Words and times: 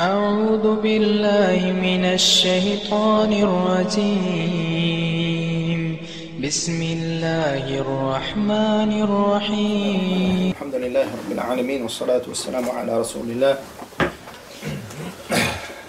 أعوذ 0.00 0.80
بالله 0.80 1.60
من 1.76 2.16
الشيطان 2.16 3.32
الرجيم. 3.36 4.60
بسم 6.40 6.80
الله 6.96 7.64
الرحمن 7.84 8.90
الرحيم. 9.04 10.56
الحمد 10.56 10.76
لله 10.80 11.04
رب 11.04 11.30
العالمين 11.36 11.84
والصلاة 11.84 12.24
والسلام 12.24 12.64
على 12.64 12.92
رسول 12.96 13.28
الله 13.28 13.54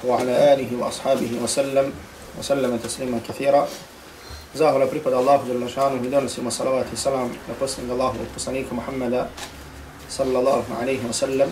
وعلى 0.04 0.34
آله 0.60 0.68
وأصحابه 0.76 1.32
وسلم 1.40 1.88
وسلم 2.36 2.72
تسليما 2.84 3.24
كثيرا. 3.24 3.64
Zahvala 4.52 4.92
pripada 4.92 5.24
Allahu 5.24 5.48
dželle 5.48 5.72
šanuhu 5.72 6.04
بدون 6.04 6.28
donosimo 6.28 6.52
salavat 6.52 6.92
السلام. 6.92 7.32
salam 7.32 7.32
na 7.48 7.56
الله 7.56 7.88
Allahovog 7.96 8.28
poslanika 8.36 8.76
Muhameda 8.76 9.32
sallallahu 10.12 10.68
alejhi 10.84 11.00
ve 11.00 11.48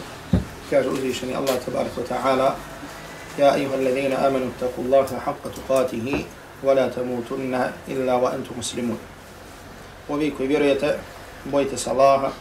kaže 0.70 0.90
uzvišeni 0.90 1.36
Allah 1.36 1.56
tabarik 1.66 1.92
wa 1.98 2.04
ta'ala 2.04 2.56
Ja 3.38 3.54
ayuha 3.54 3.76
alladhina 3.76 4.28
amanu 4.28 4.52
taku 4.60 4.82
Allah 4.82 5.08
haqqa 5.26 5.50
tuqatihi 5.50 6.26
wa 6.64 6.74
la 6.74 6.90
tamutunna 6.90 7.72
illa 7.88 8.20
wa 8.20 8.34
antum 8.34 8.58
muslimun 8.58 8.98
Ovi 10.10 10.32
koji 10.32 10.48
vjerujete, 10.48 10.98
bojite 11.46 11.78
se 11.78 11.90
Allaha 11.90 12.32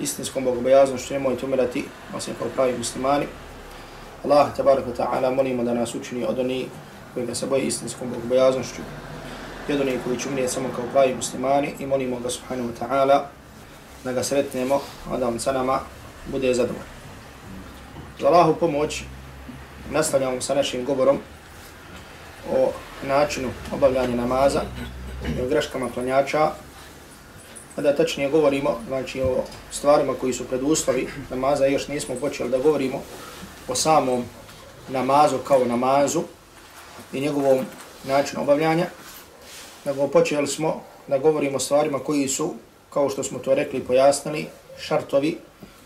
istinskom 0.00 0.44
bogobojaznom 0.44 0.98
što 0.98 1.14
nemojte 1.14 1.46
umirati 1.46 1.84
osim 2.16 2.34
kao 2.38 2.48
pravi 2.54 2.78
muslimani. 2.78 3.26
Allah 4.24 4.56
tabarik 4.56 4.84
wa 4.86 4.96
ta'ala 4.96 5.34
molimo 5.34 5.64
da 5.64 5.74
nas 5.74 5.94
učini 5.94 6.24
od 6.24 6.38
oni 6.38 6.68
koji 7.14 7.26
ga 7.26 7.34
se 7.34 7.46
boje 7.46 7.62
istinskom 7.62 8.08
bogobojaznošću. 8.10 8.82
Jer 9.68 9.80
oni 9.80 9.98
koji 10.04 10.18
će 10.18 10.28
umirati 10.28 10.52
samo 10.52 10.68
kao 10.76 10.84
pravi 10.92 11.14
muslimani 11.14 11.74
i 11.78 11.86
molimo 11.86 12.20
ga 12.20 12.30
subhanahu 12.30 12.68
wa 12.68 12.86
ta'ala 12.86 13.20
da 14.04 14.12
ga 14.12 14.22
sretnemo, 14.22 14.80
a 15.10 15.16
da 15.16 15.28
on 15.28 15.38
sa 15.40 15.52
nama 15.52 15.80
bude 16.26 16.54
zadovoljno. 16.54 17.01
Za 18.20 18.28
Allahu 18.28 18.54
pomoć 18.54 19.02
nastavljamo 19.90 20.40
sa 20.40 20.54
našim 20.54 20.84
govorom 20.84 21.18
o 22.52 22.72
načinu 23.06 23.48
obavljanja 23.72 24.16
namaza 24.16 24.62
i 25.38 25.42
o 25.42 25.48
greškama 25.48 25.88
klanjača, 25.94 26.50
a 27.76 27.82
da 27.82 27.96
tačnije 27.96 28.30
govorimo 28.30 28.76
znači, 28.88 29.22
o 29.22 29.44
stvarima 29.70 30.14
koji 30.20 30.32
su 30.32 30.44
preduslovi 30.44 31.08
namaza, 31.30 31.66
još 31.66 31.88
nismo 31.88 32.14
počeli 32.20 32.50
da 32.50 32.58
govorimo 32.58 33.02
o 33.68 33.74
samom 33.74 34.24
namazu 34.88 35.38
kao 35.38 35.64
namazu 35.64 36.22
i 37.12 37.20
njegovom 37.20 37.66
načinu 38.04 38.42
obavljanja, 38.42 38.86
nego 39.84 40.08
počeli 40.08 40.46
smo 40.46 40.82
da 41.06 41.18
govorimo 41.18 41.56
o 41.56 41.60
stvarima 41.60 41.98
koji 41.98 42.28
su, 42.28 42.54
kao 42.90 43.08
što 43.08 43.22
smo 43.22 43.38
to 43.38 43.54
rekli 43.54 43.78
i 43.78 43.84
pojasnili, 43.84 44.46
šartovi, 44.78 45.38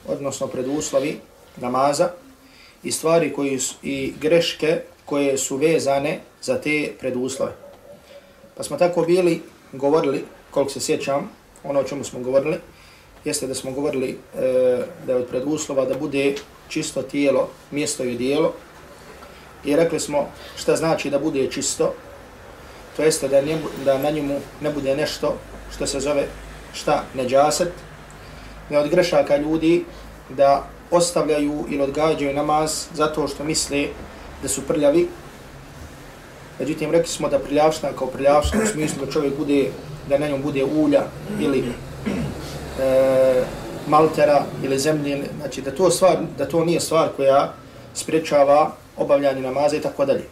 odnosno 0.08 0.46
preduslovi 0.46 1.20
namaza, 1.56 2.10
i 2.82 2.92
stvari 2.92 3.32
koji 3.32 3.58
su, 3.58 3.74
i 3.82 4.12
greške 4.20 4.80
koje 5.04 5.38
su 5.38 5.56
vezane 5.56 6.20
za 6.42 6.60
te 6.60 6.92
preduslove. 7.00 7.52
Pa 8.56 8.62
smo 8.62 8.76
tako 8.76 9.02
bili 9.02 9.42
govorili, 9.72 10.24
koliko 10.50 10.72
se 10.72 10.80
sjećam, 10.80 11.30
ono 11.64 11.80
o 11.80 11.84
čemu 11.84 12.04
smo 12.04 12.20
govorili, 12.20 12.56
jeste 13.24 13.46
da 13.46 13.54
smo 13.54 13.70
govorili 13.70 14.10
e, 14.10 14.38
da 15.06 15.12
je 15.12 15.18
od 15.18 15.26
preduslova 15.26 15.84
da 15.84 15.94
bude 15.94 16.34
čisto 16.68 17.02
tijelo, 17.02 17.48
mjesto 17.70 18.04
i 18.04 18.16
dijelo. 18.16 18.52
I 19.64 19.76
rekli 19.76 20.00
smo 20.00 20.30
šta 20.56 20.76
znači 20.76 21.10
da 21.10 21.18
bude 21.18 21.50
čisto, 21.50 21.94
to 22.96 23.02
jeste 23.02 23.28
da, 23.28 23.40
ne, 23.40 23.58
da 23.84 23.98
na 23.98 24.10
njemu 24.10 24.40
ne 24.60 24.70
bude 24.70 24.96
nešto 24.96 25.36
što 25.74 25.86
se 25.86 26.00
zove 26.00 26.26
šta 26.72 27.04
neđaset, 27.14 27.72
ne 28.70 28.78
od 28.78 28.90
grešaka 28.90 29.36
ljudi 29.36 29.84
da 30.28 30.68
ostavljaju 30.90 31.64
ili 31.68 31.82
odgađaju 31.82 32.34
namaz 32.34 32.86
zato 32.94 33.28
što 33.28 33.44
misle 33.44 33.86
da 34.42 34.48
su 34.48 34.62
prljavi. 34.62 35.08
Međutim, 36.58 36.90
rekli 36.90 37.08
smo 37.08 37.28
da 37.28 37.38
prljavština 37.38 37.92
kao 37.92 38.06
prljavština 38.06 38.62
u 38.64 38.66
smislu 38.66 39.06
da 39.06 39.12
čovjek 39.12 39.36
bude, 39.36 39.70
da 40.08 40.18
na 40.18 40.28
njom 40.28 40.42
bude 40.42 40.64
ulja 40.64 41.02
ili 41.40 41.64
e, 42.80 43.44
maltera 43.88 44.44
ili 44.64 44.78
zemlje, 44.78 45.24
znači 45.40 45.62
da 45.62 45.70
to, 45.70 45.90
stvar, 45.90 46.16
da 46.38 46.48
to 46.48 46.64
nije 46.64 46.80
stvar 46.80 47.08
koja 47.16 47.52
sprečava 47.94 48.70
obavljanje 48.96 49.40
namaza 49.40 49.76
i 49.76 49.80
tako 49.80 50.04
dalje. 50.04 50.24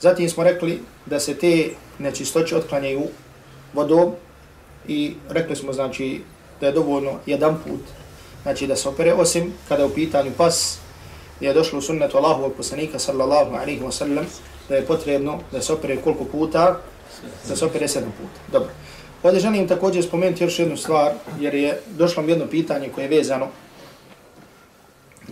Zatim 0.00 0.28
smo 0.28 0.44
rekli 0.44 0.82
da 1.06 1.20
se 1.20 1.34
te 1.34 1.70
nečistoće 1.98 2.56
otklanjaju 2.56 3.02
vodom 3.74 4.12
i 4.88 5.14
rekli 5.28 5.56
smo 5.56 5.72
znači 5.72 6.22
da 6.60 6.66
je 6.66 6.72
dovoljno 6.72 7.12
jedan 7.26 7.56
put 7.66 7.80
znači 8.42 8.66
da 8.66 8.76
se 8.76 8.88
opere, 8.88 9.14
osim 9.14 9.52
kada 9.68 9.86
u 9.86 9.90
pitanju 9.90 10.30
pas 10.36 10.78
je 11.40 11.54
došlo 11.54 11.78
u 11.78 11.82
sunnetu 11.82 12.16
Allahu 12.16 12.50
poslanika 12.56 12.98
sallallahu 12.98 13.54
alaihi 13.54 13.80
wa 13.80 13.92
sallam 13.92 14.26
da 14.68 14.76
je 14.76 14.86
potrebno 14.86 15.38
da 15.52 15.62
se 15.62 15.72
opere 15.72 15.96
koliko 15.96 16.24
puta, 16.24 16.80
da 17.48 17.56
se 17.56 17.64
opere 17.64 17.88
sedam 17.88 18.12
puta. 18.20 18.40
Dobro. 18.52 18.70
Ovdje 19.22 19.40
želim 19.40 19.68
također 19.68 20.04
spomenuti 20.04 20.44
još 20.44 20.58
jednu 20.58 20.76
stvar, 20.76 21.12
jer 21.40 21.54
je 21.54 21.80
došlo 21.86 22.22
mi 22.22 22.32
jedno 22.32 22.46
pitanje 22.46 22.88
koje 22.88 23.04
je 23.04 23.08
vezano. 23.08 23.48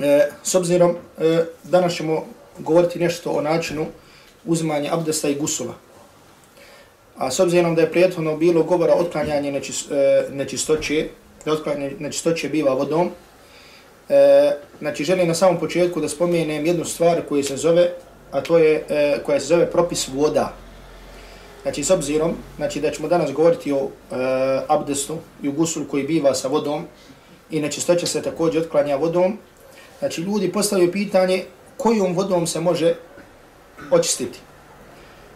E, 0.03 0.29
s 0.43 0.55
obzirom, 0.55 0.97
e, 1.19 1.45
danas 1.65 1.95
ćemo 1.95 2.25
govoriti 2.59 2.99
nešto 2.99 3.31
o 3.31 3.43
načinu 3.43 3.87
uzimanja 4.45 4.95
abdesta 4.95 5.29
i 5.29 5.35
gusula. 5.35 5.75
A 7.17 7.31
s 7.31 7.41
obzirom 7.41 7.75
da 7.75 7.81
je 7.83 7.91
prijetno 7.91 8.37
bilo 8.37 8.63
govora 8.63 8.95
otklanjanje 8.95 9.53
nečis, 9.53 9.91
e, 9.91 10.25
nečistoće, 10.33 11.09
da 11.47 11.53
otklanja 11.53 11.91
nečistoće 11.99 12.49
biva 12.49 12.75
vodom. 12.75 13.11
E, 14.09 14.53
znači, 14.79 15.05
želim 15.05 15.29
na 15.29 15.35
samom 15.35 15.61
početku 15.61 16.01
da 16.01 16.09
spomenem 16.09 16.67
jednu 16.67 16.85
stvar 16.85 17.23
koja 17.29 17.43
se 17.43 17.57
zove, 17.57 17.91
a 18.31 18.41
to 18.41 18.59
je, 18.59 18.85
e, 18.89 19.19
koja 19.27 19.41
se 19.41 19.47
zove 19.47 19.71
propis 19.71 20.09
voda. 20.09 20.53
Znači, 21.63 21.85
s 21.85 21.91
obzirom, 21.91 22.35
znači, 22.57 22.81
da 22.81 22.91
ćemo 22.91 23.09
danas 23.09 23.33
govoriti 23.33 23.73
o 23.73 23.79
e, 23.79 24.17
abdestu 24.69 25.19
i 25.43 25.49
gusul 25.49 25.87
koji 25.91 26.05
biva 26.05 26.35
sa 26.35 26.49
vodom 26.49 26.87
i 27.51 27.61
nečistoće 27.61 28.07
se 28.07 28.23
također 28.23 28.63
otklanja 28.63 28.97
vodom. 28.97 29.39
Znači, 29.99 30.23
ljudi 30.23 30.53
postavljaju 30.53 30.93
pitanje 30.93 31.45
kojom 31.77 32.15
vodom 32.15 32.47
se 32.47 32.61
može 32.61 32.95
očistiti. 33.91 34.39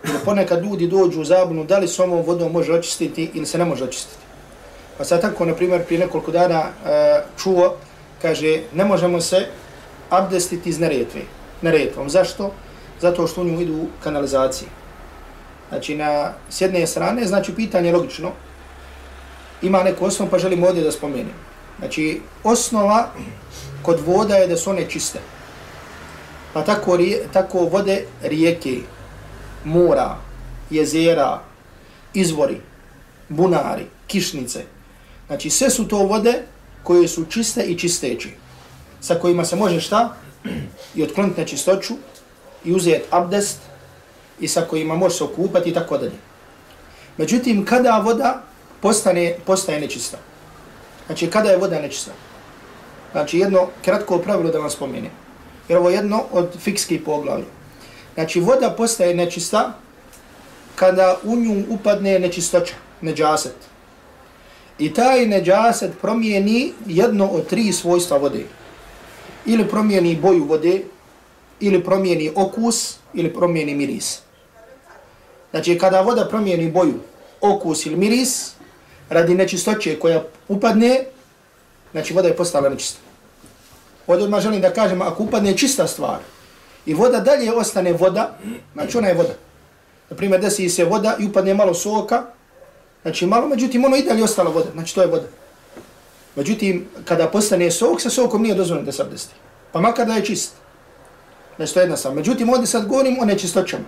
Jer 0.04 0.25
ponekad 0.25 0.62
ljudi 0.62 0.87
dođu 0.87 1.21
u 1.21 1.25
zabunu 1.25 1.65
da 1.65 1.78
li 1.78 1.88
s 1.88 1.98
ovom 1.98 2.22
vodom 2.27 2.53
može 2.53 2.72
očistiti 2.72 3.31
ili 3.34 3.47
se 3.47 3.59
ne 3.59 3.65
može 3.65 3.84
očistiti. 3.84 4.19
Pa 5.00 5.05
sad 5.05 5.21
tako, 5.21 5.44
na 5.44 5.55
primjer, 5.55 5.84
prije 5.84 5.99
nekoliko 5.99 6.31
dana 6.31 6.61
uh, 6.61 6.91
čuo, 7.43 7.77
kaže, 8.22 8.62
ne 8.72 8.84
možemo 8.84 9.21
se 9.21 9.47
abdestiti 10.11 10.69
iz 10.69 10.78
neretve. 10.78 11.21
Neretvom. 11.62 12.11
Zašto? 12.11 12.53
Zato 13.00 13.27
što 13.27 13.41
u 13.41 13.44
nju 13.44 13.60
idu 13.60 13.87
kanalizacije. 14.03 14.69
Znači, 15.69 15.97
na 15.97 16.33
s 16.50 16.60
jedne 16.60 16.87
strane, 16.87 17.25
znači, 17.27 17.55
pitanje 17.55 17.93
logično, 17.93 18.33
ima 19.62 19.83
neku 19.83 20.05
osnovu, 20.05 20.31
pa 20.31 20.39
želim 20.39 20.65
ovdje 20.65 20.84
da 20.84 20.93
spomenem. 20.93 21.33
Znači, 21.78 22.21
osnova 22.44 23.09
kod 23.83 24.00
voda 24.06 24.37
je 24.37 24.47
da 24.47 24.56
su 24.56 24.71
one 24.71 24.84
čiste. 24.89 25.19
Pa 26.53 26.65
tako, 26.65 26.99
tako 27.33 27.59
vode 27.59 28.05
rijeke, 28.22 28.77
mora, 29.65 30.16
jezera, 30.71 31.41
izvori, 32.15 32.60
bunari, 33.28 33.87
kišnice, 34.06 34.65
Znači 35.30 35.50
sve 35.50 35.70
su 35.70 35.88
to 35.88 35.96
vode 35.96 36.42
koje 36.82 37.08
su 37.08 37.24
čiste 37.24 37.62
i 37.62 37.78
čisteće. 37.78 38.28
Sa 39.00 39.14
kojima 39.14 39.44
se 39.44 39.56
može 39.56 39.80
šta? 39.80 40.14
I 40.94 41.02
otkloniti 41.02 41.41
nečistoću 41.41 41.94
i 42.64 42.72
uzeti 42.74 43.04
abdest 43.10 43.58
i 44.41 44.48
sa 44.48 44.60
kojima 44.60 44.94
može 44.94 45.16
se 45.16 45.24
okupati 45.24 45.70
i 45.70 45.74
tako 45.74 45.98
dalje. 45.98 46.18
Međutim, 47.16 47.64
kada 47.64 47.98
voda 47.98 48.42
postane, 48.80 49.36
postaje 49.46 49.80
nečista? 49.80 50.18
Znači, 51.06 51.30
kada 51.30 51.50
je 51.50 51.56
voda 51.56 51.80
nečista? 51.80 52.10
Znači, 53.12 53.38
jedno 53.38 53.68
kratko 53.84 54.18
pravilo 54.18 54.50
da 54.50 54.58
vam 54.58 54.70
spomenem. 54.70 55.10
Jer 55.68 55.78
ovo 55.78 55.91
je 55.91 55.97
jedno 55.97 56.24
od 56.32 56.58
fikskih 56.58 57.03
poglavlja. 57.04 57.47
Znači, 58.15 58.41
voda 58.41 58.71
postaje 58.71 59.15
nečista 59.15 59.74
kada 60.74 61.16
u 61.22 61.36
nju 61.36 61.65
upadne 61.68 62.18
nečistoća, 62.18 62.74
neđaset. 63.00 63.70
I 64.80 64.94
taj 64.94 65.27
neđaset 65.27 65.92
promijeni 66.00 66.72
jedno 66.86 67.27
od 67.27 67.47
tri 67.47 67.72
svojstva 67.72 68.16
vode. 68.16 68.44
Ili 69.47 69.68
promijeni 69.68 70.16
boju 70.16 70.44
vode, 70.44 70.82
ili 71.60 71.84
promijeni 71.84 72.32
okus, 72.34 72.97
ili 73.15 73.34
promijeni 73.34 73.74
miris. 73.74 74.18
Znači, 75.50 75.78
kada 75.78 76.00
voda 76.00 76.28
promijeni 76.28 76.71
boju, 76.71 76.94
okus 77.41 77.86
ili 77.86 77.97
miris, 77.97 78.53
radi 79.09 79.34
nečistoće 79.34 79.98
koja 79.98 80.24
upadne, 80.48 81.04
znači 81.92 82.15
voda 82.15 82.28
je 82.28 82.36
postala 82.36 82.68
nečista. 82.68 83.00
Ovdje 84.06 84.24
odmah 84.24 84.41
želim 84.41 84.60
da 84.60 84.72
kažem, 84.72 85.03
ako 85.03 85.22
upadne 85.22 85.56
čista 85.56 85.86
stvar 85.86 86.18
i 86.86 86.94
voda 86.94 87.21
dalje 87.21 87.53
ostane 87.53 87.92
voda, 87.92 88.38
znači 88.72 88.98
ona 88.98 89.09
je 89.09 89.15
voda. 89.15 89.34
Naprimjer, 90.10 90.41
desi 90.41 90.68
se 90.68 90.84
voda 90.84 91.16
i 91.18 91.26
upadne 91.26 91.54
malo 91.54 91.74
soka, 91.74 92.26
Znači 93.02 93.26
malo, 93.26 93.48
međutim 93.48 93.84
ono 93.84 93.97
i 93.97 94.02
dalje 94.02 94.24
ostala 94.24 94.50
voda, 94.50 94.70
znači 94.72 94.94
to 94.94 95.00
je 95.00 95.06
voda. 95.06 95.26
Međutim, 96.36 96.88
kada 97.04 97.28
postane 97.28 97.70
sok, 97.70 98.00
sa 98.00 98.10
sokom 98.10 98.42
nije 98.42 98.54
dozvoljeno 98.54 98.86
da 98.86 98.92
se 98.92 99.02
abdesti. 99.02 99.34
Pa 99.72 99.80
makar 99.80 100.06
da 100.06 100.14
je 100.14 100.24
čist. 100.24 100.52
Znači 101.56 101.74
to 101.74 101.80
je 101.80 101.84
jednostavno. 101.84 102.16
Međutim, 102.16 102.48
ovdje 102.48 102.66
sad 102.66 102.86
govorim 102.86 103.18
o 103.20 103.24
nečistoćama. 103.24 103.84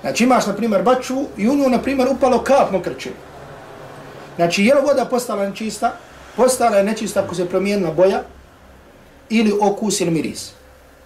Znači 0.00 0.24
imaš, 0.24 0.46
na 0.46 0.52
primjer, 0.52 0.82
baču 0.82 1.24
i 1.36 1.48
u 1.48 1.56
nju, 1.56 1.68
na 1.68 1.82
primjer, 1.82 2.08
upalo 2.08 2.42
kap 2.42 2.70
mokrče. 2.72 3.10
Znači, 4.36 4.64
je 4.64 4.74
li 4.74 4.80
voda 4.86 5.04
postala 5.04 5.48
nečista? 5.48 5.92
Postala 6.36 6.76
je 6.76 6.84
nečista 6.84 7.20
ako 7.20 7.34
se 7.34 7.48
promijenila 7.48 7.92
boja 7.92 8.22
ili 9.28 9.52
okus 9.60 10.00
ili 10.00 10.10
miris. 10.10 10.50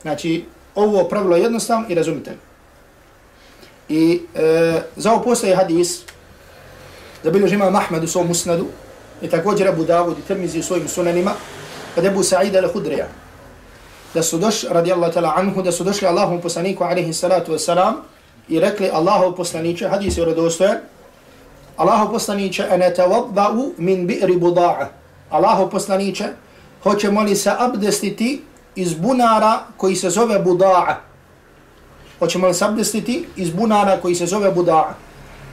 Znači, 0.02 0.44
ovo 0.74 1.04
pravilo 1.04 1.36
je 1.36 1.42
jednostavno 1.42 1.86
i 1.88 1.94
razumite. 1.94 2.36
I 3.88 4.20
e, 4.34 4.80
za 4.96 5.12
ovo 5.12 5.22
postoje 5.22 5.56
hadis, 5.56 6.02
zabilježi 7.24 7.54
imam 7.54 7.76
Ahmed 7.76 8.04
u 8.04 8.06
svom 8.06 8.26
musnadu, 8.26 8.66
i 9.22 9.28
također 9.28 9.68
Abu 9.68 9.84
Dawud 9.84 10.18
i 10.18 10.22
Tirmizi 10.22 10.58
u 10.58 10.62
svojim 10.62 10.88
sunanima, 10.88 11.32
kad 11.94 12.06
Abu 12.06 12.22
Sa'id 12.22 12.54
al-Hudrija, 12.54 13.06
da 14.14 14.22
su 14.22 14.38
došli, 14.38 14.68
radijallahu 14.72 15.12
ta'la 15.12 15.32
anhu, 15.36 15.62
da 15.62 15.72
su 15.72 15.84
došli 15.84 16.06
Allahom 16.06 16.40
poslaniku, 16.40 16.84
alaihi 16.84 17.12
salatu 17.12 17.52
wasalam, 17.52 17.92
i 18.48 18.60
rekli 18.60 18.90
Allahu 18.92 19.36
poslaniće, 19.36 19.88
hadis 19.88 20.18
je 20.18 20.24
radostojan, 20.24 20.76
Allahu 21.76 22.12
poslaniće, 22.12 22.66
ene 22.70 22.94
tavabba'u 22.96 23.72
min 23.78 24.06
bi'ri 24.06 24.38
buda'a. 24.38 24.86
Allahu 25.30 25.70
poslaniće, 25.70 26.24
hoćemo 26.82 27.22
li 27.22 27.36
se 27.36 27.50
abdestiti 27.58 28.42
iz 28.74 28.94
bunara 28.94 29.58
koji 29.76 29.96
se 29.96 30.10
zove 30.10 30.38
buda'a. 30.38 30.94
Hoćemo 32.18 32.48
li 32.48 32.54
se 32.54 32.64
abdestiti 32.64 33.26
iz 33.36 33.50
bunara 33.50 33.96
koji 34.02 34.14
se 34.14 34.26
zove 34.26 34.50
buda'a. 34.50 35.07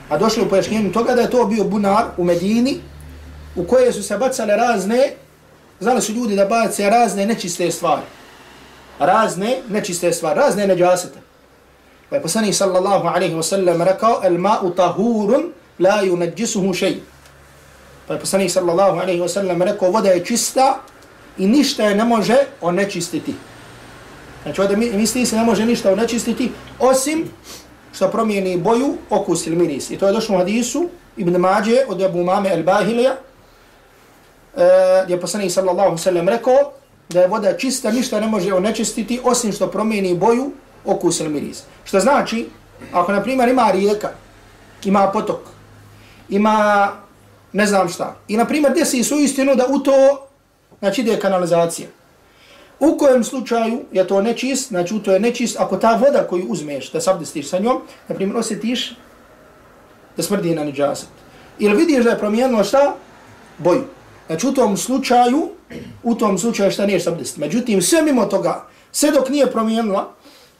A 0.08 0.18
došli 0.18 0.42
u 0.42 0.48
pojašnjenju 0.48 0.92
toga 0.92 1.14
da 1.14 1.20
je 1.20 1.30
to 1.30 1.44
bio 1.44 1.64
bunar 1.64 2.04
u 2.16 2.24
Medini, 2.24 2.80
u 3.56 3.64
koje 3.64 3.92
su 3.92 4.02
se 4.02 4.18
bacale 4.18 4.56
razne, 4.56 5.12
znali 5.80 6.02
su 6.02 6.12
ljudi 6.12 6.36
da 6.36 6.44
bace 6.44 6.90
razne 6.90 7.26
nečiste 7.26 7.70
stvari. 7.70 8.02
Razne 8.98 9.58
nečiste 9.68 10.12
stvari, 10.12 10.40
razne 10.40 10.66
neđasete. 10.66 11.18
Pa 12.10 12.16
je 12.16 12.22
poslanik 12.22 12.54
sallallahu 12.54 13.08
alaihi 13.08 13.34
wasallam 13.34 13.84
rekao, 13.84 14.20
el 14.24 14.38
ma'u 14.38 14.74
tahurun 14.74 15.52
la 15.78 16.02
yunajjisuhu 16.02 16.74
shay. 16.74 16.96
Pa 18.06 18.14
je 18.14 18.20
poslanik 18.20 18.50
sallallahu 18.50 18.98
alaihi 18.98 19.20
wasallam 19.20 19.64
rekao, 19.64 19.90
voda 19.90 20.10
je 20.10 20.24
čista 20.24 20.80
i 21.38 21.46
ništa 21.46 21.82
je 21.82 21.94
ne 21.94 22.04
može 22.04 22.36
onečistiti. 22.60 23.34
Znači 24.42 24.60
ovdje 24.60 24.76
misli 24.76 25.26
se 25.26 25.36
ne 25.36 25.44
može 25.44 25.66
ništa 25.66 25.92
onečistiti, 25.92 26.52
osim 26.78 27.28
što 27.96 28.10
promijeni 28.10 28.56
boju, 28.56 28.94
okus 29.10 29.46
ili 29.46 29.56
miris. 29.56 29.90
I 29.90 29.96
to 29.96 30.06
je 30.06 30.12
došlo 30.12 30.34
u 30.34 30.38
hadisu 30.38 30.88
Ibn 31.16 31.36
Mađe 31.36 31.84
od 31.88 32.02
Abu 32.02 32.24
Mame 32.24 32.50
al-Bahilija, 32.50 33.10
uh, 33.10 34.60
gdje 35.04 35.14
je 35.14 35.20
poslanik 35.20 35.52
sallallahu 35.52 35.98
sallam 35.98 36.28
rekao 36.28 36.72
da 37.08 37.20
je 37.20 37.28
voda 37.28 37.56
čista, 37.56 37.90
ništa 37.90 38.20
ne 38.20 38.26
može 38.26 38.52
onečistiti, 38.52 39.20
osim 39.24 39.52
što 39.52 39.66
promijeni 39.66 40.14
boju, 40.14 40.52
okus 40.84 41.20
ili 41.20 41.28
miris. 41.28 41.62
Što 41.84 42.00
znači, 42.00 42.48
ako 42.92 43.12
na 43.12 43.22
primjer 43.22 43.48
ima 43.48 43.70
rijeka, 43.70 44.10
ima 44.84 45.10
potok, 45.12 45.40
ima 46.28 46.88
ne 47.52 47.66
znam 47.66 47.88
šta, 47.88 48.16
i 48.28 48.36
na 48.36 48.44
primjer 48.44 48.72
desi 48.72 49.04
su 49.04 49.18
istinu 49.18 49.54
da 49.54 49.66
u 49.68 49.78
to, 49.78 50.26
znači 50.78 51.00
ide 51.00 51.18
kanalizacija. 51.18 51.88
U 52.80 52.96
kojem 52.98 53.24
slučaju 53.24 53.80
je 53.92 54.06
to 54.06 54.22
nečist, 54.22 54.68
znači 54.68 55.00
to 55.04 55.12
je 55.12 55.20
nečist, 55.20 55.56
ako 55.60 55.76
ta 55.76 55.94
voda 55.94 56.26
koju 56.28 56.46
uzmeš 56.48 56.90
da 56.92 57.00
sabdestiš 57.00 57.48
sa 57.48 57.58
njom, 57.58 57.82
na 58.08 58.14
primjer 58.14 58.36
osjetiš 58.36 58.96
da 60.16 60.22
smrdi 60.22 60.54
na 60.54 60.64
neđaset. 60.64 61.08
Ili 61.58 61.76
vidiš 61.76 62.04
da 62.04 62.10
je 62.10 62.18
promijenilo 62.18 62.64
šta? 62.64 62.96
Boju. 63.58 63.84
Znači 64.26 64.46
u 64.46 64.52
tom 64.52 64.76
slučaju, 64.76 65.48
u 66.02 66.14
tom 66.14 66.38
slučaju 66.38 66.70
šta 66.70 66.86
niješ 66.86 67.04
sabdestiti. 67.04 67.40
Međutim, 67.40 67.82
sve 67.82 68.02
mimo 68.02 68.26
toga, 68.26 68.66
sve 68.92 69.10
dok 69.10 69.28
nije 69.28 69.50
promijenila, 69.50 70.12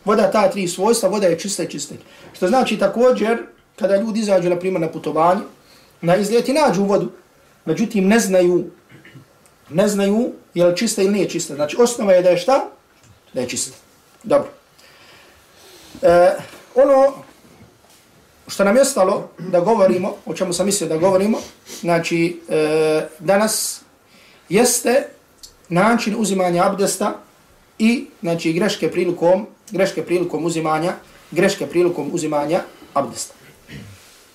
voda 0.04 0.30
ta 0.30 0.50
tri 0.50 0.68
svojstva, 0.68 1.08
voda 1.08 1.26
je 1.26 1.38
čista 1.38 1.62
i 1.62 1.70
čista. 1.70 1.94
Što 2.32 2.48
znači 2.48 2.78
također, 2.78 3.38
kada 3.76 3.96
ljudi 3.96 4.20
izađu, 4.20 4.50
na 4.50 4.56
primjer, 4.56 4.80
na 4.80 4.88
putovanje, 4.88 5.40
na 6.00 6.16
izlijeti 6.16 6.52
nađu 6.52 6.84
vodu, 6.84 7.10
međutim 7.64 8.08
ne 8.08 8.18
znaju, 8.18 8.70
ne 9.70 9.88
znaju 9.88 10.32
je 10.56 10.64
li 10.64 10.76
čista 10.76 11.02
ili 11.02 11.12
nije 11.12 11.28
čista. 11.28 11.54
Znači 11.54 11.76
osnova 11.80 12.12
je 12.12 12.22
da 12.22 12.30
je 12.30 12.36
šta? 12.36 12.70
Da 13.32 13.40
je 13.40 13.48
čista. 13.48 13.76
Dobro. 14.22 14.48
E, 16.02 16.30
ono 16.74 17.12
što 18.48 18.64
nam 18.64 18.76
je 18.76 18.82
ostalo 18.82 19.30
da 19.38 19.60
govorimo, 19.60 20.16
o 20.26 20.34
čemu 20.34 20.52
sam 20.52 20.66
mislio 20.66 20.88
da 20.88 20.96
govorimo, 20.96 21.38
znači 21.80 22.40
e, 22.48 23.06
danas 23.18 23.80
jeste 24.48 25.08
način 25.68 26.14
uzimanja 26.18 26.64
abdesta 26.64 27.14
i 27.78 28.06
znači 28.22 28.52
greške 28.52 28.90
prilikom 28.90 29.46
greške 29.70 30.02
prilikom 30.02 30.44
uzimanja 30.44 30.92
greške 31.30 31.66
prilikom 31.66 32.10
uzimanja 32.12 32.60
abdesta. 32.94 33.34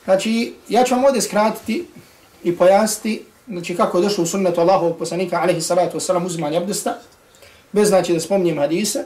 Znači, 0.03 0.53
ja 0.69 0.83
ću 0.83 0.95
vam 0.95 1.05
ovdje 1.05 1.21
skratiti 1.21 1.85
i 2.43 2.57
pojasniti 2.57 3.23
znači, 3.47 3.75
kako 3.77 3.97
je 3.97 4.03
došlo 4.03 4.23
u 4.23 4.27
sunnetu 4.27 4.61
Allahovog 4.61 4.97
poslanika, 4.97 5.41
alaihi 5.41 5.61
salatu 5.61 5.97
wasalam, 5.97 6.25
uzimanje 6.25 6.57
abdesta, 6.57 6.97
bez 7.71 7.87
znači 7.87 8.13
da 8.13 8.19
spomnim 8.19 8.57
hadise 8.57 9.05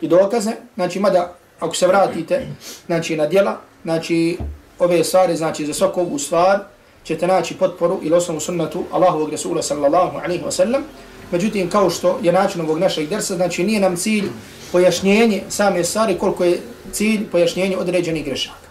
i 0.00 0.08
dokaze, 0.08 0.52
znači, 0.74 1.00
mada, 1.00 1.34
ako 1.60 1.74
se 1.74 1.86
vratite, 1.86 2.46
znači, 2.86 3.16
na 3.16 3.26
djela, 3.26 3.56
znači, 3.82 4.38
ove 4.78 5.04
stvari, 5.04 5.36
znači, 5.36 5.66
za 5.66 5.74
svaku 5.74 6.00
ovu 6.00 6.18
stvar, 6.18 6.60
ćete 7.04 7.26
naći 7.26 7.54
potporu 7.54 8.00
ili 8.02 8.16
osnovu 8.16 8.40
sunnetu 8.40 8.84
Allahovog 8.92 9.30
Rasula 9.30 9.62
sallallahu 9.62 10.18
alaihi 10.18 10.44
wasallam, 10.44 10.82
Međutim, 11.30 11.70
kao 11.70 11.90
što 11.90 12.18
je 12.22 12.32
način 12.32 12.60
ovog 12.60 12.78
našeg 12.78 13.08
dersa, 13.08 13.34
znači 13.34 13.64
nije 13.64 13.80
nam 13.80 13.96
cilj 13.96 14.28
pojašnjenje 14.72 15.42
same 15.48 15.84
stvari, 15.84 16.18
koliko 16.18 16.44
je 16.44 16.60
cilj 16.92 17.26
pojašnjenje 17.32 17.76
određenih 17.76 18.24
grešaka. 18.24 18.68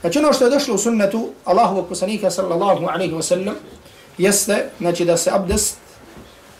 Znači 0.00 0.18
ono 0.18 0.32
što 0.32 0.44
je 0.44 0.50
došlo 0.50 0.74
u 0.74 0.78
sunnetu 0.78 1.28
Allahovog 1.44 1.88
poslanika 1.88 2.30
sallallahu 2.30 2.86
alaihi 2.86 3.14
wasallam, 3.14 3.52
jeste 4.18 4.64
znači, 4.78 5.04
da 5.04 5.16
se 5.16 5.30
abdest 5.30 5.76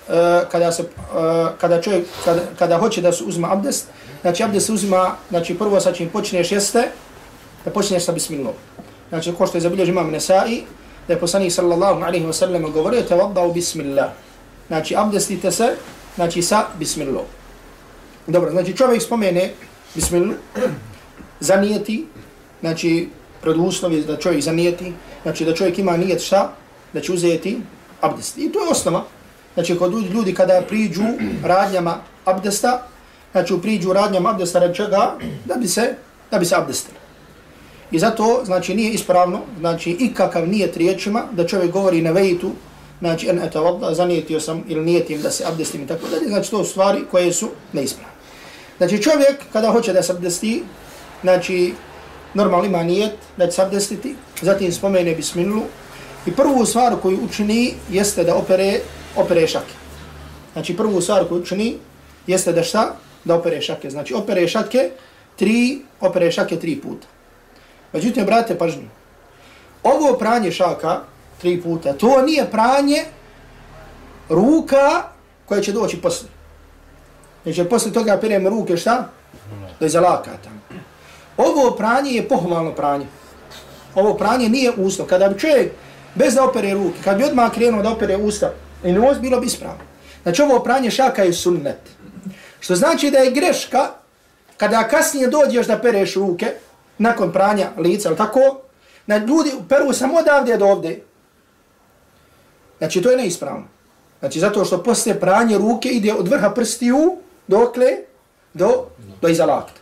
uh, 0.09 0.15
kada, 0.51 0.73
se, 0.73 0.83
uh, 0.83 0.89
kada, 1.59 1.83
čovjek, 1.83 2.07
kada, 2.25 2.41
kada 2.59 2.79
hoće 2.79 3.01
da 3.01 3.13
se 3.13 3.25
uzme 3.25 3.49
abdest, 3.51 3.87
znači 4.21 4.43
abdest 4.43 4.67
se 4.67 4.73
uzima, 4.73 5.17
znači 5.29 5.59
prvo 5.59 5.81
sa 5.81 5.93
čim 5.93 6.09
počneš 6.09 6.53
jeste 6.53 6.89
da 7.65 7.71
počneš 7.71 8.05
sa 8.05 8.13
bismillah. 8.13 8.55
Znači 9.09 9.33
ko 9.39 9.47
što 9.47 9.57
je 9.57 9.63
zabilježio 9.63 9.93
imam 9.93 10.11
Nesai, 10.11 10.63
da 11.09 11.15
je 11.15 11.21
poslanik 11.21 11.53
sallallahu 11.53 12.03
alejhi 12.03 12.27
ve 12.27 12.33
sellem 12.33 12.73
govorio 12.73 13.03
te 13.03 13.15
vaddao 13.15 13.53
bismillah. 13.53 14.11
Znači 14.67 14.97
abdestite 14.97 15.51
se 15.51 15.77
znači 16.17 16.43
sa 16.43 16.65
bismillah. 16.79 17.25
Dobro, 18.27 18.51
znači 18.51 18.77
čovjek 18.77 19.03
spomene 19.03 19.53
bismillah, 19.95 20.37
zanijeti, 21.41 22.07
znači 22.61 23.09
preduslov 23.41 23.93
je 23.93 24.03
da 24.03 24.17
čovjek 24.17 24.43
zanijeti, 24.43 24.93
znači 25.23 25.45
da 25.45 25.55
čovjek 25.55 25.79
ima 25.79 25.97
nijet 25.97 26.21
šta, 26.23 26.53
da 26.93 27.01
će 27.01 27.13
uzeti 27.13 27.59
abdest. 28.01 28.39
I 28.39 28.53
to 28.53 28.65
je 28.65 28.71
osnova. 28.71 29.05
Znači 29.55 29.79
kod 29.79 29.93
ljudi 29.93 30.35
kada 30.35 30.63
priđu 30.69 31.03
radnjama 31.45 31.97
abdesta, 32.25 32.87
znači 33.33 33.55
priđu 33.63 33.93
radnjama 33.93 34.31
abdesta 34.31 34.59
rad 34.59 34.75
čega, 34.75 35.15
da 35.45 35.55
bi 35.55 35.69
se, 35.69 35.95
da 36.31 36.39
bi 36.39 36.45
se 36.45 36.57
abdestili. 36.57 36.99
I 37.91 37.99
zato, 37.99 38.43
znači, 38.45 38.75
nije 38.75 38.91
ispravno, 38.91 39.41
znači, 39.59 39.91
ikakav 39.91 40.49
nijet 40.49 40.77
riječima 40.77 41.25
da 41.33 41.47
čovjek 41.47 41.73
govori 41.73 42.03
na 42.03 42.11
vejitu, 42.11 42.51
znači, 43.01 43.29
en 43.29 43.39
eto 43.43 43.63
vodda, 43.63 43.95
zanijetio 43.95 44.41
sam 44.41 44.65
ili 44.69 44.85
nijetim 44.85 45.23
da 45.23 45.31
se 45.31 45.45
abdestim 45.47 45.83
i 45.83 45.87
tako 45.87 46.09
dalje, 46.09 46.29
znači, 46.29 46.51
to 46.51 46.65
stvari 46.65 47.05
koje 47.11 47.33
su 47.33 47.49
neispravne. 47.73 48.13
Znači, 48.79 49.03
čovjek 49.03 49.37
kada 49.53 49.71
hoće 49.71 49.93
da 49.93 50.03
se 50.03 50.13
abdesti, 50.13 50.63
znači, 51.23 51.73
normalno 52.35 52.67
ima 52.67 52.83
nijet 52.83 53.13
da 53.37 53.47
će 53.47 53.53
se 53.53 53.63
abdestiti, 53.63 54.15
zatim 54.43 54.73
spomene 54.73 55.15
bismilu 55.15 55.63
i 56.29 56.33
prvu 56.37 56.67
stvar 56.67 56.97
koju 57.03 57.19
učini 57.25 57.75
jeste 57.91 58.25
da 58.25 58.37
opere, 58.37 58.81
opere 59.17 59.47
šake. 59.47 59.75
Znači 60.53 60.77
prvu 60.77 61.01
stvar 61.01 61.29
koju 61.29 61.41
učini 61.41 61.79
jeste 62.27 62.53
da 62.53 62.63
šta? 62.63 62.97
Da 63.25 63.35
opere 63.35 63.61
šake. 63.61 63.91
Znači 63.91 64.15
opere 64.15 64.49
šake 64.49 64.91
tri, 65.37 65.81
opere 66.01 66.33
šake 66.33 66.57
tri 66.57 66.77
puta. 66.81 67.07
Međutim, 67.93 68.27
brate, 68.27 68.59
pažnju. 68.59 68.89
Ovo 69.83 70.19
pranje 70.19 70.53
šaka 70.53 71.01
tri 71.41 71.63
puta, 71.63 71.93
to 71.93 72.23
nije 72.23 72.51
pranje 72.51 73.05
ruka 74.29 75.03
koja 75.47 75.61
će 75.61 75.73
doći 75.73 75.97
poslije. 75.97 76.31
Znači, 77.43 77.65
poslije 77.65 77.93
toga 77.93 78.19
perem 78.21 78.49
ruke 78.49 78.77
šta? 78.77 79.09
Do 79.81 79.87
je 79.87 79.89
zalakata. 79.89 80.51
Ovo 81.37 81.71
pranje 81.71 82.11
je 82.11 82.29
pohvalno 82.29 82.73
pranje. 82.75 83.07
Ovo 83.95 84.15
pranje 84.15 84.49
nije 84.49 84.73
uslov. 84.77 85.09
Kada 85.09 85.29
bi 85.29 85.39
čovjek 85.39 85.73
bez 86.15 86.35
da 86.35 86.45
opere 86.45 86.75
ruke, 86.75 86.99
kad 87.05 87.17
bi 87.17 87.25
odmah 87.25 87.53
krenuo 87.53 87.83
da 87.83 87.91
opere 87.91 88.17
usta, 88.17 88.53
i 88.85 88.93
nos 88.93 89.19
bilo 89.19 89.41
bi 89.41 89.47
ispravno. 89.47 89.81
Znači 90.23 90.43
ovo 90.43 90.61
pranje 90.61 90.91
šaka 90.91 91.23
je 91.23 91.33
sunnet. 91.33 91.81
Što 92.61 92.75
znači 92.75 93.11
da 93.11 93.19
je 93.19 93.31
greška 93.31 93.91
kada 94.57 94.89
kasnije 94.89 95.27
dođeš 95.27 95.67
da 95.67 95.79
pereš 95.79 96.15
ruke, 96.15 96.53
nakon 96.99 97.33
pranja 97.33 97.71
lica, 97.77 98.09
ali 98.09 98.17
tako, 98.17 98.61
na 99.07 99.17
ljudi 99.17 99.53
peru 99.69 99.93
samo 99.93 100.19
odavde 100.19 100.57
do 100.57 100.67
ovde. 100.67 101.01
Znači 102.79 103.03
to 103.03 103.11
je 103.11 103.17
neispravno. 103.17 103.65
Znači 104.21 104.41
zato 104.41 104.65
što 104.65 104.83
posle 104.83 105.21
pranje 105.21 105.59
ruke 105.59 105.89
ide 105.89 106.13
od 106.15 106.29
vrha 106.29 106.51
prstiju 106.51 107.17
dokle 107.47 107.87
do 108.55 108.87
do 109.21 109.29
iza 109.29 109.47
lakta. 109.47 109.81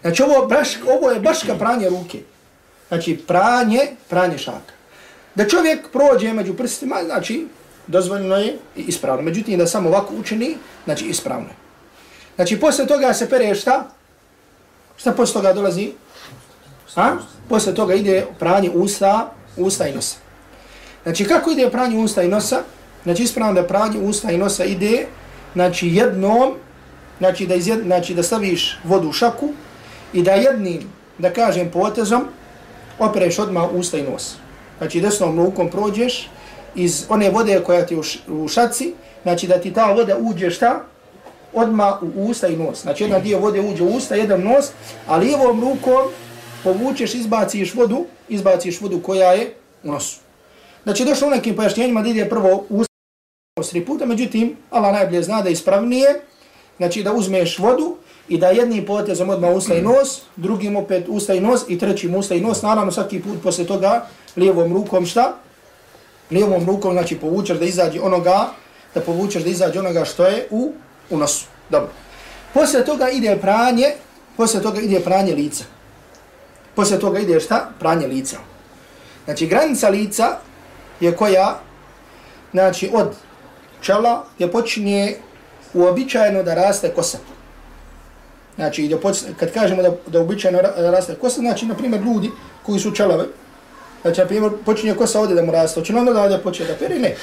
Znači 0.00 0.22
ovo, 0.22 0.46
baš, 0.46 0.68
ovo 0.86 1.10
je 1.10 1.20
baš 1.20 1.42
ka 1.42 1.54
pranje 1.54 1.88
ruke. 1.88 2.18
Znači 2.88 3.16
pranje, 3.26 3.80
pranje 4.08 4.38
šaka. 4.38 4.77
Da 5.34 5.48
čovjek 5.48 5.88
prođe 5.92 6.32
među 6.32 6.54
prstima, 6.54 6.96
znači 7.04 7.46
dozvoljeno 7.86 8.36
je 8.36 8.58
i 8.76 8.82
ispravno. 8.82 9.22
Međutim, 9.22 9.58
da 9.58 9.66
samo 9.66 9.88
ovako 9.88 10.14
učini, 10.14 10.56
znači 10.84 11.04
ispravno 11.04 11.48
je. 11.48 11.54
Znači, 12.36 12.60
posle 12.60 12.86
toga 12.86 13.14
se 13.14 13.30
pere 13.30 13.54
šta? 13.54 13.90
Šta 14.96 15.12
posle 15.12 15.32
toga 15.32 15.52
dolazi? 15.52 15.92
A? 16.96 17.16
Posle 17.48 17.74
toga 17.74 17.94
ide 17.94 18.26
pranje 18.38 18.70
usta, 18.70 19.32
usta 19.56 19.88
i 19.88 19.94
nosa. 19.94 20.16
Znači, 21.02 21.24
kako 21.24 21.50
ide 21.50 21.70
pranje 21.70 21.98
usta 21.98 22.22
i 22.22 22.28
nosa? 22.28 22.62
Znači, 23.04 23.22
ispravno 23.22 23.54
da 23.54 23.66
pranje 23.66 23.98
usta 23.98 24.30
i 24.30 24.38
nosa 24.38 24.64
ide, 24.64 25.06
znači, 25.54 25.88
jednom, 25.88 26.54
znači 27.18 27.46
da, 27.46 27.54
izjed, 27.54 27.82
znači, 27.84 28.14
da 28.14 28.22
staviš 28.22 28.78
vodu 28.84 29.08
u 29.08 29.12
šaku 29.12 29.48
i 30.12 30.22
da 30.22 30.32
jednim, 30.32 30.82
da 31.18 31.32
kažem, 31.32 31.70
potezom, 31.70 32.28
opereš 32.98 33.38
odmah 33.38 33.72
usta 33.72 33.98
i 33.98 34.02
nos. 34.02 34.36
Znači, 34.78 35.00
desnom 35.00 35.44
rukom 35.44 35.70
prođeš 35.70 36.28
iz 36.74 37.06
one 37.08 37.30
vode 37.30 37.62
koja 37.66 37.86
ti 37.86 37.96
u 38.28 38.48
šaci, 38.48 38.94
znači 39.22 39.46
da 39.46 39.60
ti 39.60 39.72
ta 39.72 39.92
voda 39.92 40.16
uđe 40.20 40.50
šta? 40.50 40.84
Odma 41.52 41.98
u 42.16 42.24
usta 42.30 42.48
i 42.48 42.56
nos. 42.56 42.82
Znači 42.82 43.04
jedan 43.04 43.22
dio 43.22 43.38
vode 43.38 43.60
uđe 43.60 43.82
u 43.82 43.96
usta, 43.96 44.14
jedan 44.14 44.42
nos, 44.42 44.70
a 45.06 45.16
lijevom 45.16 45.60
rukom 45.60 46.08
povučeš, 46.64 47.14
izbaciš 47.14 47.74
vodu, 47.74 48.04
izbaciš 48.28 48.80
vodu 48.80 49.00
koja 49.02 49.32
je 49.32 49.54
u 49.84 49.92
nosu. 49.92 50.20
Znači 50.82 51.04
došlo 51.04 51.28
u 51.28 51.30
nekim 51.30 51.56
pojašnjenjima 51.56 52.02
da 52.02 52.08
ide 52.08 52.28
prvo 52.28 52.64
u 52.68 52.84
usta 53.60 53.70
tri 53.70 53.84
puta, 53.84 54.06
međutim, 54.06 54.56
Allah 54.70 54.92
najbolje 54.92 55.22
zna 55.22 55.42
da 55.42 55.48
je 55.48 55.52
ispravnije, 55.52 56.20
znači 56.76 57.02
da 57.02 57.12
uzmeš 57.12 57.58
vodu 57.58 57.96
i 58.28 58.38
da 58.38 58.48
jednim 58.48 58.86
potezom 58.86 59.30
odmah 59.30 59.56
usta 59.56 59.74
i 59.74 59.82
nos, 59.82 60.22
drugim 60.36 60.76
opet 60.76 61.04
usta 61.08 61.34
i 61.34 61.40
nos 61.40 61.64
i 61.68 61.78
trećim 61.78 62.14
usta 62.14 62.34
i 62.34 62.40
nos, 62.40 62.62
naravno 62.62 62.92
svaki 62.92 63.22
put 63.22 63.42
posle 63.42 63.66
toga 63.66 64.06
lijevom 64.38 64.72
rukom 64.72 65.06
šta? 65.06 65.34
lijevom 66.30 66.66
rukom, 66.66 66.92
znači 66.92 67.16
povučeš 67.16 67.58
da 67.58 67.64
izađe 67.64 68.00
onoga, 68.00 68.48
da 68.94 69.00
povučeš 69.00 69.42
da 69.42 69.50
izađe 69.50 69.78
onoga 69.78 70.04
što 70.04 70.26
je 70.26 70.46
u, 70.50 70.72
u 71.10 71.16
nosu. 71.16 71.46
Dobro. 71.70 71.90
Poslije 72.54 72.84
toga 72.84 73.08
ide 73.08 73.36
pranje, 73.40 73.92
poslije 74.36 74.62
toga 74.62 74.80
ide 74.80 75.00
pranje 75.00 75.34
lica. 75.34 75.64
Poslije 76.74 77.00
toga 77.00 77.18
ide 77.18 77.40
šta? 77.40 77.70
Pranje 77.78 78.06
lica. 78.06 78.36
Znači 79.24 79.46
granica 79.46 79.88
lica 79.88 80.36
je 81.00 81.16
koja, 81.16 81.60
znači 82.52 82.90
od 82.92 83.14
čela 83.80 84.24
je 84.38 84.52
počinje 84.52 85.16
uobičajeno 85.74 86.42
da 86.42 86.54
raste 86.54 86.90
kosa. 86.94 87.18
Znači, 88.56 88.96
kad 89.38 89.52
kažemo 89.52 89.82
da, 89.82 89.92
da 90.06 90.18
uobičajeno 90.18 90.60
raste 90.76 91.14
kosa, 91.14 91.40
znači, 91.40 91.66
na 91.66 91.74
primjer, 91.74 92.02
ljudi 92.02 92.30
koji 92.62 92.80
su 92.80 92.90
čelave, 92.90 93.24
Znači, 94.02 94.20
na 94.20 94.26
primjer, 94.26 94.52
počinje 94.64 94.94
kosa 94.94 95.20
ovdje 95.20 95.36
da 95.36 95.42
mu 95.42 95.52
raste. 95.52 95.80
Hoće 95.80 95.92
li 95.92 95.98
on 95.98 96.08
odavde 96.08 96.38
počne 96.38 96.66
da 96.66 96.74
pere? 96.74 96.98
Ne. 96.98 97.16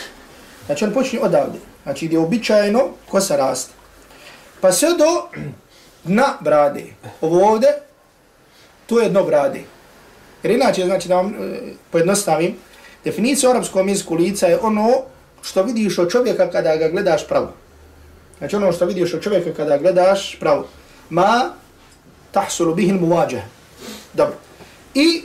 Znači, 0.66 0.86
on 0.86 0.94
počinje 0.94 1.22
odavde. 1.24 1.60
Znači, 1.84 2.08
gdje 2.08 2.20
običajno 2.20 2.90
kosa 3.10 3.36
raste. 3.36 3.74
Pa 4.62 4.72
sve 4.72 4.90
do 4.90 5.40
dna 6.04 6.38
brade. 6.42 6.84
Ovo 7.22 7.50
ovdje, 7.52 7.70
to 8.86 9.00
je 9.00 9.10
dno 9.10 9.24
brade. 9.24 9.62
Jer 10.44 10.52
inače, 10.52 10.86
znači, 10.86 11.08
da 11.08 11.16
vam 11.16 11.28
e, 11.28 11.60
pojednostavim, 11.92 12.56
definicija 13.04 13.52
arapskog 13.52 13.90
jeziku 13.90 14.16
lica 14.16 14.48
je 14.48 14.60
ono 14.60 14.90
što 15.42 15.64
vidiš 15.64 16.00
od 16.00 16.12
čovjeka 16.12 16.52
kada 16.52 16.76
ga 16.76 16.90
gledaš 16.90 17.28
pravo. 17.28 17.54
Znači, 18.38 18.56
ono 18.56 18.72
što 18.72 18.86
vidiš 18.86 19.14
od 19.14 19.22
čovjeka 19.22 19.54
kada 19.54 19.78
gledaš 19.78 20.38
pravo. 20.40 20.68
Ma 21.10 21.54
tahsulu 22.32 22.76
bihil 22.76 23.00
muvađah. 23.00 23.44
Dobro. 24.14 24.36
I 24.94 25.22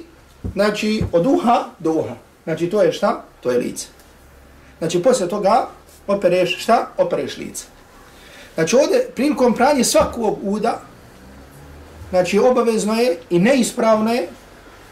znači 0.53 1.05
od 1.13 1.27
uha 1.27 1.65
do 1.79 1.93
uha. 1.93 2.15
Znači 2.45 2.71
to 2.71 2.83
je 2.83 2.93
šta? 2.93 3.25
To 3.41 3.51
je 3.51 3.59
lice. 3.59 3.87
Znači 4.79 5.03
posle 5.03 5.29
toga 5.29 5.69
opereš 6.07 6.63
šta? 6.63 6.89
Opereš 6.99 7.37
lice. 7.37 7.65
Znači 8.55 8.77
ovdje 8.77 9.09
prilikom 9.15 9.55
pranje 9.55 9.85
svakog 9.85 10.39
uda, 10.43 10.81
znači 12.11 12.39
obavezno 12.39 12.95
je 12.95 13.19
i 13.31 13.39
neispravno 13.39 14.13
je, 14.13 14.29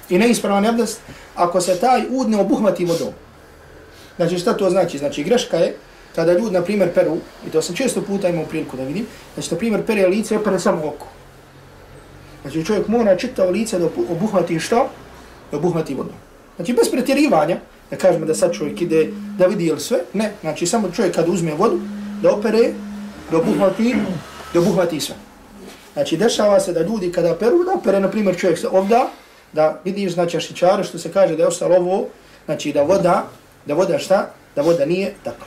i 0.09 0.19
neispravan 0.19 0.65
je 0.65 0.71
abdest, 0.71 1.01
ako 1.35 1.61
se 1.61 1.77
taj 1.81 2.03
ud 2.11 2.29
ne 2.29 2.41
obuhvati 2.41 2.85
vodom. 2.85 3.13
Znači 4.17 4.39
šta 4.39 4.57
to 4.57 4.71
znači? 4.71 4.99
Znači 4.99 5.25
greška 5.25 5.57
je 5.57 5.77
kada 6.15 6.33
ljudi, 6.33 6.51
na 6.51 6.63
primjer, 6.63 6.95
peru, 6.95 7.17
i 7.47 7.51
to 7.51 7.63
sam 7.63 7.77
često 7.77 8.03
puta 8.03 8.29
imao 8.29 8.45
priliku 8.45 8.77
da 8.77 8.85
vidim, 8.85 9.07
znači, 9.35 9.55
na 9.55 9.59
primjer, 9.59 9.87
pere 9.87 10.07
lice 10.07 10.45
pere 10.45 10.59
samo 10.59 10.87
oko. 10.87 11.07
Znači 12.43 12.65
čovjek 12.65 12.89
mora 12.89 13.17
čitao 13.17 13.51
lice 13.51 13.79
da 13.79 13.87
obuhvati 14.11 14.61
što? 14.61 14.89
Da 15.51 15.57
obuhvati 15.57 15.95
vodu. 15.95 16.13
Znači 16.57 16.73
bez 16.73 16.91
pretjerivanja, 16.91 17.57
da 17.91 17.97
kažemo 17.97 18.27
da 18.27 18.35
sad 18.35 18.53
čovjek 18.53 18.81
ide 18.81 19.11
da 19.39 19.47
vidi 19.47 19.67
ili 19.67 19.81
sve, 19.81 19.99
ne, 20.13 20.33
znači 20.41 20.67
samo 20.67 20.91
čovjek 20.91 21.15
kad 21.15 21.29
uzme 21.29 21.55
vodu, 21.55 21.81
da 22.23 22.35
opere, 22.35 22.73
da 23.31 23.39
obuhvati, 23.39 23.95
da 24.55 24.61
obuhvati 24.61 25.01
sve. 25.01 25.15
Znači 25.93 26.17
dešava 26.17 26.61
se 26.61 26.73
da 26.73 26.83
ljudi 26.83 27.13
kada 27.13 27.35
peru, 27.35 27.65
da 27.65 27.73
opere, 27.73 28.01
na 28.01 28.11
primjer 28.11 28.37
čovjek 28.37 28.59
se 28.59 28.69
ovda, 28.69 29.09
da 29.53 29.81
vidiš 29.85 30.13
znači 30.13 30.37
ašičara 30.37 30.83
što 30.83 30.99
se 30.99 31.13
kaže 31.13 31.37
da 31.37 31.43
je 31.43 31.49
ostalo 31.49 31.77
ovo, 31.77 32.07
znači 32.45 32.73
da 32.73 32.83
voda, 32.83 33.25
da 33.67 33.75
voda 33.75 33.99
šta, 33.99 34.31
da 34.57 34.63
voda 34.63 34.85
nije 34.85 35.15
tako. 35.25 35.47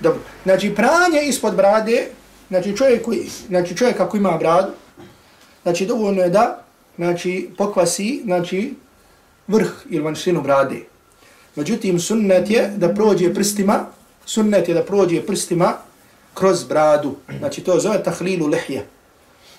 Dobro, 0.00 0.20
znači 0.44 0.74
pranje 0.74 1.22
ispod 1.22 1.56
brade, 1.56 2.06
znači 2.48 2.76
čovjek, 2.76 3.04
koji, 3.04 3.30
znači 3.48 3.76
čovjek 3.76 4.00
ako 4.00 4.16
ima 4.16 4.36
bradu, 4.38 4.72
znači 5.62 5.86
dovoljno 5.86 6.22
je 6.22 6.30
da, 6.30 6.62
znači 6.96 7.50
pokvasi, 7.58 8.20
znači 8.24 8.74
vrh 9.48 9.70
ili 9.90 10.02
vanštinu 10.02 10.42
brade. 10.42 10.80
Međutim, 11.56 12.00
sunnet 12.00 12.50
je 12.50 12.72
da 12.76 12.94
prođe 12.94 13.34
prstima, 13.34 13.86
sunnet 14.26 14.68
je 14.68 14.74
da 14.74 14.82
prođe 14.82 15.22
prstima 15.26 15.72
kroz 16.34 16.64
bradu. 16.64 17.14
Znači, 17.38 17.60
to 17.60 17.80
zove 17.80 18.02
tahlilu 18.02 18.46
lehje. 18.46 18.86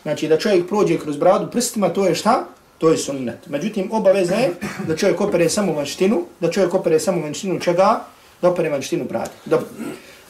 Znači, 0.04 0.28
da 0.28 0.38
čovjek 0.38 0.68
prođe 0.68 1.00
kroz 1.00 1.18
bradu 1.18 1.52
prstima, 1.52 1.90
to 1.90 2.06
je 2.08 2.16
šta? 2.16 2.46
To 2.78 2.90
je 2.90 2.98
sunnet. 2.98 3.48
Međutim, 3.48 3.92
obaveza 3.92 4.36
je 4.36 4.54
da 4.88 4.96
čovjek 4.96 5.22
opere 5.22 5.50
samo 5.50 5.74
vanštinu, 5.74 6.26
da 6.40 6.52
čovjek 6.52 6.74
opere 6.74 7.00
samo 7.00 7.22
vanštinu 7.22 7.60
čega? 7.60 8.02
Da 8.42 8.50
opere 8.50 8.70
vanštinu 8.70 9.06
brade. 9.06 9.32
Dobro. 9.46 9.68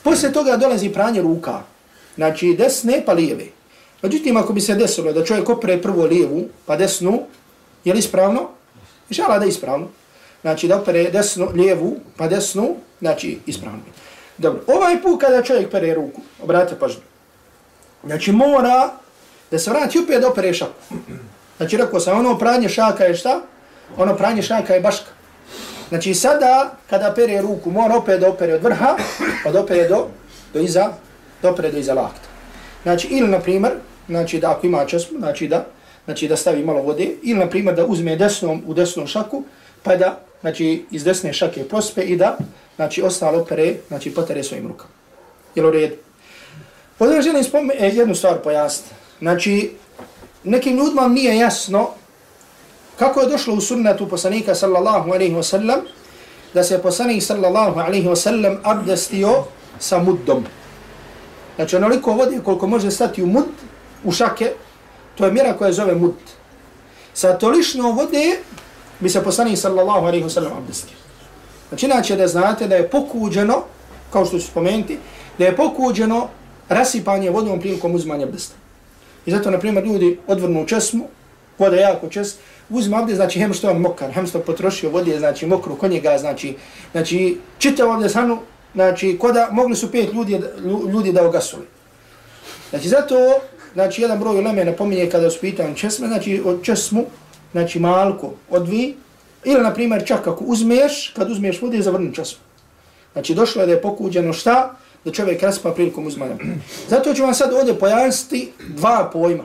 Poslije 0.03 0.33
toga 0.33 0.57
dolazi 0.57 0.89
pranje 0.89 1.21
ruka. 1.21 1.61
Znači, 2.15 2.55
desne 2.57 3.03
pa 3.05 3.13
lijeve. 3.13 3.45
Međutim, 4.01 4.37
ako 4.37 4.53
bi 4.53 4.61
se 4.61 4.75
desilo 4.75 5.13
da 5.13 5.25
čovjek 5.25 5.49
opere 5.49 5.81
prvo 5.81 6.05
lijevu 6.05 6.45
pa 6.65 6.75
desnu, 6.75 7.21
je 7.83 7.93
li 7.93 7.99
ispravno? 7.99 8.49
Inšala 9.09 9.39
da 9.39 9.45
je 9.45 9.49
ispravno. 9.49 9.87
Znači 10.41 10.67
da 10.67 10.77
opere 10.77 11.11
desnu, 11.11 11.47
lijevu, 11.53 11.95
pa 12.17 12.27
desnu, 12.27 12.75
znači 12.99 13.39
ispravno. 13.45 13.79
Dobro, 14.37 14.61
ovaj 14.67 15.01
put 15.01 15.21
kada 15.21 15.43
čovjek 15.43 15.71
pere 15.71 15.93
ruku, 15.93 16.21
obratite 16.43 16.79
pažnju. 16.79 17.01
Znači 18.05 18.31
mora 18.31 18.91
da 19.51 19.59
se 19.59 19.69
vrati 19.69 19.99
opet 19.99 20.21
da 20.21 20.29
opere 20.29 20.53
šaku. 20.53 20.95
Znači 21.57 21.77
rekao 21.77 21.99
sam, 21.99 22.19
ono 22.19 22.37
pranje 22.37 22.69
šaka 22.69 23.03
je 23.03 23.15
šta? 23.15 23.41
Ono 23.97 24.15
pranje 24.15 24.41
šaka 24.41 24.73
je 24.73 24.81
baška. 24.81 25.11
Znači 25.89 26.13
sada 26.13 26.73
kada 26.89 27.13
pere 27.13 27.41
ruku, 27.41 27.71
mora 27.71 27.95
opet 27.95 28.19
da 28.19 28.29
opere 28.29 28.53
od 28.53 28.63
vrha, 28.63 28.95
pa 29.43 29.51
da 29.51 29.59
opere 29.59 29.87
do, 29.87 30.07
do 30.53 30.59
iza, 30.59 30.93
da 31.41 31.49
opere 31.49 31.71
do 31.71 31.77
iza 31.77 31.93
lakta. 31.93 32.27
Znači 32.83 33.07
ili 33.07 33.27
na 33.27 33.39
primjer, 33.39 33.73
znači 34.07 34.39
da 34.39 34.51
ako 34.51 34.67
ima 34.67 34.85
česmu, 34.85 35.19
znači 35.19 35.47
da 35.47 35.65
znači 36.05 36.27
da 36.27 36.37
stavi 36.37 36.63
malo 36.63 36.81
vode, 36.81 37.09
ili 37.23 37.39
na 37.39 37.49
primjer 37.49 37.75
da 37.75 37.85
uzme 37.85 38.15
desnom 38.15 38.63
u 38.67 38.73
desnom 38.73 39.07
šaku, 39.07 39.43
pa 39.83 39.95
da 39.95 40.19
znači, 40.41 40.85
iz 40.91 41.03
desne 41.03 41.33
šake 41.33 41.63
prospe 41.63 42.01
i 42.01 42.17
da 42.17 42.37
znači, 42.75 43.01
ostalo 43.01 43.45
pere, 43.45 43.75
znači 43.87 44.13
potere 44.13 44.43
svojim 44.43 44.67
rukama. 44.67 44.91
Jel 45.55 45.67
u 45.67 45.71
redu? 45.71 45.95
Ovdje 46.99 47.21
želim 47.21 47.43
spomenuti 47.43 47.83
e, 47.83 47.87
jednu 47.87 48.15
stvar 48.15 48.37
pojasniti. 48.43 48.93
Znači, 49.19 49.71
nekim 50.43 50.77
ljudima 50.77 51.07
nije 51.07 51.37
jasno 51.37 51.89
kako 52.99 53.21
je 53.21 53.29
došlo 53.29 53.53
u 53.53 53.61
sunnetu 53.61 54.09
poslanika 54.09 54.55
sallallahu 54.55 55.11
alaihi 55.11 55.35
wasallam 55.35 55.79
da 56.53 56.63
se 56.63 56.81
poslanik 56.81 57.23
sallallahu 57.23 57.79
alaihi 57.79 58.07
wasallam 58.07 58.57
abdestio 58.63 59.43
sa 59.79 59.99
muddom. 59.99 60.45
Znači, 61.55 61.75
onoliko 61.75 62.13
vode 62.13 62.39
koliko 62.43 62.67
može 62.67 62.91
stati 62.91 63.23
u 63.23 63.27
mud, 63.27 63.45
u 64.03 64.11
šake, 64.11 64.51
To 65.15 65.25
je 65.25 65.31
mjera 65.31 65.53
koja 65.57 65.71
zove 65.71 65.95
mud. 65.95 66.15
Sa 67.13 67.37
tolično 67.37 67.91
vode 67.91 68.37
bi 68.99 69.09
se 69.09 69.23
poslani 69.23 69.57
sallallahu 69.57 70.05
alaihi 70.05 70.25
wa 70.25 70.29
sallam 70.29 70.53
abdestio. 70.57 70.97
Znači, 71.69 71.85
inače 71.85 72.15
da 72.15 72.27
znate 72.27 72.67
da 72.67 72.75
je 72.75 72.89
pokuđeno, 72.89 73.63
kao 74.09 74.25
što 74.25 74.39
ću 74.39 74.47
spomenuti, 74.47 74.97
da 75.37 75.45
je 75.45 75.55
pokuđeno 75.55 76.27
rasipanje 76.69 77.29
vodom 77.29 77.59
prilikom 77.59 77.95
uzmanja 77.95 78.25
abdesta. 78.25 78.55
I 79.25 79.31
zato, 79.31 79.51
na 79.51 79.59
primjer, 79.59 79.85
ljudi 79.85 80.19
odvrnu 80.27 80.65
česmu, 80.65 81.07
voda 81.59 81.75
jako 81.75 82.09
čes, 82.09 82.35
uzme 82.69 82.97
abdest, 82.97 83.15
znači, 83.15 83.39
hem 83.39 83.53
što 83.53 83.69
je 83.69 83.73
mokar, 83.73 84.11
hem 84.11 84.27
što 84.27 84.39
potrošio 84.39 84.89
vode, 84.89 85.19
znači, 85.19 85.45
mokru 85.45 85.75
kod 85.75 85.91
njega, 85.91 86.17
znači, 86.17 86.55
znači, 86.91 87.37
čitav 87.57 87.91
abdest 87.91 88.15
hanu, 88.15 88.39
znači, 88.73 89.17
koda 89.21 89.49
mogli 89.51 89.75
su 89.75 89.91
pet 89.91 90.13
ljudi, 90.13 90.41
ljudi 90.93 91.11
da 91.11 91.27
ogasuli. 91.27 91.65
Znači, 92.69 92.89
zato 92.89 93.15
znači 93.75 94.01
jedan 94.01 94.19
broj 94.19 94.37
uleme 94.39 94.65
napominje 94.65 95.09
kada 95.09 95.29
su 95.29 95.39
pitan 95.39 95.75
česme, 95.75 96.07
znači 96.07 96.41
od 96.45 96.63
česmu, 96.63 97.05
znači 97.51 97.79
malko 97.79 98.33
odvi, 98.49 98.95
ili 99.43 99.61
na 99.63 99.73
primjer 99.73 100.05
čak 100.05 100.27
ako 100.27 100.43
uzmeš, 100.43 101.13
kad 101.15 101.31
uzmeš 101.31 101.61
vode, 101.61 101.81
zavrni 101.81 102.13
česmu. 102.15 102.39
Znači 103.13 103.35
došlo 103.35 103.61
je 103.61 103.65
da 103.65 103.73
je 103.73 103.81
pokuđeno 103.81 104.33
šta? 104.33 104.75
Da 105.05 105.11
čovjek 105.11 105.43
raspa 105.43 105.71
prilikom 105.71 106.07
uzmanja. 106.07 106.35
Zato 106.89 107.13
ću 107.13 107.23
vam 107.23 107.33
sad 107.33 107.53
ovdje 107.53 107.79
pojasniti 107.79 108.51
dva 108.59 109.09
pojma. 109.13 109.43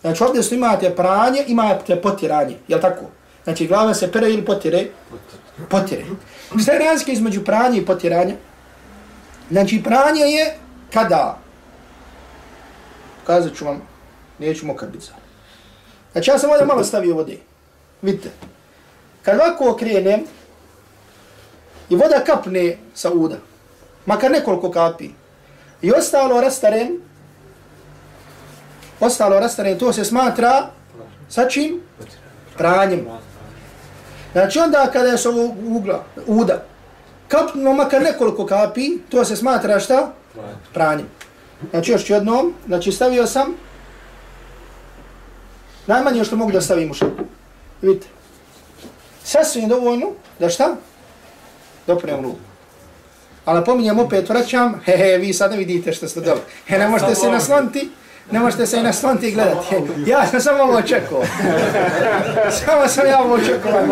Znači 0.00 0.24
ovdje 0.24 0.42
su 0.42 0.54
imate 0.54 0.90
pranje, 0.90 1.44
imate 1.46 1.96
potiranje, 1.96 2.56
jel 2.68 2.80
tako? 2.80 3.04
Znači 3.44 3.66
glava 3.66 3.94
se 3.94 4.12
pere 4.12 4.30
ili 4.30 4.44
potire? 4.44 4.86
Potire. 5.68 6.04
Šta 6.62 6.72
je 6.72 6.78
razlika 6.78 7.12
između 7.12 7.44
pranja 7.44 7.76
i 7.76 7.86
potiranja? 7.86 8.34
Znači 9.50 9.82
pranje 9.84 10.20
je 10.20 10.56
kada? 10.92 11.43
Kazat 13.26 13.56
ću 13.56 13.64
vam, 13.64 13.82
neću 14.38 14.66
mokar 14.66 14.88
biti 14.88 15.04
sad. 15.04 15.16
Znači 16.12 16.30
ja 16.30 16.38
sam 16.38 16.50
ovdje 16.50 16.66
malo 16.66 16.84
stavio 16.84 17.14
vode. 17.14 17.38
Vidite. 18.02 18.30
Kad 19.22 19.40
ovako 19.40 19.70
okrenem 19.70 20.20
i 21.88 21.96
voda 21.96 22.20
kapne 22.26 22.76
sa 22.94 23.12
uda, 23.12 23.36
makar 24.06 24.30
nekoliko 24.30 24.70
kapi, 24.70 25.10
i 25.82 25.92
ostalo 25.92 26.40
rastarem, 26.40 27.00
ostalo 29.00 29.40
rastarem, 29.40 29.78
to 29.78 29.92
se 29.92 30.04
smatra 30.04 30.70
sa 31.28 31.48
čim? 31.48 31.80
Pranjem. 32.56 33.06
Znači 34.32 34.58
onda 34.58 34.90
kada 34.92 35.08
je 35.08 35.18
s 35.18 35.26
ovog 35.26 35.52
ugla, 35.66 36.04
uda, 36.26 36.64
kapnuo 37.28 37.74
makar 37.74 38.02
nekoliko 38.02 38.46
kapi, 38.46 38.98
to 39.10 39.24
se 39.24 39.36
smatra 39.36 39.80
šta? 39.80 40.12
Pranjem. 40.72 41.06
Znači 41.70 41.92
još 41.92 42.10
jednom, 42.10 42.54
znači 42.66 42.92
stavio 42.92 43.26
sam 43.26 43.54
najmanje 45.86 46.24
što 46.24 46.36
mogu 46.36 46.52
da 46.52 46.60
stavim 46.60 46.90
u 46.90 46.94
šaku. 46.94 47.24
Vidite. 47.82 48.06
Sasvim 49.24 49.68
dovoljno 49.68 50.06
da 50.38 50.48
šta? 50.48 50.76
Doprem 51.86 52.22
ruku. 52.22 52.38
Ali 53.44 53.58
napominjem 53.58 53.98
opet, 53.98 54.28
vraćam, 54.28 54.80
he 54.84 54.96
he, 54.96 55.18
vi 55.18 55.32
sad 55.32 55.50
ne 55.50 55.56
vidite 55.56 55.92
što 55.92 56.08
ste 56.08 56.20
dobro. 56.20 56.42
He, 56.66 56.78
ne 56.78 56.88
možete 56.88 57.14
se 57.14 57.30
nasloniti, 57.30 57.90
ne 58.30 58.40
možete 58.40 58.66
se 58.66 58.82
nasloniti 58.82 59.28
i 59.28 59.32
gledati. 59.32 59.66
He, 59.68 59.80
ja 60.06 60.26
sam 60.26 60.40
samo 60.40 60.62
ovo 60.62 60.82
čekao. 60.82 61.22
samo 62.64 62.88
sam 62.88 63.06
ja 63.06 63.22
ovo 63.22 63.38
čekao. 63.38 63.86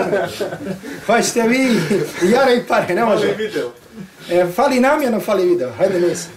Pa 1.07 1.23
ste 1.23 1.43
vi, 1.43 1.81
jara 2.23 2.53
i 2.53 2.63
pare, 2.69 2.95
ne 2.95 3.05
može. 3.05 3.37
E, 4.31 4.47
fali 4.57 4.81
namjerno, 4.81 5.21
fali 5.21 5.49
video, 5.49 5.71
hajde 5.79 6.01
nisam. 6.01 6.33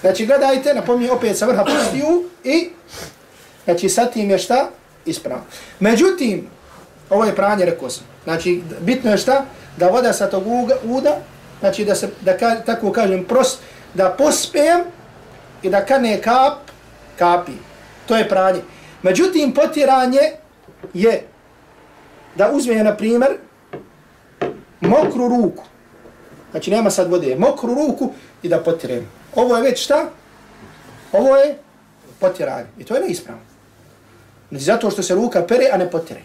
Znači, 0.00 0.26
gledajte, 0.26 0.74
napominjem 0.74 1.16
opet 1.16 1.36
sa 1.38 1.46
vrha 1.46 1.64
pustiju 1.64 2.24
i, 2.44 2.70
znači, 3.64 3.88
sa 3.88 4.06
tim 4.06 4.30
je 4.30 4.38
šta? 4.38 4.70
Ispravno. 5.06 5.44
Međutim, 5.80 6.48
ovo 7.10 7.24
je 7.24 7.36
pranje, 7.36 7.64
rekao 7.64 7.90
sam. 7.90 8.04
Znači, 8.24 8.62
bitno 8.80 9.10
je 9.10 9.18
šta? 9.18 9.44
Da 9.76 9.88
voda 9.88 10.12
sa 10.12 10.30
tog 10.30 10.44
uda, 10.84 11.16
znači 11.60 11.84
da 11.84 11.94
se, 11.94 12.08
da 12.20 12.36
ka, 12.36 12.54
tako 12.66 12.92
kažem, 12.92 13.24
pros, 13.24 13.58
da 13.94 14.14
pospijem 14.18 14.80
i 15.62 15.70
da 15.70 15.84
kane 15.84 16.20
kap, 16.22 16.58
kapi. 17.18 17.52
To 18.06 18.16
je 18.16 18.28
pranje. 18.28 18.60
Međutim, 19.02 19.54
potiranje 19.54 20.20
je 20.94 21.26
da 22.34 22.50
uzme, 22.52 22.84
na 22.84 22.96
primjer, 22.96 23.36
mokru 24.80 25.28
ruku. 25.28 25.64
Znači, 26.50 26.70
nema 26.70 26.90
sad 26.90 27.10
vode. 27.10 27.36
Mokru 27.36 27.74
ruku 27.74 28.12
i 28.42 28.48
da 28.48 28.58
potirem. 28.58 29.17
Ovo 29.38 29.56
je 29.56 29.62
već 29.62 29.84
šta? 29.84 30.10
Ovo 31.12 31.36
je 31.36 31.58
potiranje. 32.20 32.66
I 32.78 32.84
to 32.84 32.94
je 32.94 33.00
neispravno. 33.00 33.42
Znači, 34.48 34.64
zato 34.64 34.90
što 34.90 35.02
se 35.02 35.14
ruka 35.14 35.46
pere, 35.46 35.68
a 35.72 35.76
ne 35.76 35.90
potire. 35.90 36.20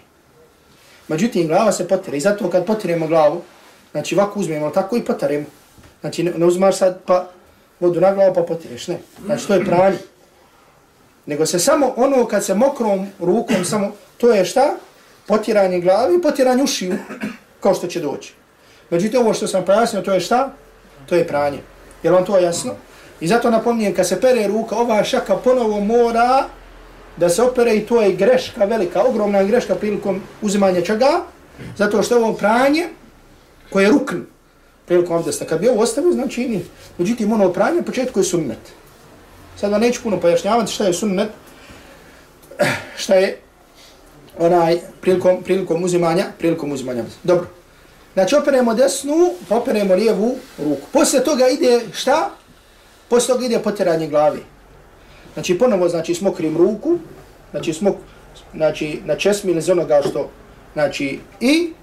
Međutim, 1.08 1.48
glava 1.48 1.72
se 1.72 1.88
potire. 1.88 2.18
I 2.18 2.22
zato 2.22 2.50
kad 2.50 2.66
potiremo 2.66 3.08
glavu, 3.08 3.42
znači 3.92 4.16
ovako 4.16 4.40
uzmemo 4.40 4.70
tako 4.70 4.98
i 4.98 5.06
potaremo. 5.06 5.46
Znači, 6.02 6.24
ne, 6.24 6.32
ne 6.38 6.46
uzmaš 6.46 6.78
sad 6.78 7.00
pa 7.06 7.28
vodu 7.80 8.02
na 8.02 8.14
glavu 8.14 8.34
pa 8.34 8.44
potireš. 8.44 8.88
Ne. 8.88 8.98
Znači, 9.26 9.48
to 9.48 9.54
je 9.54 9.66
pranje. 9.66 9.98
Nego 11.26 11.46
se 11.46 11.60
samo 11.60 11.94
ono 11.96 12.26
kad 12.26 12.46
se 12.46 12.56
mokrom 12.56 13.08
rukom, 13.20 13.66
samo 13.66 13.92
to 14.18 14.34
je 14.34 14.46
šta? 14.46 14.76
Potiranje 15.28 15.80
glavi 15.80 16.16
i 16.16 16.22
potiranje 16.22 16.64
ušiju, 16.64 16.98
kao 17.60 17.74
što 17.74 17.88
će 17.88 18.00
doći. 18.00 18.34
Međutim, 18.90 19.22
ovo 19.22 19.34
što 19.34 19.48
sam 19.48 19.66
pojasnio, 19.66 20.02
to 20.02 20.14
je 20.14 20.20
šta? 20.20 20.52
To 21.06 21.16
je 21.16 21.28
pranje. 21.28 21.60
Je 22.04 22.12
vam 22.12 22.26
to 22.26 22.40
jasno? 22.40 22.74
I 23.22 23.28
zato 23.28 23.50
napomnijem, 23.50 23.94
kad 23.94 24.08
se 24.08 24.22
pere 24.22 24.48
ruka, 24.48 24.76
ova 24.76 25.04
šaka 25.04 25.36
ponovo 25.36 25.80
mora 25.80 26.46
da 27.18 27.30
se 27.30 27.42
opere 27.42 27.76
i 27.76 27.86
to 27.86 28.02
je 28.02 28.14
greška 28.14 28.66
velika, 28.66 29.04
ogromna 29.04 29.44
greška 29.44 29.76
prilikom 29.76 30.22
uzimanja 30.42 30.82
čega? 30.82 31.22
Zato 31.78 32.04
što 32.04 32.18
ovo 32.18 32.34
pranje 32.34 32.88
koje 33.70 33.84
je 33.84 33.90
rukn 33.90 34.18
prilikom 34.86 35.18
abdesta. 35.18 35.46
Kad 35.46 35.60
bi 35.60 35.70
ovo 35.70 35.82
ostavio, 35.82 36.12
znači 36.12 36.48
nije. 36.48 36.66
Međutim, 36.98 37.32
ono 37.32 37.54
pranje 37.54 37.80
u 37.80 37.84
početku 37.84 38.20
je 38.20 38.24
sunnet. 38.24 38.60
Sad 39.58 39.72
vam 39.72 39.82
neću 39.82 40.04
puno 40.04 40.20
pojašnjavati 40.20 40.72
šta 40.72 40.84
je 40.84 40.94
sunnet, 40.94 41.30
šta 42.98 43.16
je 43.16 43.38
onaj 44.40 44.80
prilikom, 45.02 45.44
prilikom 45.44 45.84
uzimanja, 45.84 46.26
prilikom 46.40 46.72
uzimanja. 46.72 47.04
Dobro. 47.24 47.48
Znači, 48.14 48.36
operemo 48.36 48.74
desnu, 48.74 49.34
pa 49.50 49.58
operemo 49.58 49.96
lijevu 49.96 50.36
ruku. 50.58 50.88
Poslije 50.92 51.24
toga 51.24 51.48
ide 51.48 51.82
šta? 51.94 52.30
Poslije 53.14 53.34
toga 53.34 53.46
ide 53.46 53.60
potiranje 53.60 54.08
glavi. 54.08 54.40
Znači, 55.34 55.58
ponovo, 55.58 55.90
znači, 55.90 56.16
smokrim 56.16 56.58
ruku, 56.58 56.98
znači, 57.52 57.74
smok, 57.74 57.96
znači, 58.56 59.02
na 59.06 59.16
česmi 59.16 59.52
ili 59.52 59.72
onoga 59.72 60.02
što, 60.10 60.30
znači, 60.74 61.20
i, 61.40 61.74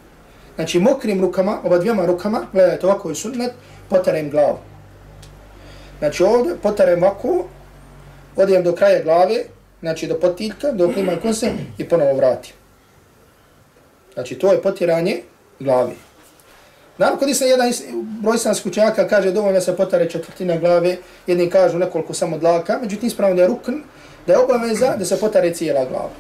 znači, 0.55 0.79
mokrim 0.79 1.21
rukama, 1.21 1.59
oba 1.65 1.79
dvijema 1.79 2.07
rukama, 2.07 2.41
gledajte, 2.53 2.87
ovako 2.87 3.09
je 3.09 3.15
sunnet, 3.15 3.53
potarem 3.89 4.31
glavu. 4.31 4.59
Znači, 5.99 6.23
ovdje 6.23 6.57
potarem 6.63 7.03
ovako, 7.03 7.45
odijem 8.37 8.65
do 8.65 8.75
kraja 8.75 9.03
glave, 9.03 9.45
znači, 9.81 10.07
do 10.07 10.19
potiljka, 10.21 10.73
do 10.73 10.93
klima 10.93 11.13
i 11.13 11.21
konse, 11.21 11.53
i 11.79 11.89
ponovo 11.89 12.15
vratim. 12.15 12.55
Znači, 14.15 14.35
to 14.35 14.53
je 14.53 14.63
potiranje 14.63 15.23
glavi. 15.61 15.95
Naravno, 17.01 17.19
kod 17.19 17.37
se 17.37 17.47
jedan 17.47 17.73
broj 18.23 18.37
islamskih 18.37 18.67
učenjaka 18.67 19.09
kaže 19.09 19.33
dovoljno 19.33 19.61
se 19.61 19.77
potare 19.77 20.09
četvrtina 20.11 20.57
glave, 20.57 20.97
jedni 21.27 21.51
kažu 21.51 21.79
nekoliko 21.79 22.15
samo 22.15 22.39
dlaka, 22.39 22.79
međutim 22.83 23.07
ispravno 23.07 23.37
da 23.37 23.43
je 23.43 23.49
rukn, 23.49 23.73
da 24.27 24.33
je 24.33 24.39
obaveza 24.39 24.97
da 24.97 25.05
se 25.05 25.21
potare 25.21 25.55
cijela 25.55 25.85
glava. 25.85 26.11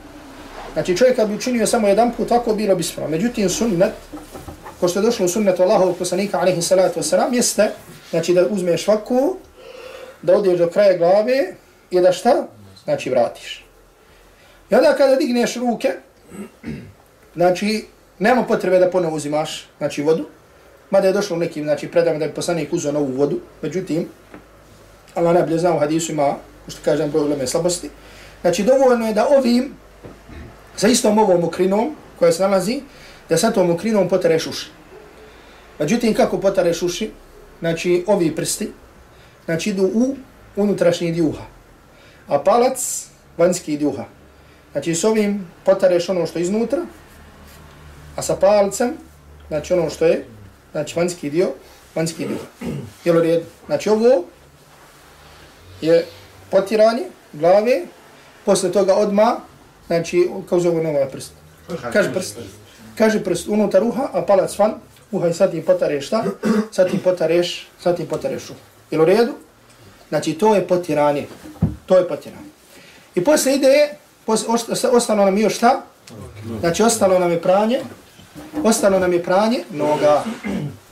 Znači 0.73 0.97
čovjek 0.97 1.17
kad 1.17 1.29
bi 1.29 1.35
učinio 1.35 1.67
samo 1.67 1.89
jedan 1.89 2.13
put, 2.17 2.29
tako 2.29 2.55
bilo 2.55 2.75
bi 2.75 2.81
ispravno. 2.81 3.11
Međutim 3.11 3.49
sunnet, 3.49 3.93
ko 4.81 4.89
što 4.89 4.99
je 4.99 5.03
došlo 5.03 5.27
u 5.27 5.29
sunnetu 5.29 5.63
Allahovog 5.63 5.97
poslanika, 5.97 6.41
alaihi 6.41 6.63
salatu 6.63 7.01
wasalam, 7.01 7.35
jeste, 7.35 7.71
znači 8.11 8.35
da 8.35 8.47
uzmeš 8.47 8.89
vaku, 8.89 9.37
da 10.23 10.37
odiješ 10.37 10.59
do 10.59 10.71
kraja 10.71 10.97
glave 10.97 11.55
i 11.91 12.01
da 12.01 12.13
šta? 12.13 12.47
Znači 12.85 13.11
vratiš. 13.11 13.65
I 14.71 14.75
onda 14.75 14.95
kada 14.97 15.17
digneš 15.17 15.57
ruke, 15.57 15.93
znači 17.35 17.85
nema 18.19 18.43
potrebe 18.43 18.79
da 18.79 18.91
ponovo 18.91 19.17
uzimaš 19.17 19.69
znači, 19.79 20.03
vodu, 20.03 20.27
Mada 20.91 21.07
je 21.07 21.13
došlo 21.13 21.37
nekim, 21.37 21.65
znači, 21.65 21.89
predama 21.89 22.19
da 22.19 22.27
bi 22.27 22.35
poslanik 22.35 22.73
uzao 22.73 22.93
novu 22.93 23.13
vodu, 23.13 23.41
međutim, 23.63 24.09
Allah 25.15 25.35
najbolje 25.35 25.59
zna 25.59 25.75
u 25.75 25.79
hadisu 25.79 26.13
ima, 26.13 26.35
što 26.69 26.81
kažem, 26.85 27.11
broj 27.11 27.25
uleme 27.25 27.47
slabosti. 27.47 27.91
Znači, 28.41 28.63
dovoljno 28.63 29.07
je 29.07 29.15
da 29.15 29.27
ovim, 29.29 29.75
sa 30.77 30.89
istom 30.89 31.19
ovom 31.19 31.41
mokrinom, 31.41 31.95
koja 32.19 32.33
se 32.33 32.43
nalazi, 32.43 32.81
da 33.29 33.37
sa 33.37 33.51
tom 33.51 33.67
mokrinom 33.67 34.09
potereš 34.09 34.47
uši. 34.47 34.67
Međutim, 35.79 36.15
kako 36.15 36.41
potereš 36.41 36.83
uši? 36.83 37.11
Znači, 37.61 38.05
ovi 38.07 38.35
prsti, 38.37 38.73
znači, 39.45 39.71
idu 39.71 39.91
u 39.95 40.17
unutrašnji 40.57 41.13
dijuha. 41.13 41.45
A 42.29 42.39
palac, 42.39 43.07
vanjski 43.37 43.77
dijuha. 43.77 44.05
Znači, 44.73 44.95
s 44.95 45.05
ovim 45.05 45.47
potareš 45.65 46.09
ono 46.09 46.27
što 46.27 46.39
je 46.39 46.43
iznutra, 46.43 46.83
a 48.17 48.23
sa 48.23 48.37
palcem, 48.37 48.93
znači 49.49 49.73
ono 49.73 49.91
što 49.91 50.07
je 50.07 50.27
znači 50.73 50.99
vanjski 50.99 51.31
dio, 51.31 51.49
vanjski 51.95 52.27
dio. 52.27 52.71
Jel 53.05 53.17
u 53.17 53.21
redu? 53.21 53.45
Znači 53.67 53.91
ovo 53.91 54.25
je 55.81 56.07
potiranje 56.51 57.03
glave, 57.33 57.83
posle 58.45 58.73
toga 58.73 58.95
odma, 58.95 59.37
znači 59.87 60.31
kao 60.49 60.61
zove 60.61 60.83
nova 60.83 61.07
prst. 61.07 61.33
Kaže 61.93 62.13
prst. 62.15 62.39
Kaže 62.99 63.25
prst 63.25 63.49
unutar 63.49 63.83
uha, 63.83 64.09
a 64.13 64.23
palac 64.23 64.59
van, 64.59 64.75
uha 65.11 65.29
i 65.29 65.35
sad 65.35 65.51
ti 65.51 65.63
potareš 65.63 66.07
šta? 66.07 66.25
Sad 66.73 66.91
ti 66.91 66.99
potareš, 66.99 67.69
sad 67.83 67.97
ti 67.97 68.09
potareš 68.09 68.51
uha. 68.51 68.61
Jel 68.91 69.03
u 69.03 69.05
redu? 69.05 69.33
Znači 70.09 70.33
to 70.33 70.55
je 70.55 70.67
potiranje. 70.67 71.27
To 71.87 71.99
je 71.99 72.09
potiranje. 72.09 72.51
I 73.15 73.25
posle 73.25 73.55
ide, 73.55 73.89
posle, 74.27 74.49
ostalo 74.93 75.25
nam 75.25 75.39
još 75.39 75.57
šta? 75.57 75.83
Znači 76.61 76.83
ostalo 76.83 77.19
nam 77.19 77.31
je 77.31 77.43
pranje, 77.43 77.81
Ostalo 78.65 78.99
nam 78.99 79.13
je 79.13 79.23
pranje 79.23 79.65
noga. 79.71 80.25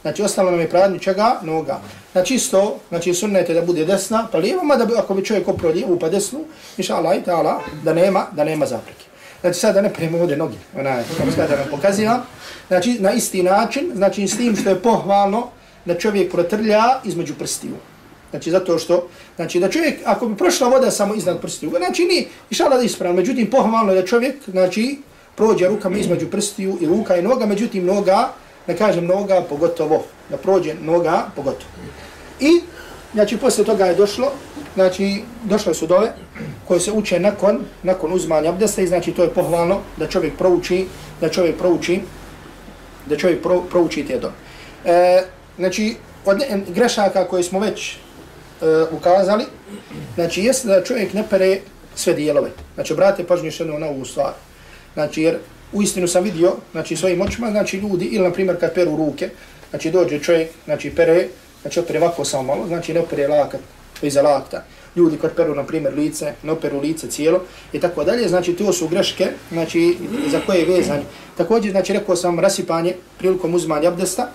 Znači, 0.02 0.22
ostalo 0.22 0.50
nam 0.50 0.60
je 0.60 0.70
pranje 0.70 0.98
čega? 0.98 1.40
Noga. 1.42 1.80
Znači 2.12 2.34
isto, 2.34 2.78
znači 2.88 3.14
sunnete 3.14 3.54
da 3.54 3.62
bude 3.62 3.84
desna, 3.84 4.28
pa 4.32 4.38
lijeva, 4.38 4.62
mada 4.62 4.84
bi, 4.84 4.92
ako 4.96 5.14
bi 5.14 5.24
čovjek 5.24 5.48
oprao 5.48 5.72
lijevu 5.72 5.98
pa 5.98 6.08
desnu, 6.08 6.40
miša 6.76 6.96
Allah 6.96 7.16
i 7.16 7.20
ta'ala, 7.26 7.58
da 7.84 7.94
nema, 7.94 8.26
da 8.32 8.44
nema 8.44 8.66
zapreke. 8.66 9.04
Znači 9.40 9.60
sad 9.60 9.74
da 9.74 9.82
ne 9.82 9.92
prema 9.92 10.18
ovdje 10.18 10.36
noge, 10.36 10.56
onaj, 10.78 10.92
ono 10.92 11.04
kako 11.18 11.30
sada 11.30 11.56
nam 11.56 11.66
pokazivam. 11.70 12.22
Znači 12.68 12.96
na 13.00 13.12
isti 13.12 13.42
način, 13.42 13.90
znači 13.94 14.28
s 14.28 14.36
tim 14.36 14.56
što 14.56 14.70
je 14.70 14.82
pohvalno 14.82 15.48
da 15.84 15.98
čovjek 15.98 16.32
protrlja 16.32 17.00
između 17.04 17.34
prstiju. 17.34 17.74
Znači 18.30 18.50
zato 18.50 18.78
što, 18.78 19.08
znači 19.36 19.60
da 19.60 19.70
čovjek, 19.70 20.00
ako 20.04 20.26
bi 20.26 20.36
prošla 20.36 20.68
voda 20.68 20.90
samo 20.90 21.14
iznad 21.14 21.40
prstiju, 21.40 21.72
znači 21.76 22.04
ni, 22.04 22.26
miša 22.50 22.64
Allah 22.64 22.78
da 22.78 22.84
ispravno, 22.84 23.16
međutim 23.16 23.50
pohvalno 23.50 23.92
je 23.92 24.00
da 24.00 24.06
čovjek, 24.06 24.36
znači, 24.46 24.98
prođe 25.34 25.68
rukama 25.68 25.98
između 25.98 26.30
prstiju 26.30 26.78
i 26.80 26.86
ruka 26.86 27.16
i 27.16 27.22
noga, 27.22 27.46
međutim 27.46 27.86
noga, 27.86 28.28
ne 28.68 28.76
kažem 28.76 29.06
noga, 29.06 29.42
pogotovo, 29.48 30.04
da 30.30 30.36
prođe 30.36 30.74
noga, 30.74 31.26
pogotovo. 31.36 31.70
I, 32.40 32.60
znači, 33.14 33.36
posle 33.36 33.64
toga 33.64 33.86
je 33.86 33.94
došlo, 33.94 34.32
znači, 34.74 35.22
došle 35.44 35.74
su 35.74 35.86
dove 35.86 36.12
koje 36.68 36.80
se 36.80 36.92
uče 36.92 37.20
nakon, 37.20 37.64
nakon 37.82 38.12
uzmanja 38.12 38.50
abdesta 38.50 38.82
i 38.82 38.86
znači 38.86 39.12
to 39.12 39.22
je 39.22 39.34
pohvalno 39.34 39.80
da 39.96 40.06
čovjek 40.06 40.36
prouči, 40.38 40.86
da 41.20 41.28
čovjek 41.28 41.58
prouči, 41.58 42.00
da 43.06 43.16
čovjek 43.16 43.42
pro, 43.42 43.62
prouči 43.70 44.04
te 44.04 44.18
dove. 44.18 44.34
E, 44.84 45.22
znači, 45.56 45.96
od 46.24 46.42
grešaka 46.68 47.24
koje 47.24 47.42
smo 47.42 47.60
već 47.60 47.92
e, 47.92 47.96
ukazali, 48.92 49.44
znači, 50.14 50.42
jeste 50.42 50.68
da 50.68 50.84
čovjek 50.84 51.12
ne 51.12 51.24
pere 51.30 51.60
sve 51.94 52.14
dijelove. 52.14 52.50
Znači, 52.74 52.94
brate, 52.94 53.24
pažnju 53.24 53.50
še 53.50 53.64
na 53.64 53.86
ovu 53.86 54.04
stvar. 54.04 54.32
Znači, 54.94 55.22
jer 55.22 55.38
u 55.72 55.82
istinu 55.82 56.08
sam 56.08 56.24
vidio, 56.24 56.52
znači, 56.72 56.96
svojim 56.96 57.20
očima, 57.20 57.50
znači, 57.50 57.76
ljudi, 57.76 58.04
ili, 58.04 58.24
na 58.24 58.32
primjer, 58.32 58.60
kad 58.60 58.74
peru 58.74 58.96
ruke, 58.96 59.30
znači, 59.70 59.90
dođe 59.90 60.18
čovjek, 60.18 60.50
znači, 60.64 60.90
pere, 60.90 61.28
znači, 61.62 61.80
opere 61.80 61.98
ovako 61.98 62.24
samo 62.24 62.42
malo, 62.42 62.66
znači, 62.66 62.94
ne 62.94 63.00
opere 63.00 63.28
lakat, 63.28 63.60
iza 64.02 64.22
lakta. 64.22 64.64
Ljudi 64.96 65.18
kad 65.20 65.34
peru, 65.34 65.54
na 65.54 65.64
primjer, 65.64 65.94
lice, 65.94 66.32
ne 66.42 66.52
operu 66.52 66.80
lice 66.80 67.08
cijelo, 67.08 67.40
i 67.72 67.80
tako 67.80 68.04
dalje, 68.04 68.28
znači, 68.28 68.52
to 68.52 68.72
su 68.72 68.88
greške, 68.88 69.28
znači, 69.52 69.96
za 70.30 70.40
koje 70.46 70.58
je 70.58 70.66
vezan. 70.66 71.00
Također, 71.36 71.70
znači, 71.70 71.92
rekao 71.92 72.16
sam 72.16 72.40
rasipanje 72.40 72.94
prilikom 73.18 73.54
uzmanja 73.54 73.88
abdesta, 73.88 74.30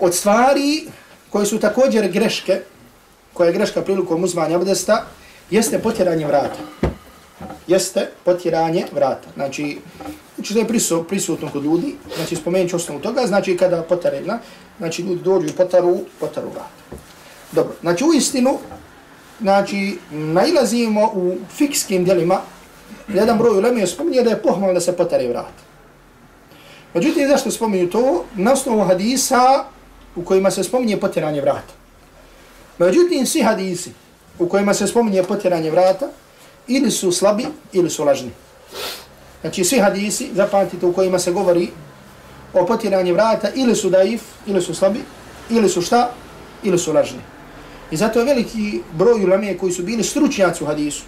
od 0.00 0.14
stvari 0.14 0.86
koje 1.30 1.46
su 1.46 1.58
također 1.58 2.08
greške, 2.08 2.60
koja 3.32 3.46
je 3.46 3.52
greška 3.52 3.82
prilikom 3.82 4.24
uzmanja 4.24 4.56
abdesta, 4.56 5.06
jeste 5.50 5.78
potjeranje 5.78 6.26
vrata 6.26 6.85
jeste 7.66 8.08
potiranje 8.24 8.84
vrata. 8.92 9.28
Znači, 9.34 9.78
znači 10.34 10.54
to 10.54 10.60
je 10.60 11.04
prisutno 11.08 11.50
kod 11.52 11.64
ljudi, 11.64 11.94
znači 12.16 12.36
spomenut 12.36 12.70
ću 12.70 12.76
osnovu 12.76 13.00
toga, 13.00 13.26
znači 13.26 13.56
kada 13.56 13.82
potare, 13.82 14.22
znači 14.78 15.02
ljudi 15.02 15.22
dođu 15.22 15.46
i 15.46 15.52
potaru, 15.52 15.98
potaru 16.20 16.48
vrata. 16.48 17.00
Dobro, 17.52 17.74
znači 17.80 18.04
u 18.04 18.12
istinu, 18.12 18.58
znači 19.40 19.98
nailazimo 20.10 21.10
u 21.14 21.36
fikskim 21.56 22.04
dijelima, 22.04 22.40
jedan 23.08 23.38
broj 23.38 23.58
ulemi 23.58 23.80
je 23.80 23.86
spominje 23.86 24.22
da 24.22 24.30
je 24.30 24.42
pohmalno 24.42 24.74
da 24.74 24.80
se 24.80 24.96
potare 24.96 25.28
vrata. 25.28 25.66
Međutim, 26.94 27.28
zašto 27.28 27.50
spominju 27.50 27.90
to? 27.90 28.24
Na 28.34 28.52
osnovu 28.52 28.84
hadisa 28.84 29.64
u 30.16 30.24
kojima 30.24 30.50
se 30.50 30.64
spominje 30.64 30.96
potiranje 30.96 31.40
vrata. 31.40 31.74
Međutim, 32.78 33.26
svi 33.26 33.42
hadisi 33.42 33.92
u 34.38 34.48
kojima 34.48 34.74
se 34.74 34.86
spominje 34.86 35.22
potiranje 35.22 35.70
vrata, 35.70 36.08
ili 36.68 36.90
su 36.90 37.12
slabi 37.12 37.46
ili 37.72 37.90
su 37.90 38.04
lažni. 38.04 38.30
Znači 39.40 39.64
svi 39.64 39.78
hadisi, 39.78 40.30
zapamtite 40.34 40.86
u 40.86 40.92
kojima 40.92 41.18
se 41.18 41.32
govori 41.32 41.68
o 42.54 42.66
potiranju 42.66 43.14
vrata, 43.14 43.48
ili 43.54 43.76
su 43.76 43.90
daif, 43.90 44.22
ili 44.46 44.62
su 44.62 44.74
slabi, 44.74 45.00
ili 45.50 45.68
su 45.68 45.82
šta, 45.82 46.10
ili 46.62 46.78
su 46.78 46.92
lažni. 46.92 47.20
I 47.90 47.96
zato 47.96 48.18
je 48.18 48.24
veliki 48.24 48.80
broj 48.92 49.24
ulame 49.24 49.58
koji 49.58 49.72
su 49.72 49.82
bili 49.82 50.04
stručnjaci 50.04 50.64
u 50.64 50.66
hadisu. 50.66 51.04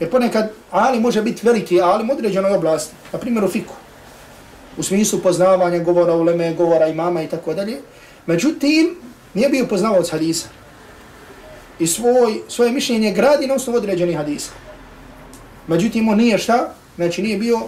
Jer 0.00 0.10
ponekad 0.10 0.50
ali 0.70 1.00
može 1.00 1.22
biti 1.22 1.46
veliki 1.46 1.80
ali 1.80 2.08
u 2.08 2.12
određenoj 2.12 2.54
oblasti, 2.54 2.94
na 3.12 3.18
primjer 3.18 3.44
u 3.44 3.48
fiku, 3.48 3.74
u 4.76 4.82
smislu 4.82 5.18
poznavanja 5.18 5.78
govora 5.78 6.14
uleme, 6.14 6.54
govora 6.54 6.86
imama 6.86 7.22
i 7.22 7.28
tako 7.28 7.54
dalje. 7.54 7.80
Međutim, 8.26 8.96
nije 9.34 9.48
bio 9.48 9.66
poznavac 9.66 10.10
hadisa 10.10 10.48
i 11.84 11.86
svoj, 11.86 12.40
svoje 12.48 12.72
mišljenje 12.72 13.12
gradi 13.12 13.46
na 13.46 13.54
osnovu 13.54 13.78
određenih 13.78 14.16
hadisa. 14.16 14.50
Međutim, 15.66 16.08
on 16.08 16.16
nije 16.18 16.38
šta, 16.38 16.74
znači 16.96 17.22
nije 17.22 17.38
bio 17.38 17.58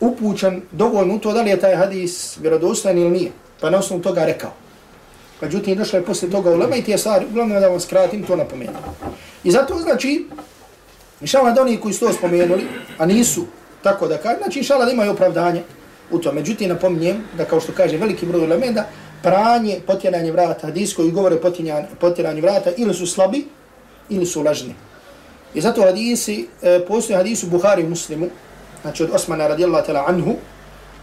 upućen 0.00 0.62
dovoljno 0.72 1.14
u 1.14 1.18
to 1.18 1.32
da 1.32 1.42
li 1.42 1.50
je 1.50 1.60
taj 1.60 1.76
hadis 1.76 2.38
vjerodostan 2.40 2.98
ili 2.98 3.10
nije, 3.10 3.32
pa 3.60 3.70
na 3.70 3.78
osnovu 3.78 4.02
toga 4.02 4.24
rekao. 4.24 4.52
Međutim, 5.40 5.76
došlo 5.76 5.98
je 5.98 6.04
posle 6.04 6.30
toga 6.30 6.50
ulema 6.50 6.76
i 6.76 6.82
tije 6.82 6.98
stvari, 6.98 7.26
uglavnom 7.30 7.60
da 7.60 7.68
vam 7.68 7.80
skratim, 7.80 8.22
to 8.22 8.36
napomenu. 8.36 8.72
I 9.44 9.50
zato 9.50 9.78
znači, 9.78 10.26
inšala 11.20 11.50
da 11.50 11.62
oni 11.62 11.76
koji 11.76 11.94
su 11.94 12.06
to 12.06 12.12
spomenuli, 12.12 12.64
a 12.98 13.06
nisu 13.06 13.46
tako 13.82 14.08
da 14.08 14.18
kaže, 14.18 14.38
znači 14.38 14.58
inšala 14.58 14.84
da 14.84 14.92
imaju 14.92 15.12
opravdanje 15.12 15.62
u 16.10 16.18
to. 16.18 16.32
Međutim, 16.32 16.68
napominjem 16.68 17.24
da 17.36 17.44
kao 17.44 17.60
što 17.60 17.72
kaže 17.72 17.96
veliki 17.96 18.26
broj 18.26 18.44
ulema, 18.44 18.84
pranje, 19.22 19.80
potjeranje 19.86 20.32
vrata, 20.32 20.66
hadis 20.66 20.94
koji 20.94 21.10
govore 21.10 21.36
potjeranje 22.00 22.40
vrata, 22.40 22.70
ili 22.76 22.94
su 22.94 23.06
slabi, 23.06 23.44
ili 24.08 24.26
su 24.26 24.42
lažni. 24.42 24.74
I 25.54 25.60
zato 25.60 25.82
hadisi, 25.82 26.48
e, 26.62 26.80
postoje 26.88 27.16
hadisu 27.16 27.46
Buhari 27.46 27.82
muslimu, 27.82 28.26
znači 28.82 29.02
od 29.02 29.10
Osmana 29.12 29.48
radijallahu 29.48 29.86
tala 29.86 30.04
anhu, 30.08 30.34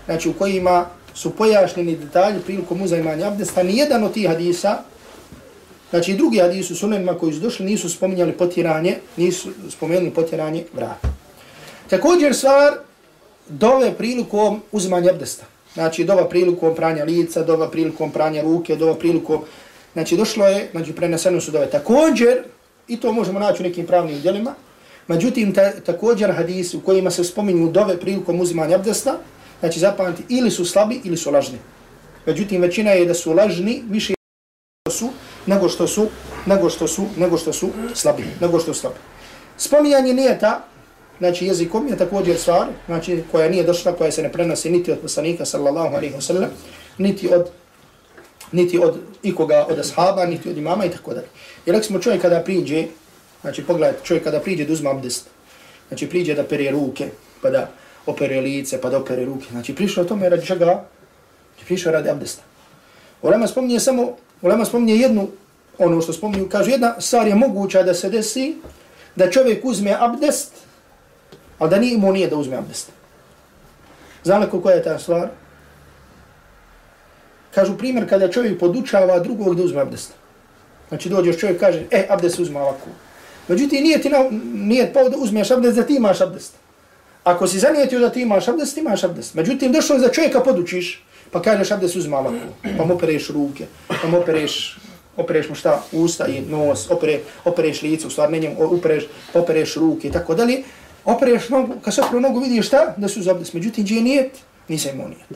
znači 0.05 0.29
u 0.29 0.33
kojima 0.33 0.85
su 1.13 1.31
pojašnjeni 1.31 1.95
detalji 1.95 2.39
prilikom 2.39 2.81
uzajmanja 2.81 3.27
abdesta, 3.27 3.63
nijedan 3.63 4.03
od 4.03 4.13
tih 4.13 4.27
hadisa, 4.27 4.77
znači 5.89 6.13
drugi 6.13 6.39
hadisu 6.39 6.75
sunanima 6.75 7.13
koji 7.13 7.33
su 7.33 7.39
došli, 7.39 7.65
nisu 7.65 7.89
spominjali 7.89 8.31
potjeranje, 8.31 8.97
nisu 9.17 9.49
spomenuli 9.69 10.11
potjeranje 10.11 10.63
vrata. 10.73 11.07
Također 11.89 12.35
stvar, 12.35 12.73
dove 13.49 13.93
prilikom 13.93 14.61
uzmanja 14.71 15.11
abdesta. 15.11 15.45
Znači, 15.73 16.03
dova 16.03 16.29
prilikom 16.29 16.75
pranja 16.75 17.03
lica, 17.03 17.43
dova 17.43 17.71
prilikom 17.71 18.11
pranja 18.11 18.41
ruke, 18.41 18.75
dova 18.75 18.95
prilikom... 18.95 19.41
Znači, 19.93 20.17
došlo 20.17 20.47
je, 20.47 20.69
znači, 20.71 20.93
preneseno 20.93 21.41
su 21.41 21.51
dove. 21.51 21.69
Također, 21.69 22.43
i 22.87 22.99
to 22.99 23.11
možemo 23.13 23.39
naći 23.39 23.63
u 23.63 23.65
nekim 23.65 23.85
pravnim 23.85 24.21
djelima, 24.21 24.53
međutim, 25.07 25.53
ta, 25.53 25.71
također 25.71 26.31
hadis 26.31 26.73
u 26.73 26.81
kojima 26.81 27.11
se 27.11 27.23
spominju 27.23 27.71
dove 27.71 27.99
prilikom 27.99 28.41
uzimanja 28.41 28.75
abdesta, 28.75 29.17
znači, 29.59 29.79
zapamati, 29.79 30.23
ili 30.29 30.51
su 30.51 30.65
slabi, 30.65 31.01
ili 31.03 31.17
su 31.17 31.31
lažni. 31.31 31.57
Međutim, 32.25 32.61
većina 32.61 32.91
je 32.91 33.05
da 33.05 33.13
su 33.13 33.33
lažni, 33.33 33.83
više 33.89 34.13
su, 34.91 35.09
nego 35.45 35.69
što 35.69 35.87
su, 35.87 36.07
nego 36.45 36.69
što 36.69 36.87
su, 36.87 37.05
nego 37.17 37.37
što 37.37 37.53
su 37.53 37.69
slabi, 37.93 38.23
nego 38.41 38.59
što 38.59 38.73
su 38.73 38.79
slabi. 38.79 38.95
Spominjanje 39.57 40.13
nije 40.13 40.39
ta, 40.39 40.67
znači 41.19 41.45
jezikom 41.45 41.87
je 41.87 41.97
također 41.97 42.37
stvar, 42.37 42.67
znači 42.85 43.23
koja 43.31 43.49
nije 43.49 43.63
došla, 43.63 43.93
koja 43.93 44.11
se 44.11 44.23
ne 44.23 44.31
prenosi 44.31 44.69
niti 44.69 44.91
od 44.91 44.99
poslanika 44.99 45.45
sallallahu 45.45 45.95
alaihi 45.95 46.15
wa 46.15 46.21
sallam, 46.21 46.49
niti 46.97 47.29
od 47.33 47.49
niti 48.51 48.79
od 48.79 48.97
ikoga 49.23 49.65
od 49.69 49.79
ashaba, 49.79 50.25
niti 50.25 50.49
od 50.49 50.57
imama 50.57 50.85
i 50.85 50.89
tako 50.89 51.13
dalje. 51.13 51.27
Jer 51.65 51.75
ako 51.75 51.85
smo 51.85 51.99
čovjek 51.99 52.21
kada 52.21 52.39
priđe, 52.39 52.85
znači 53.41 53.63
pogledajte, 53.63 53.99
čovjek 54.03 54.23
kada 54.23 54.39
priđe 54.39 54.65
da 54.65 54.73
uzme 54.73 54.89
abdest, 54.89 55.27
znači 55.87 56.09
priđe 56.09 56.35
da 56.35 56.43
pere 56.43 56.71
ruke, 56.71 57.09
pa 57.41 57.49
da 57.49 57.69
opere 58.05 58.41
lice, 58.41 58.81
pa 58.81 58.89
da 58.89 58.97
opere 58.97 59.25
ruke, 59.25 59.45
znači 59.51 59.75
prišao 59.75 60.03
tome 60.03 60.29
radi 60.29 60.45
čega? 60.45 60.65
Znači 61.55 61.65
prišao 61.65 61.91
radi 61.91 62.09
abdesta. 62.09 62.43
Ulema 63.21 63.47
spominje 63.47 63.79
samo, 63.79 64.15
ulema 64.41 64.65
spominje 64.65 64.95
jednu, 64.95 65.27
ono 65.77 66.01
što 66.01 66.13
spominju, 66.13 66.49
kaže 66.49 66.71
jedna 66.71 66.95
stvar 67.01 67.27
je 67.27 67.35
moguća 67.35 67.83
da 67.83 67.93
se 67.93 68.09
desi, 68.09 68.55
da 69.15 69.31
čovjek 69.31 69.65
uzme 69.65 69.95
abdest, 69.99 70.51
ali 71.59 71.69
da 71.69 71.79
nije 71.79 71.93
imao 71.93 72.11
nije 72.11 72.27
da 72.27 72.35
uzme 72.37 72.55
abdest. 72.55 72.91
Znali 74.23 74.47
koja 74.63 74.75
je 74.75 74.83
ta 74.83 74.99
stvar? 74.99 75.27
Kažu 77.55 77.77
primjer 77.77 78.09
kada 78.09 78.31
čovjek 78.31 78.59
podučava 78.59 79.19
drugog 79.19 79.55
da 79.55 79.63
uzme 79.63 79.81
abdest. 79.81 80.13
Znači 80.89 81.09
dođeš 81.09 81.37
čovjek 81.37 81.59
kaže, 81.59 81.85
e, 81.91 82.05
abdest 82.09 82.39
uzme 82.39 82.59
ovako. 82.59 82.89
Međutim, 83.47 83.83
nije 83.83 84.01
ti 84.01 84.09
na, 84.09 84.29
nije 84.53 84.93
pao 84.93 85.09
da 85.09 85.17
uzmeš 85.17 85.51
abdest, 85.51 85.75
da 85.75 85.83
ti 85.83 85.95
imaš 85.95 86.21
abdest. 86.21 86.53
Ako 87.23 87.47
si 87.47 87.59
zanijetio 87.59 87.99
da 87.99 88.09
ti 88.09 88.21
imaš 88.21 88.47
abdest, 88.47 88.73
ti 88.73 88.79
imaš 88.79 89.03
abdest. 89.03 89.33
Međutim, 89.33 89.71
došlo 89.71 89.95
je 89.95 89.99
za 89.99 90.09
čovjeka 90.09 90.39
podučiš, 90.39 91.03
pa 91.31 91.41
kažeš 91.41 91.71
abdest 91.71 91.95
uzme 91.95 92.17
ovako. 92.17 92.45
Pa 92.77 92.85
mu 92.85 92.93
opereš 92.93 93.29
ruke, 93.29 93.65
pa 93.87 94.07
mu 94.07 94.17
opereš, 94.17 94.79
opereš 95.17 95.49
mu 95.49 95.55
šta, 95.55 95.83
usta 95.91 96.27
i 96.27 96.41
nos, 96.41 96.91
opere, 96.91 97.19
opereš 97.45 97.81
lice, 97.81 98.07
u 98.07 98.09
stvar 98.09 98.31
ne 98.31 98.39
njemu, 98.39 98.55
opereš, 98.59 99.07
opereš 99.33 99.75
ruke 99.75 100.07
i 100.07 100.11
tako 100.11 100.35
dalje 100.35 100.63
opereš 101.07 101.49
nogu, 101.49 101.73
kad 101.81 101.93
se 101.95 102.01
operu 102.01 102.19
nogu 102.19 102.39
vidiš 102.39 102.67
šta, 102.67 102.93
da 102.97 103.07
su 103.07 103.21
zabdes. 103.21 103.53
Međutim, 103.53 103.83
gdje 103.83 103.95
je 103.95 104.01
nijet, 104.01 104.31
nisam 104.67 104.91
imao 104.93 105.07
nijet. 105.07 105.29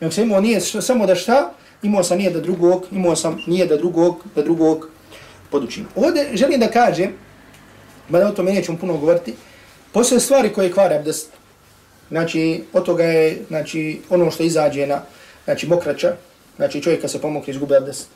Nego 0.00 0.12
sam 0.12 0.24
imao 0.24 0.40
nijet 0.40 0.62
samo 0.80 1.06
da 1.06 1.14
šta, 1.14 1.52
imao 1.82 2.04
sam 2.04 2.18
nijet 2.18 2.32
da 2.32 2.40
drugog, 2.40 2.86
imao 2.92 3.16
sam 3.16 3.42
nijet 3.46 3.68
da 3.68 3.76
drugog, 3.76 4.24
da 4.34 4.42
drugog 4.42 4.90
podučim. 5.50 5.86
Ovdje 5.96 6.30
želim 6.34 6.60
da 6.60 6.68
kažem, 6.70 7.12
mada 8.08 8.28
o 8.28 8.32
tome 8.32 8.52
nećemo 8.52 8.78
puno 8.78 8.96
govoriti, 8.96 9.34
postoje 9.92 10.20
stvari 10.20 10.52
koje 10.52 10.72
kvare 10.72 10.96
abdest. 10.96 11.30
Znači, 12.08 12.62
od 12.72 12.84
toga 12.84 13.04
je, 13.04 13.38
znači, 13.48 14.00
ono 14.10 14.30
što 14.30 14.42
izađe 14.42 14.86
na, 14.86 15.02
znači, 15.44 15.66
mokrača, 15.66 16.16
znači, 16.56 16.82
čovjek 16.82 17.00
kad 17.00 17.10
se 17.10 17.20
pomokri 17.20 17.52
izgubi 17.52 17.76
abdest. 17.76 18.08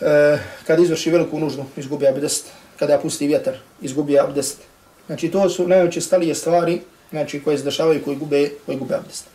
e, 0.00 0.38
kada 0.66 0.82
izvrši 0.82 1.10
veliku 1.10 1.38
nužnu, 1.38 1.64
izgubi 1.76 2.08
abdest, 2.08 2.46
kada 2.78 2.98
pusti 2.98 3.26
vjetar, 3.26 3.54
izgubi 3.82 4.18
abdest. 4.18 4.69
Znači 5.10 5.28
to 5.28 5.50
su 5.50 5.68
najučestalije 5.68 6.34
stalije 6.34 6.34
stvari 6.34 6.80
znači, 7.10 7.42
koje 7.42 7.58
se 7.58 7.64
dešavaju 7.64 8.04
koji 8.04 8.16
gube, 8.16 8.50
koji 8.66 8.78
gube 8.78 8.94
abdest. 8.94 9.26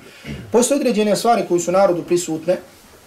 Postoje 0.52 0.80
određene 0.80 1.16
stvari 1.16 1.44
koje 1.48 1.60
su 1.60 1.72
narodu 1.72 2.04
prisutne, 2.04 2.58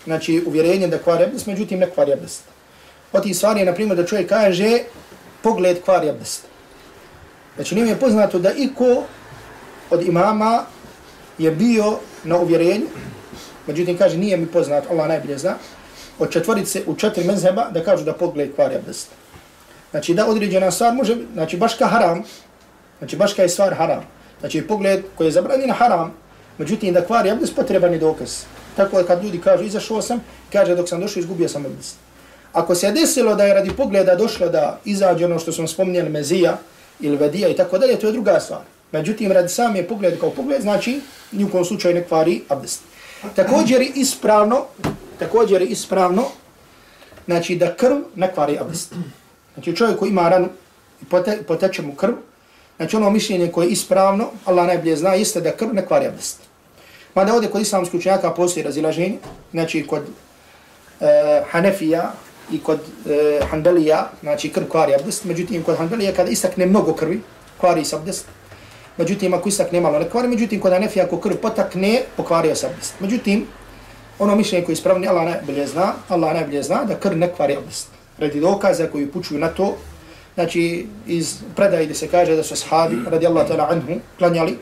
znači 0.04 0.42
uvjerenje 0.46 0.88
da 0.88 0.98
kvari 0.98 1.24
abdest, 1.24 1.46
međutim 1.46 1.78
ne 1.78 1.90
kvari 1.90 2.12
abdest. 2.12 2.42
Od 3.12 3.22
tih 3.22 3.36
stvari 3.36 3.60
je, 3.60 3.66
na 3.66 3.74
primjer, 3.74 3.96
da 3.96 4.06
čovjek 4.06 4.28
kaže 4.28 4.78
pogled 5.42 5.80
kvari 5.84 6.10
abdest. 6.10 6.44
Znači 7.56 7.74
nije 7.74 7.84
mi 7.84 7.90
je 7.90 8.00
poznato 8.00 8.38
da 8.38 8.52
iko 8.52 9.02
od 9.90 10.02
imama 10.02 10.64
je 11.38 11.50
bio 11.50 11.98
na 12.24 12.38
uvjerenju, 12.38 12.86
međutim 13.66 13.98
kaže 13.98 14.18
nije 14.18 14.36
mi 14.36 14.46
poznato, 14.46 14.88
Allah 14.90 15.08
najbolje 15.08 15.38
zna, 15.38 15.54
od 16.18 16.32
četvorice 16.32 16.82
u 16.86 16.96
četiri 16.96 17.24
mezheba 17.24 17.70
da 17.70 17.84
kažu 17.84 18.04
da 18.04 18.12
pogled 18.12 18.54
kvari 18.54 18.74
abdest. 18.74 19.08
Znači 19.90 20.14
da 20.14 20.26
određena 20.26 20.70
stvar 20.70 20.94
može, 20.94 21.16
znači 21.32 21.56
baš 21.56 21.74
ka 21.74 21.86
haram, 21.86 22.24
znači 22.98 23.16
baš 23.16 23.32
kada 23.32 23.42
je 23.42 23.48
stvar 23.48 23.74
haram, 23.74 24.04
znači 24.40 24.62
pogled 24.62 25.04
koji 25.14 25.26
je 25.26 25.32
zabranjen 25.32 25.70
haram, 25.70 26.12
međutim 26.58 26.94
da 26.94 27.04
kvari 27.04 27.30
abdest 27.30 27.56
potreban 27.56 27.92
je 27.92 27.98
dokaz. 27.98 28.44
Tako 28.76 28.96
da 28.96 29.06
kad 29.06 29.24
ljudi 29.24 29.40
kažu 29.40 29.64
izašao 29.64 30.02
sam, 30.02 30.20
kaže 30.52 30.74
dok 30.74 30.88
sam 30.88 31.00
došao 31.00 31.20
izgubio 31.20 31.48
sam 31.48 31.66
abdest. 31.66 31.96
Ako 32.52 32.74
se 32.74 32.86
je 32.86 32.92
desilo 32.92 33.34
da 33.34 33.44
je 33.44 33.54
radi 33.54 33.70
pogleda 33.76 34.14
došlo 34.14 34.48
da 34.48 34.80
izađe 34.84 35.24
ono 35.24 35.38
što 35.38 35.52
smo 35.52 35.68
spominjali 35.68 36.08
mezija 36.08 36.58
ili 37.00 37.16
vedija 37.16 37.48
i 37.48 37.56
tako 37.56 37.78
dalje, 37.78 37.98
to 37.98 38.06
je 38.06 38.12
druga 38.12 38.40
stvar. 38.40 38.60
Međutim, 38.92 39.32
radi 39.32 39.48
sam 39.48 39.76
je 39.76 39.88
pogled 39.88 40.20
kao 40.20 40.30
pogled, 40.30 40.62
znači 40.62 41.00
nijukom 41.32 41.64
slučaju 41.64 41.94
ne 41.94 42.04
kvari 42.04 42.42
abdest. 42.48 42.80
Također 43.34 43.80
je 43.82 43.90
ispravno, 43.94 44.64
također 45.18 45.62
je 45.62 45.68
ispravno, 45.68 46.24
znači 47.26 47.56
da 47.56 47.74
krv 47.74 47.96
ne 48.14 48.34
kvari 48.34 48.58
abdest. 48.58 48.94
Znači 49.54 49.76
čovjek 49.76 49.98
koji 49.98 50.10
ima 50.10 50.28
ranu 50.28 50.48
i 51.02 51.04
poteče 51.46 51.82
mu 51.82 51.94
krv, 51.94 52.12
znači 52.78 52.96
ono 52.96 53.10
mišljenje 53.10 53.52
koje 53.52 53.66
je 53.66 53.72
ispravno, 53.72 54.30
Allah 54.44 54.66
najbolje 54.66 54.96
zna, 54.96 55.14
jeste 55.14 55.40
da 55.40 55.52
krv 55.52 55.74
ne 55.74 55.86
kvari 55.86 56.06
abdest. 56.06 56.38
Mada 57.14 57.34
ovdje 57.34 57.50
kod 57.50 57.60
islamskih 57.60 57.98
učenjaka 57.98 58.30
postoji 58.34 58.64
razilaženje, 58.64 59.18
znači 59.52 59.86
kod 59.86 60.02
e, 61.00 61.42
Hanefija 61.50 62.12
i 62.52 62.60
kod 62.60 62.78
e, 62.78 63.40
Hanbelija, 63.50 64.10
znači 64.20 64.48
krv 64.48 64.64
kvari 64.68 64.94
abdest, 64.94 65.24
međutim 65.24 65.62
kod 65.62 65.76
Hanbelija 65.76 66.12
kada 66.12 66.30
istakne 66.30 66.66
mnogo 66.66 66.94
krvi, 66.94 67.20
kvari 67.60 67.84
se 67.84 67.96
abdest, 67.96 68.26
međutim 68.96 69.34
ako 69.34 69.48
istakne 69.48 69.80
malo 69.80 69.98
ne 69.98 70.08
kvari, 70.10 70.28
međutim 70.28 70.60
kod 70.60 70.72
Hanefija 70.72 71.04
ako 71.04 71.20
krv 71.20 71.36
potakne, 71.42 72.02
pokvario 72.16 72.54
se 72.54 72.66
abdest. 72.66 72.94
Međutim, 73.00 73.46
ono 74.18 74.36
mišljenje 74.36 74.64
koje 74.64 74.72
je 74.72 74.78
ispravno, 74.78 75.10
Allah 75.10 75.24
najbolje 75.24 75.66
zna, 75.66 75.92
Allah 76.08 76.34
najbolje 76.34 76.62
zna 76.62 76.84
da 76.84 76.94
krv 76.94 77.16
ne 77.16 77.32
kvari 77.36 77.56
abdest. 77.56 77.88
Radi 78.18 78.40
dokaza 78.40 78.86
koji 78.86 79.06
pučuju 79.06 79.40
na 79.40 79.48
to, 79.48 79.76
znači 80.38 80.86
iz 81.06 81.36
predaje 81.56 81.84
gdje 81.84 81.94
se 81.94 82.08
kaže 82.08 82.36
da 82.36 82.42
su 82.42 82.56
sahabi, 82.56 82.96
radijallahu 83.10 83.48
ta'ala 83.48 83.66
anhu, 83.70 83.98
klanjali, 84.18 84.58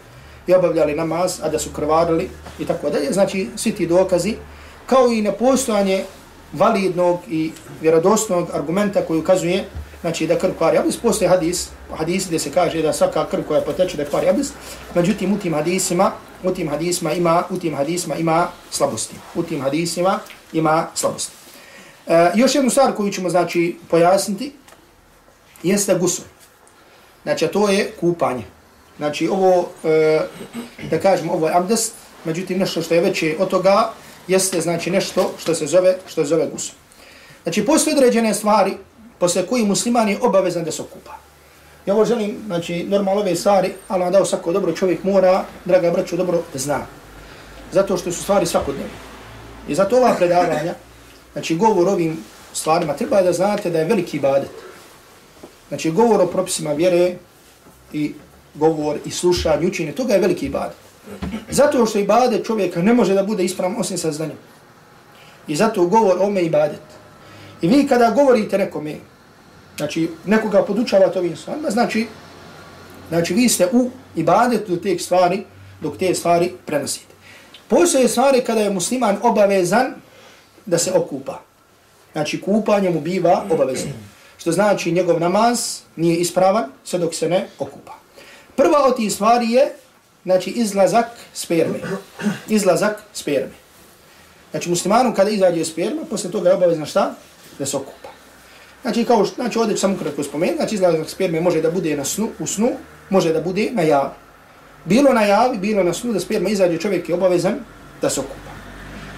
i 0.47 0.55
obavljali 0.55 0.95
namaz, 0.95 1.41
a 1.43 1.49
da 1.49 1.59
su 1.59 1.71
krvarili 1.71 2.31
i 2.59 2.65
tako 2.65 2.91
dalje. 2.91 3.13
Znači, 3.13 3.49
svi 3.57 3.73
ti 3.73 3.87
dokazi, 3.87 4.35
kao 4.87 5.09
i 5.09 5.23
nepostojanje 5.23 6.05
validnog 6.53 7.21
i 7.29 7.51
vjerodostnog 7.81 8.49
argumenta 8.53 9.03
koji 9.03 9.21
ukazuje 9.21 9.65
znači 10.01 10.27
da 10.27 10.39
krv 10.39 10.53
kvari 10.59 10.79
abdest. 10.79 11.03
Postoje 11.03 11.29
hadis, 11.29 11.69
hadis 11.97 12.27
gdje 12.27 12.39
se 12.39 12.51
kaže 12.51 12.83
da 12.83 12.93
svaka 12.93 13.27
krv 13.27 13.43
koja 13.49 13.61
poteče 13.61 13.97
da 13.97 14.05
kvari 14.05 14.29
abdest, 14.29 14.55
međutim 14.95 15.33
u 15.33 15.39
tim 15.39 15.55
hadisima, 15.55 16.13
u 16.45 16.51
tim 16.51 16.69
hadisima 16.69 17.13
ima, 17.13 17.43
u 17.51 17.59
tim 17.59 17.75
hadisima 17.75 18.17
ima 18.17 18.49
slabosti. 18.71 19.15
U 19.35 19.43
tim 19.43 19.61
hadisima 19.61 20.19
ima 20.53 20.87
slabosti. 20.95 21.33
E, 22.07 22.31
još 22.35 22.55
jednu 22.55 22.71
stvar 22.71 22.93
koju 22.93 23.13
ćemo 23.13 23.31
znači 23.31 23.77
pojasniti 23.91 24.53
jeste 25.63 25.95
gusul. 25.95 26.25
Znači, 27.23 27.47
to 27.47 27.69
je 27.69 27.93
kupanje. 28.01 28.45
Znači 28.97 29.29
ovo, 29.29 29.69
e, 29.85 30.21
da 30.91 31.01
kažemo, 31.01 31.33
ovo 31.33 31.47
je 31.47 31.55
abdest, 31.55 31.93
međutim 32.25 32.59
nešto 32.59 32.83
što 32.83 32.95
je 32.95 33.01
veće 33.01 33.37
od 33.39 33.49
toga, 33.49 33.93
jeste 34.29 34.61
znači 34.61 34.91
nešto 34.91 35.33
što 35.39 35.55
se 35.55 35.67
zove, 35.67 35.97
što 36.07 36.25
se 36.25 36.29
zove 36.29 36.47
gusul. 36.53 36.75
Znači 37.43 37.65
postoje 37.65 37.97
određene 37.97 38.35
stvari 38.35 38.77
posle 39.19 39.47
koji 39.47 39.65
musliman 39.65 40.09
je 40.09 40.19
obavezan 40.21 40.65
da 40.65 40.73
se 40.73 40.83
okupa. 40.83 41.19
Ja 41.87 41.95
ovo 41.95 42.05
želim, 42.05 42.37
znači, 42.47 42.85
normalno 42.89 43.21
ove 43.21 43.37
stvari, 43.37 43.73
ali 43.89 44.03
vam 44.03 44.13
dao 44.13 44.25
svako 44.25 44.53
dobro 44.53 44.73
čovjek 44.73 45.05
mora, 45.05 45.45
draga 45.65 45.91
braću, 45.91 46.17
dobro 46.17 46.43
da 46.53 46.59
zna. 46.59 46.87
Zato 47.73 47.97
što 47.97 48.13
su 48.13 48.23
stvari 48.23 48.47
svakodnevne. 48.47 48.91
I 49.69 49.75
zato 49.75 49.97
ova 49.97 50.15
predavanja, 50.15 50.75
znači 51.33 51.57
govor 51.57 51.89
ovim 51.89 52.19
stvarima, 52.53 52.93
treba 52.93 53.23
da 53.23 53.33
znate 53.33 53.71
da 53.71 53.79
je 53.79 53.85
veliki 53.85 54.17
ibadet 54.17 54.51
Znači 55.69 55.91
govor 55.91 56.21
o 56.21 56.27
propisima 56.27 56.73
vjere 56.73 57.15
i 57.93 58.13
govor 58.55 58.99
i 59.05 59.11
slušanje, 59.11 59.67
učenje, 59.67 59.93
toga 59.93 60.15
je 60.15 60.21
veliki 60.21 60.47
ibadet. 60.47 60.77
Zato 61.51 61.87
što 61.87 61.99
ibadet 61.99 62.47
čovjeka 62.47 62.83
ne 62.83 62.95
može 62.95 63.15
da 63.15 63.23
bude 63.23 63.45
ispravan 63.45 63.77
osim 63.79 63.99
sa 63.99 64.13
znanjem. 64.13 64.37
I 65.49 65.57
zato 65.57 65.87
govor 65.87 66.17
ome 66.21 66.43
ibadet. 66.43 66.83
I 67.63 67.69
vi 67.69 67.87
kada 67.89 68.11
govorite 68.11 68.59
nekome, 68.59 68.97
znači 69.77 70.11
nekoga 70.27 70.63
podučavate 70.63 71.19
ovim 71.19 71.37
stvarima, 71.37 71.71
znači, 71.71 72.07
znači 73.09 73.35
vi 73.35 73.49
ste 73.49 73.69
u 73.73 73.91
ibadetu 74.17 74.75
do 74.75 74.83
te 74.83 74.99
stvari, 74.99 75.45
dok 75.81 75.97
te 75.97 76.15
stvari 76.15 76.53
prenosite. 76.67 77.15
Postoje 77.69 78.09
stvari 78.09 78.41
kada 78.47 78.61
je 78.61 78.71
musliman 78.71 79.17
obavezan 79.23 79.95
da 80.67 80.79
se 80.79 80.93
okupa. 80.93 81.41
Znači 82.13 82.41
kupanje 82.41 82.91
mu 82.91 83.01
biva 83.01 83.45
obavezno. 83.51 83.91
Što 84.47 84.53
znači 84.53 84.93
njegov 84.93 85.21
namaz 85.21 85.81
nije 85.97 86.17
ispravan 86.17 86.65
sve 86.85 86.99
dok 86.99 87.15
se 87.15 87.29
ne 87.29 87.49
okupa. 87.59 87.93
Prva 88.57 88.85
od 88.87 88.97
tih 88.97 89.13
stvari 89.13 89.51
je 89.51 89.73
znači, 90.25 90.51
izlazak 90.51 91.07
sperme. 91.35 91.79
Izlazak 92.49 93.03
sperme. 93.13 93.51
Znači 94.51 94.71
muslimanu 94.71 95.15
kada 95.15 95.31
izađe 95.31 95.65
sperma, 95.65 96.05
posle 96.11 96.31
toga 96.31 96.49
je 96.49 96.55
obavezno 96.55 96.87
šta? 96.87 97.15
Da 97.59 97.67
se 97.67 97.77
okupa. 97.77 98.09
Znači, 98.83 99.05
kao 99.05 99.25
što, 99.25 99.35
znači 99.35 99.59
ovdje 99.59 99.77
ću 99.77 99.81
samo 99.81 99.97
kratko 99.99 100.23
spomenuti, 100.23 100.57
znači 100.57 100.75
izlazak 100.75 101.11
sperme 101.11 101.41
može 101.41 101.63
da 101.63 101.71
bude 101.71 101.97
na 101.97 102.05
snu, 102.05 102.29
u 102.39 102.47
snu, 102.47 102.71
može 103.11 103.33
da 103.33 103.41
bude 103.41 103.71
na 103.73 103.83
javi. 103.83 104.15
Bilo 104.85 105.13
na 105.13 105.25
javi, 105.25 105.59
bilo 105.59 105.83
na 105.83 105.95
snu 105.95 106.13
da 106.13 106.21
sperma 106.21 106.49
izađe 106.49 106.79
čovjek 106.79 107.09
je 107.09 107.15
obavezan 107.15 107.59
da 108.03 108.11
se 108.11 108.21
okupa. 108.21 108.55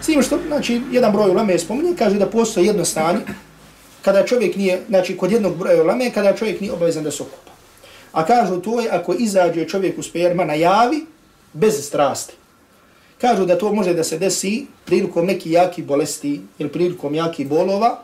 S 0.00 0.06
tim 0.06 0.22
što, 0.22 0.38
znači, 0.46 0.80
jedan 0.90 1.12
broj 1.12 1.30
ulame 1.30 1.52
je 1.52 1.58
spominje, 1.58 1.92
kaže 1.98 2.16
da 2.18 2.26
postoje 2.26 2.66
jedno 2.66 2.84
stanje, 2.84 3.20
kada 4.02 4.26
čovjek 4.26 4.56
nije, 4.56 4.80
znači 4.88 5.16
kod 5.16 5.32
jednog 5.32 5.56
broja 5.56 5.82
ulame, 5.82 6.10
kada 6.10 6.36
čovjek 6.36 6.60
nije 6.60 6.72
obavezan 6.72 7.04
da 7.04 7.10
se 7.10 7.22
okupa. 7.22 7.52
A 8.12 8.26
kažu 8.26 8.60
to 8.60 8.80
je 8.80 8.88
ako 8.90 9.14
izađe 9.14 9.68
čovjek 9.68 9.98
u 9.98 10.02
sperma 10.02 10.44
na 10.44 10.54
javi 10.54 11.06
bez 11.52 11.86
strasti. 11.86 12.34
Kažu 13.20 13.46
da 13.46 13.58
to 13.58 13.72
može 13.72 13.94
da 13.94 14.04
se 14.04 14.18
desi 14.18 14.66
prilikom 14.84 15.26
neki 15.26 15.50
jaki 15.50 15.82
bolesti 15.82 16.40
ili 16.58 16.68
prilikom 16.68 17.14
jaki 17.14 17.44
bolova. 17.44 17.98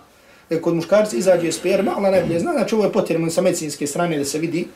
Jer 0.50 0.60
kod 0.60 0.74
muškarca 0.74 1.16
izađe 1.16 1.52
sperma, 1.52 1.94
ona 1.96 2.10
najbolje 2.10 2.40
zna, 2.40 2.52
znači 2.52 2.74
ovo 2.74 2.84
je 2.84 2.92
potrebno 2.92 3.30
sa 3.30 3.40
medicinske 3.40 3.86
strane 3.86 4.18
da 4.18 4.24
se 4.24 4.38
vidi. 4.38 4.66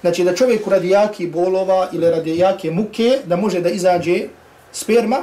Znači 0.00 0.24
da 0.24 0.34
čovjek 0.34 0.66
radi 0.66 0.88
jaki 0.88 1.26
bolova 1.26 1.88
ili 1.92 2.10
radi 2.10 2.38
jake 2.38 2.70
muke, 2.70 3.18
da 3.26 3.36
može 3.36 3.60
da 3.60 3.68
izađe 3.68 4.28
sperma, 4.72 5.22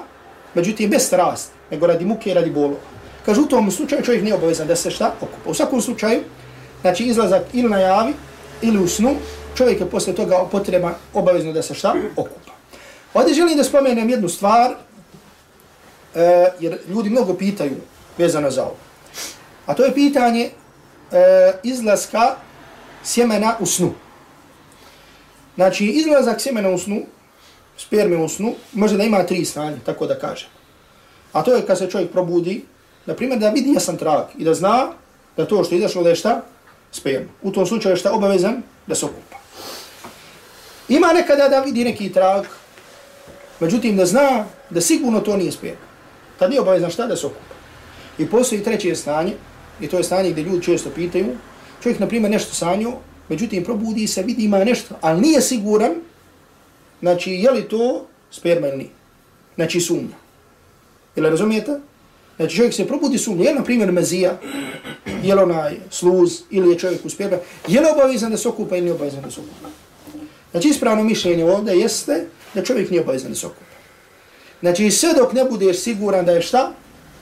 međutim 0.53 0.89
bez 0.89 1.01
strasti, 1.01 1.53
nego 1.71 1.87
radi 1.87 2.05
muke 2.05 2.31
i 2.31 2.33
radi 2.33 2.51
bolova. 2.51 2.96
Kažu 3.27 3.41
u 3.41 3.45
tom 3.45 3.71
slučaju 3.71 4.03
čovjek 4.03 4.23
nije 4.23 4.35
obavezan 4.35 4.67
da 4.67 4.75
se 4.75 4.91
šta 4.91 5.13
okupa. 5.21 5.49
U 5.49 5.53
svakom 5.53 5.81
slučaju, 5.81 6.21
znači 6.81 7.03
izlazak 7.03 7.41
ili 7.53 7.69
na 7.69 7.79
javi, 7.79 8.13
ili 8.61 8.79
u 8.79 8.87
snu, 8.87 9.15
čovjek 9.55 9.79
je 9.79 9.89
posle 9.89 10.15
toga 10.15 10.45
potreba 10.51 10.93
obavezno 11.13 11.53
da 11.53 11.61
se 11.61 11.73
šta 11.73 11.95
okupa. 12.15 12.51
Ovdje 13.13 13.33
želim 13.33 13.57
da 13.57 13.63
spomenem 13.63 14.09
jednu 14.09 14.29
stvar, 14.29 14.71
e, 16.15 16.51
jer 16.59 16.77
ljudi 16.87 17.09
mnogo 17.09 17.33
pitaju 17.33 17.75
vezano 18.17 18.51
za 18.51 18.63
ovo. 18.63 18.75
A 19.65 19.73
to 19.73 19.85
je 19.85 19.93
pitanje 19.93 20.49
e, 20.49 20.51
izlaska 21.63 22.35
sjemena 23.03 23.55
u 23.59 23.65
snu. 23.65 23.91
Znači, 25.55 25.85
izlazak 25.85 26.41
sjemena 26.41 26.69
u 26.69 26.77
snu, 26.77 27.01
sperme 27.77 28.17
u 28.17 28.29
snu, 28.29 28.55
može 28.73 28.97
da 28.97 29.03
ima 29.03 29.23
tri 29.23 29.45
stanja, 29.45 29.77
tako 29.85 30.07
da 30.07 30.19
kažem. 30.19 30.49
A 31.33 31.43
to 31.43 31.55
je 31.55 31.65
kad 31.65 31.77
se 31.77 31.89
čovjek 31.89 32.11
probudi, 32.11 32.63
na 33.07 33.13
primjer 33.13 33.39
da 33.39 33.49
vidi 33.49 33.73
jasan 33.73 33.97
trak 33.97 34.29
i 34.37 34.43
da 34.43 34.53
zna 34.53 34.91
da 35.37 35.45
to 35.45 35.63
što 35.63 35.75
je 35.75 35.79
izašlo 35.79 36.03
da 36.03 36.09
je 36.09 36.15
šta? 36.15 36.41
Sperma. 36.91 37.27
U 37.41 37.51
tom 37.51 37.65
slučaju 37.65 37.93
je 37.93 37.97
šta 37.97 38.13
obavezan? 38.13 38.61
Da 38.87 38.95
se 38.95 39.05
okupa. 39.05 39.37
Ima 40.89 41.07
nekada 41.13 41.49
da 41.49 41.59
vidi 41.59 41.83
neki 41.83 42.11
trag, 42.13 42.45
međutim 43.59 43.97
da 43.97 44.05
zna 44.05 44.45
da 44.69 44.81
sigurno 44.81 45.19
to 45.19 45.37
nije 45.37 45.51
sperma. 45.51 45.87
Tad 46.39 46.49
nije 46.49 46.61
obavezan 46.61 46.91
šta 46.91 47.07
da 47.07 47.15
se 47.15 47.25
okupa. 47.25 47.55
I 48.17 48.29
postoji 48.29 48.63
treće 48.63 48.95
stanje, 48.95 49.33
i 49.81 49.87
to 49.87 49.97
je 49.97 50.03
stanje 50.03 50.31
gdje 50.31 50.43
ljudi 50.43 50.63
često 50.63 50.89
pitaju, 50.95 51.37
čovjek 51.83 51.99
na 51.99 52.07
primjer 52.07 52.31
nešto 52.31 52.53
sanju, 52.53 52.93
međutim 53.29 53.63
probudi 53.63 54.07
se, 54.07 54.23
vidi 54.23 54.43
ima 54.43 54.63
nešto, 54.63 54.95
ali 55.01 55.21
nije 55.21 55.41
siguran, 55.41 55.95
znači 56.99 57.31
je 57.31 57.51
li 57.51 57.67
to 57.67 58.05
sperma 58.31 58.67
ili 58.67 58.77
nije. 58.77 58.89
Znači 59.55 59.79
sumnja. 59.79 60.15
Jel 61.15 61.29
razumijete? 61.29 61.79
Znači 62.37 62.55
čovjek 62.55 62.73
se 62.73 62.87
probudi 62.87 63.17
sumnje, 63.17 63.45
je 63.45 63.55
na 63.55 63.63
primjer 63.63 63.91
mezija, 63.91 64.37
je 65.23 65.35
li 65.35 65.41
onaj 65.41 65.77
sluz 65.89 66.41
ili 66.49 66.69
je 66.69 66.79
čovjek 66.79 67.05
uspjeva, 67.05 67.37
je 67.67 67.81
li 67.81 67.87
obavezan 67.93 68.31
da 68.31 68.37
se 68.37 68.47
okupa 68.47 68.75
ili 68.75 68.83
nije 68.83 68.93
obavezan 68.93 69.23
da 69.23 69.31
se 69.31 69.39
okupa. 69.39 69.69
Znači 70.51 70.67
ispravno 70.67 71.03
mišljenje 71.03 71.45
ovdje 71.45 71.79
jeste 71.79 72.27
da 72.53 72.63
čovjek 72.63 72.89
nije 72.89 73.01
obavezan 73.01 73.29
da 73.29 73.35
se 73.35 73.47
okupa. 73.47 73.77
Znači 74.59 74.91
sve 74.91 75.13
dok 75.13 75.33
ne 75.33 75.43
budeš 75.43 75.79
siguran 75.79 76.25
da 76.25 76.31
je 76.31 76.41
šta, 76.41 76.71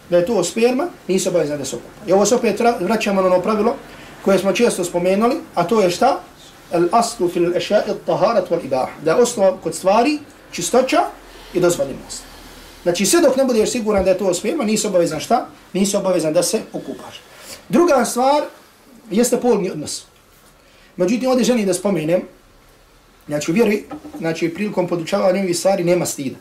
da 0.09 0.17
je 0.17 0.25
to 0.25 0.43
sperma, 0.43 0.87
nisi 1.07 1.29
obavezan 1.29 1.57
da 1.57 1.65
se 1.65 1.75
okupa. 1.75 2.07
I 2.07 2.13
ovo 2.13 2.25
se 2.25 2.35
opet 2.35 2.61
vraćamo 2.79 3.21
na 3.21 3.27
ono 3.27 3.41
pravilo 3.41 3.75
koje 4.25 4.39
smo 4.39 4.53
često 4.53 4.83
spomenuli, 4.83 5.35
a 5.55 5.63
to 5.63 5.81
je 5.81 5.89
šta? 5.89 6.21
El 6.71 6.87
aslu 6.91 7.29
fil 7.29 7.53
eša'i 7.53 7.93
taharat 8.05 8.49
wal 8.49 8.65
ibah. 8.65 8.89
Da 9.03 9.11
je 9.11 9.21
osnova 9.21 9.57
kod 9.63 9.75
stvari 9.75 10.19
čistoća 10.51 11.01
i 11.53 11.59
dozvoljenost. 11.59 12.34
Znači 12.85 13.05
sve 13.05 13.21
dok 13.21 13.37
ne 13.37 13.45
budeš 13.45 13.71
siguran 13.71 14.03
da 14.03 14.11
je 14.11 14.17
to 14.17 14.33
sperma, 14.33 14.63
nisi 14.63 14.87
obavezan 14.87 15.19
šta? 15.19 15.47
Nisi 15.73 15.97
obavezan 15.97 16.33
da 16.33 16.43
se 16.43 16.61
okupaš. 16.73 17.21
Druga 17.69 18.05
stvar 18.05 18.43
jeste 19.11 19.39
polni 19.41 19.71
odnos. 19.71 20.05
Međutim, 20.95 21.29
ovdje 21.29 21.45
želim 21.45 21.65
da 21.65 21.73
spomenem, 21.73 22.21
znači 23.27 23.51
u 23.51 23.53
vjeri, 23.53 23.83
znači 24.17 24.53
prilikom 24.53 24.87
podučavanja 24.87 25.41
ovih 25.41 25.57
stvari 25.57 25.83
nema 25.83 26.05
stida. 26.05 26.35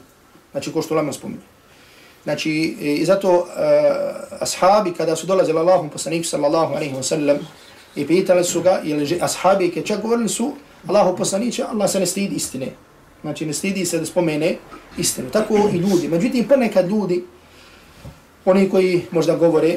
Znači 0.53 0.73
ko 0.73 0.83
što 0.83 0.95
lama 0.95 1.13
spominje. 1.13 1.41
Znači, 2.25 2.77
e, 2.83 2.93
i 2.95 3.05
zato 3.05 3.39
uh, 3.39 3.47
ashabi 4.41 4.93
kada 4.95 5.17
su 5.17 5.27
dolazili 5.27 5.59
Allahom 5.59 5.91
poslaniku 5.91 6.25
sallallahu 6.25 6.75
alaihi 6.75 6.95
wa 6.95 7.03
sallam 7.03 7.39
i 7.97 8.07
pitali 8.07 8.45
su 8.45 8.63
ga, 8.63 8.81
ili 8.85 9.19
ashabi 9.21 9.71
ke 9.71 9.83
čak 9.83 10.03
govorili 10.03 10.29
su, 10.29 10.53
Allahu 10.89 11.17
poslaniće, 11.17 11.65
Allah 11.65 11.91
se 11.91 12.01
ne 12.01 12.07
stidi 12.07 12.37
istine. 12.37 12.69
Znači, 13.25 13.47
ne 13.47 13.53
stidi 13.53 13.87
se 13.87 13.99
da 13.99 14.07
spomene 14.07 14.57
istinu. 14.99 15.31
Tako 15.31 15.57
i 15.73 15.77
ljudi. 15.77 16.09
Međutim, 16.09 16.49
ponekad 16.49 16.89
ljudi, 16.89 17.25
oni 18.45 18.69
koji 18.71 19.07
možda 19.11 19.37
govore, 19.37 19.77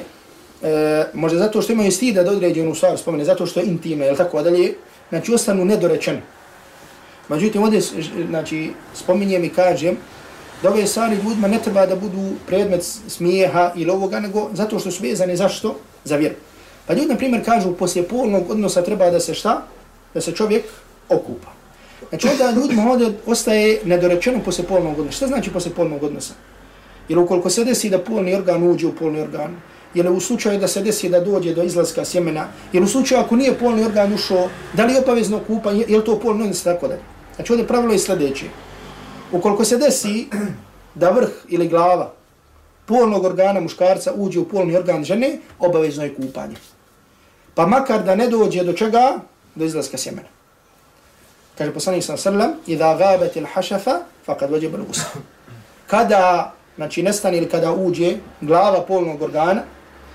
e, 0.63 1.05
možda 1.13 1.39
zato 1.39 1.61
što 1.61 1.73
imaju 1.73 1.91
stida 1.91 2.23
da 2.23 2.31
određenu 2.31 2.75
stvar 2.75 2.97
spomene, 2.97 3.25
zato 3.25 3.45
što 3.45 3.59
je 3.59 3.65
intimno, 3.65 4.05
jel 4.05 4.15
tako 4.15 4.43
dalje, 4.43 4.73
znači 5.09 5.33
ostanu 5.33 5.65
nedorečeni. 5.65 6.21
Međutim, 7.29 7.63
ovdje 7.63 7.81
znači, 8.29 8.71
spominjem 8.93 9.43
i 9.43 9.49
kažem 9.49 9.97
da 10.63 10.69
ove 10.69 10.87
stvari 10.87 11.15
ljudima 11.15 11.47
ne 11.47 11.59
treba 11.63 11.85
da 11.85 11.95
budu 11.95 12.35
predmet 12.47 12.83
smijeha 13.07 13.71
ili 13.75 13.91
ovoga, 13.91 14.19
nego 14.19 14.49
zato 14.53 14.79
što 14.79 14.91
su 14.91 15.03
vezane 15.03 15.35
zašto? 15.35 15.75
Za 16.03 16.15
vjeru. 16.15 16.35
Pa 16.87 16.93
ljudi, 16.93 17.07
na 17.07 17.15
primjer, 17.15 17.45
kažu, 17.45 17.73
poslije 17.73 18.07
polnog 18.07 18.51
odnosa 18.51 18.81
treba 18.81 19.09
da 19.09 19.19
se 19.19 19.33
šta? 19.33 19.61
Da 20.13 20.21
se 20.21 20.31
čovjek 20.31 20.65
okupa. 21.09 21.57
Znači, 22.09 22.27
onda 22.27 22.51
ljudima 22.51 22.91
ovdje 22.91 23.13
ostaje 23.25 23.81
nedorečeno 23.85 24.39
posle 24.45 24.65
polnog 24.65 24.99
odnosa. 24.99 25.15
Šta 25.15 25.27
znači 25.27 25.51
posle 25.51 25.71
polnog 25.71 26.03
odnosa? 26.03 26.33
Jer 27.09 27.19
ukoliko 27.19 27.49
se 27.49 27.63
desi 27.63 27.89
da 27.89 28.03
polni 28.03 28.35
organ 28.35 28.63
uđe 28.63 28.87
u 28.87 28.95
polni 28.95 29.21
organ, 29.21 29.55
jer 29.93 30.09
u 30.09 30.19
slučaju 30.19 30.59
da 30.59 30.67
se 30.67 30.81
desi 30.81 31.09
da 31.09 31.19
dođe 31.19 31.53
do 31.53 31.63
izlaska 31.63 32.05
sjemena, 32.05 32.47
jer 32.73 32.83
u 32.83 32.87
slučaju 32.87 33.21
ako 33.21 33.35
nije 33.35 33.57
polni 33.57 33.85
organ 33.85 34.13
ušao, 34.13 34.49
da 34.73 34.85
li 34.85 34.93
je 34.93 34.99
obavezno 34.99 35.39
kupanje, 35.47 35.85
je 35.87 35.97
li 35.97 36.05
to 36.05 36.19
polni 36.19 36.43
odnos, 36.43 36.63
tako 36.63 36.87
da. 36.87 36.97
Znači 37.35 37.53
ovdje 37.53 37.67
pravilo 37.67 37.93
je 37.93 37.99
sljedeće. 37.99 38.45
Ukoliko 39.31 39.65
se 39.65 39.77
desi 39.77 40.27
da 40.95 41.09
vrh 41.09 41.29
ili 41.47 41.67
glava 41.67 42.13
polnog 42.85 43.25
organa 43.25 43.59
muškarca 43.59 44.13
uđe 44.15 44.39
u 44.39 44.47
polni 44.47 44.75
organ 44.75 45.03
žene, 45.03 45.39
obavezno 45.59 46.03
je 46.03 46.15
kupanje. 46.15 46.55
Pa 47.55 47.67
makar 47.67 48.03
da 48.03 48.15
ne 48.15 48.27
dođe 48.27 48.63
do 48.63 48.73
čega, 48.73 49.19
do 49.55 49.65
izlaska 49.65 49.97
sjemena. 49.97 50.36
Kaže 51.57 51.73
poslanik 51.73 52.03
sa 52.03 52.17
sallam, 52.17 52.51
idha 52.67 52.95
gabe 52.95 53.31
il 53.35 53.45
hašafa, 53.53 53.99
fakad 54.25 54.51
vađe 54.51 54.69
bel 54.69 54.81
Kada, 55.87 56.53
znači 56.75 57.03
nestane 57.03 57.37
ili 57.37 57.49
kada 57.49 57.71
uđe 57.73 58.17
glava 58.41 58.81
polnog 58.81 59.21
organa, 59.21 59.61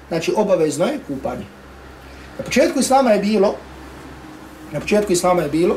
znači 0.09 0.33
obavezno 0.37 0.87
je 0.87 1.00
kupanje. 1.07 1.44
Na 2.38 2.44
početku 2.44 2.81
islama 2.81 3.12
je 3.12 3.18
bilo, 3.18 3.55
na 4.72 4.81
početku 4.81 5.12
islama 5.12 5.42
je 5.42 5.48
bilo, 5.48 5.76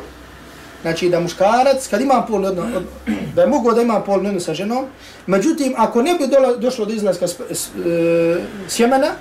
znači 0.82 1.10
da 1.10 1.19
muškarac, 1.19 1.88
kad 1.88 2.01
ima 2.01 2.25
polni 2.28 2.47
odnos, 2.47 2.67
da 3.36 3.41
je 3.41 3.47
moglo 3.47 3.73
da 3.73 3.82
ima 3.82 4.01
polni 4.01 4.28
odnos 4.28 4.45
sa 4.45 4.54
ženom, 4.54 4.86
međutim, 5.28 5.73
ako 5.78 6.01
ne 6.01 6.13
bi 6.13 6.28
dola, 6.28 6.56
došlo 6.56 6.86
do 6.86 6.93
izlaska 6.93 7.25
e, 7.25 7.56
sjemena, 8.67 9.12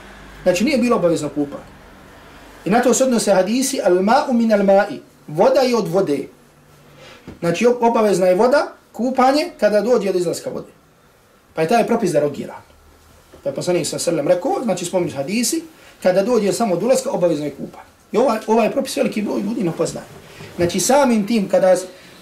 znači 0.43 0.65
nije 0.65 0.79
bilo 0.79 0.97
obavezno 0.97 1.29
kupanje. 1.29 1.73
I 2.65 2.71
na 2.71 2.83
to 2.83 2.95
se 2.95 3.05
odnose 3.05 3.35
hadisi, 3.35 3.81
al 3.85 3.95
ma'u 3.95 4.33
min 4.33 4.53
al 4.53 4.61
ma'i, 4.61 4.99
voda 5.29 5.61
je 5.61 5.77
od 5.77 5.89
vode. 5.89 6.29
Znači 7.41 7.67
obavezna 7.67 8.27
je 8.27 8.35
voda, 8.35 8.73
kupanje, 8.93 9.51
kada 9.61 9.81
dođe 9.81 10.13
do 10.13 10.19
izlaska 10.19 10.51
vode. 10.51 10.73
Pa 11.55 11.63
je 11.63 11.69
taj 11.69 11.87
propis 11.87 12.13
derogiran. 12.13 12.63
Pa 13.43 13.49
je 13.49 13.55
poslanik 13.55 13.87
sa 13.87 13.99
srlem 13.99 14.29
rekao, 14.29 14.63
znači 14.63 14.85
spominješ 14.85 15.17
hadisi, 15.17 15.63
kada 16.03 16.23
dođe 16.23 16.53
samo 16.53 16.77
do 16.77 16.87
ulaska, 16.87 17.11
obavezno 17.11 17.45
je 17.45 17.51
kupanje. 17.51 17.89
I 18.13 18.17
ovaj, 18.17 18.39
ovaj 18.47 18.71
propis 18.71 18.97
veliki 18.97 19.23
broj 19.23 19.41
ljudi 19.41 19.65
ne 19.65 19.73
poznaje. 19.73 20.07
Znači 20.57 20.81
samim 20.81 21.27
tim 21.27 21.49
kada 21.49 21.77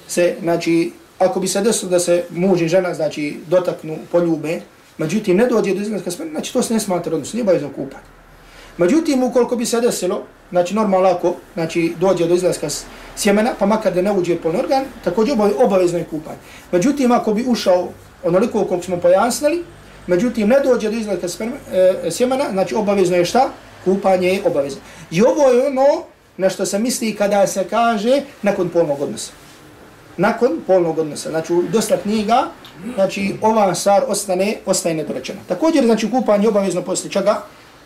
se, 0.09 0.37
znači, 0.41 0.93
ako 1.19 1.41
bi 1.41 1.49
se 1.49 1.61
desilo 1.61 1.91
da 1.91 2.01
se 2.01 2.25
muž 2.31 2.63
i 2.63 2.69
žena, 2.69 2.95
znači, 2.95 3.37
dotaknu, 3.47 3.99
poljube, 4.13 4.61
međutim 4.99 5.37
ne 5.37 5.47
dođe 5.47 5.75
do 5.75 5.81
izlaska 5.81 6.11
smrti, 6.11 6.31
znači 6.31 6.53
to 6.53 6.63
se 6.63 6.75
ne 6.75 6.81
smatra 6.81 7.15
odnosno, 7.15 7.37
nije 7.37 7.43
obavezno 7.43 7.69
kupanje. 7.69 8.09
Međutim, 8.77 9.23
ukoliko 9.23 9.57
bi 9.57 9.67
se 9.67 9.81
desilo, 9.81 10.23
znači 10.53 10.75
normalno 10.75 11.09
ako 11.09 11.35
znači, 11.55 11.95
dođe 12.01 12.27
do 12.27 12.35
izlaska 12.35 12.69
sjemena, 13.17 13.53
pa 13.59 13.67
makar 13.67 13.95
da 13.95 14.03
ne 14.03 14.13
uđe 14.13 14.37
polni 14.37 14.59
organ, 14.59 14.85
također 15.05 15.37
obavezno 15.65 15.99
je 15.99 16.05
kupanje. 16.05 16.39
Međutim, 16.73 17.13
ako 17.13 17.35
bi 17.35 17.45
ušao 17.49 17.89
onoliko 18.25 18.65
koliko 18.65 18.85
smo 18.85 18.97
pojasnili, 18.97 19.65
međutim, 20.07 20.49
ne 20.49 20.61
dođe 20.61 20.91
do 20.91 20.97
izlaska 20.97 21.45
e, 21.73 22.11
sjemena, 22.11 22.45
znači 22.53 22.75
obavezno 22.75 23.17
je 23.17 23.25
šta? 23.25 23.49
Kupanje 23.85 24.29
je 24.29 24.43
obavezno. 24.47 24.81
I 25.11 25.23
ovo 25.23 25.49
je 25.49 25.67
ono 25.67 25.87
na 26.37 26.51
što 26.51 26.67
se 26.67 26.79
misli 26.79 27.15
kada 27.15 27.47
se 27.47 27.65
kaže 27.65 28.23
nakon 28.43 28.69
polnog 28.69 29.01
odnosa. 29.01 29.33
Nakon 30.17 30.61
polnog 30.67 30.99
odnosa. 30.99 31.31
Znači, 31.31 31.53
dosta 31.73 31.97
knjiga, 31.97 32.45
znači, 32.95 33.35
ova 33.41 33.75
stvar 33.75 34.05
ostane, 34.09 34.57
ostaje 34.67 34.95
nedorečena. 34.95 35.41
Također, 35.49 35.85
znači, 35.85 36.11
kupanje 36.11 36.45
je 36.45 36.49
obavezno 36.49 36.83
poslije 36.83 37.13
čega? 37.13 37.43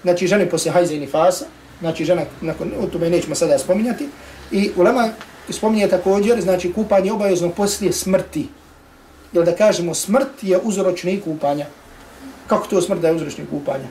znači 0.07 0.27
žene 0.27 0.47
posle 0.51 0.71
hajza 0.73 0.95
i 0.95 1.01
nifasa, 1.01 1.47
znači 1.81 2.05
žena, 2.05 2.23
nakon, 2.41 2.73
o 2.81 2.87
tome 2.87 3.11
nećemo 3.11 3.35
sada 3.35 3.59
spominjati, 3.59 4.09
i 4.51 4.71
ulema 4.77 5.09
spominje 5.51 5.89
također, 5.89 6.41
znači 6.41 6.73
kupanje 6.73 7.13
obavezno 7.13 7.51
poslije 7.51 7.93
smrti. 7.93 8.49
Jel 9.33 9.45
da 9.45 9.57
kažemo, 9.57 9.95
smrt 9.95 10.43
je 10.43 10.59
uzročnik 10.59 11.25
kupanja. 11.25 11.67
Kako 12.47 12.67
to 12.67 12.83
smrt 12.83 13.01
da 13.01 13.09
je 13.09 13.15
uzročni 13.15 13.47
kupanja? 13.51 13.89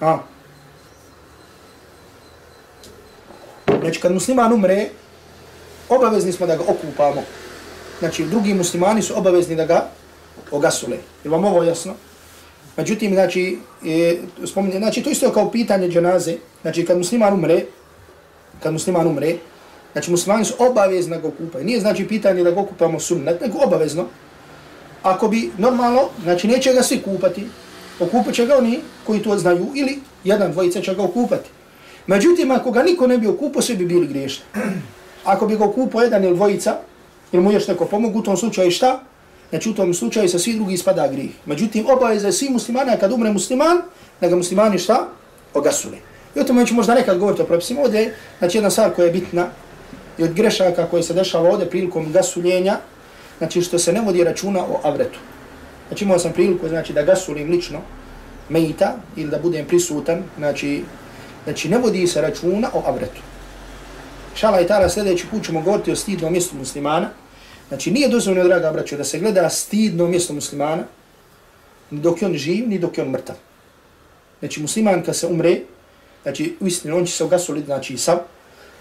A. 0.00 0.18
Znači, 3.80 4.00
kad 4.00 4.12
musliman 4.12 4.52
umre, 4.52 4.88
obavezni 5.88 6.32
smo 6.32 6.46
da 6.46 6.56
ga 6.56 6.62
okupamo. 6.62 7.22
Znači, 7.98 8.24
drugi 8.24 8.54
muslimani 8.54 9.02
su 9.02 9.18
obavezni 9.18 9.56
da 9.56 9.66
ga 9.66 9.88
ogasule. 10.50 10.96
Je 11.24 11.30
vam 11.30 11.44
ovo 11.44 11.62
jasno? 11.62 11.94
Međutim, 12.78 13.14
znači, 13.14 13.58
e, 13.86 14.16
spominje, 14.46 14.78
znači, 14.78 15.02
to 15.02 15.10
isto 15.10 15.32
kao 15.32 15.50
pitanje 15.50 15.88
dženaze. 15.88 16.34
Znači, 16.62 16.84
kad 16.84 16.98
musliman 16.98 17.34
umre, 17.34 17.62
kad 18.62 18.72
musliman 18.72 19.06
umre, 19.06 19.34
znači, 19.92 20.10
muslimani 20.10 20.44
su 20.44 20.54
obavezni 20.58 21.10
da 21.10 21.20
ga 21.20 21.28
okupaju. 21.28 21.64
Nije 21.64 21.80
znači 21.80 22.08
pitanje 22.08 22.44
da 22.44 22.50
ga 22.50 22.60
okupamo 22.60 23.00
sunnet, 23.00 23.40
nego 23.40 23.58
obavezno. 23.64 24.06
Ako 25.02 25.28
bi 25.28 25.50
normalno, 25.58 26.08
znači, 26.22 26.48
neće 26.48 26.72
ga 26.72 26.82
svi 26.82 27.02
kupati, 27.02 27.46
okupat 28.00 28.34
će 28.34 28.46
ga 28.46 28.56
oni 28.58 28.80
koji 29.06 29.22
to 29.22 29.38
znaju, 29.38 29.66
ili 29.74 29.98
jedan, 30.24 30.52
dvojica 30.52 30.80
će 30.80 30.94
ga 30.94 31.02
okupati. 31.02 31.50
Međutim, 32.06 32.50
ako 32.50 32.70
ga 32.70 32.82
niko 32.82 33.06
ne 33.06 33.18
bi 33.18 33.26
okupao, 33.26 33.62
svi 33.62 33.76
bi 33.76 33.86
bili 33.86 34.06
griješni. 34.06 34.44
Ako 35.24 35.46
bi 35.46 35.56
ga 35.56 35.64
okupao 35.64 36.02
jedan 36.02 36.24
ili 36.24 36.36
dvojica, 36.36 36.76
ili 37.32 37.42
mu 37.42 37.52
još 37.52 37.68
neko 37.68 37.84
pomogu, 37.84 38.18
u 38.18 38.22
tom 38.22 38.36
slučaju 38.36 38.70
šta? 38.70 39.02
Znači 39.50 39.70
u 39.70 39.74
tom 39.74 39.94
slučaju 39.94 40.28
sa 40.28 40.38
svi 40.38 40.54
drugi 40.54 40.74
ispada 40.74 41.08
grih. 41.08 41.30
Međutim, 41.46 41.86
obaveza 41.86 42.26
je 42.26 42.32
svi 42.32 42.48
muslimani, 42.50 42.96
kad 43.00 43.12
umre 43.12 43.32
musliman, 43.32 43.82
da 44.20 44.28
ga 44.28 44.36
muslimani 44.36 44.78
šta? 44.78 45.08
Ogasule. 45.54 45.96
I 46.34 46.40
o 46.40 46.44
tome 46.44 46.66
ću 46.66 46.74
možda 46.74 46.94
nekad 46.94 47.18
govoriti 47.18 47.42
o 47.42 47.46
propisima. 47.46 47.80
Ovdje, 47.80 48.14
znači 48.38 48.56
jedna 48.56 48.70
stvar 48.70 48.94
koja 48.94 49.06
je 49.06 49.12
bitna 49.12 49.46
i 50.18 50.24
od 50.24 50.32
grešaka 50.32 50.86
koje 50.86 51.02
se 51.02 51.14
dešava 51.14 51.50
ovdje 51.50 51.70
prilikom 51.70 52.12
gasuljenja, 52.12 52.76
znači 53.38 53.62
što 53.62 53.78
se 53.78 53.92
ne 53.92 54.00
vodi 54.00 54.24
računa 54.24 54.60
o 54.60 54.80
avretu. 54.82 55.18
Znači 55.88 56.04
imao 56.04 56.18
sam 56.18 56.32
priliku 56.32 56.68
znači, 56.68 56.92
da 56.92 57.02
gasulim 57.02 57.50
lično 57.50 57.78
mejita 58.48 58.96
ili 59.16 59.30
da 59.30 59.38
budem 59.38 59.66
prisutan, 59.66 60.22
znači, 60.38 60.82
znači 61.44 61.68
ne 61.68 61.78
vodi 61.78 62.06
se 62.06 62.20
računa 62.20 62.70
o 62.74 62.82
avretu. 62.86 63.20
Šala 64.34 64.60
i 64.60 64.66
tala 64.66 64.88
sljedeći 64.88 65.26
put 65.26 65.44
ćemo 65.44 65.60
govoriti 65.60 65.92
o 65.92 65.96
stidnom 65.96 66.32
mjestu 66.32 66.56
muslimana, 66.56 67.10
Znači 67.68 67.90
nije 67.90 68.08
dozvoljeno, 68.08 68.48
draga 68.48 68.72
braćo, 68.72 68.96
da 68.96 69.04
se 69.04 69.18
gleda 69.18 69.48
stidno 69.48 70.06
mjesto 70.06 70.32
muslimana, 70.34 70.84
ni 71.90 72.00
dok 72.00 72.22
je 72.22 72.28
on 72.28 72.34
živ, 72.34 72.68
ni 72.68 72.78
dok 72.78 72.98
je 72.98 73.04
on 73.04 73.10
mrtav. 73.10 73.36
Znači 74.38 74.62
musliman 74.62 75.02
kad 75.02 75.16
se 75.16 75.26
umre, 75.26 75.60
znači 76.22 76.56
u 76.60 76.66
istinu 76.66 76.96
on 76.96 77.06
će 77.06 77.12
se 77.12 77.24
ugasoliti, 77.24 77.66
znači 77.66 77.98
sav, 77.98 78.18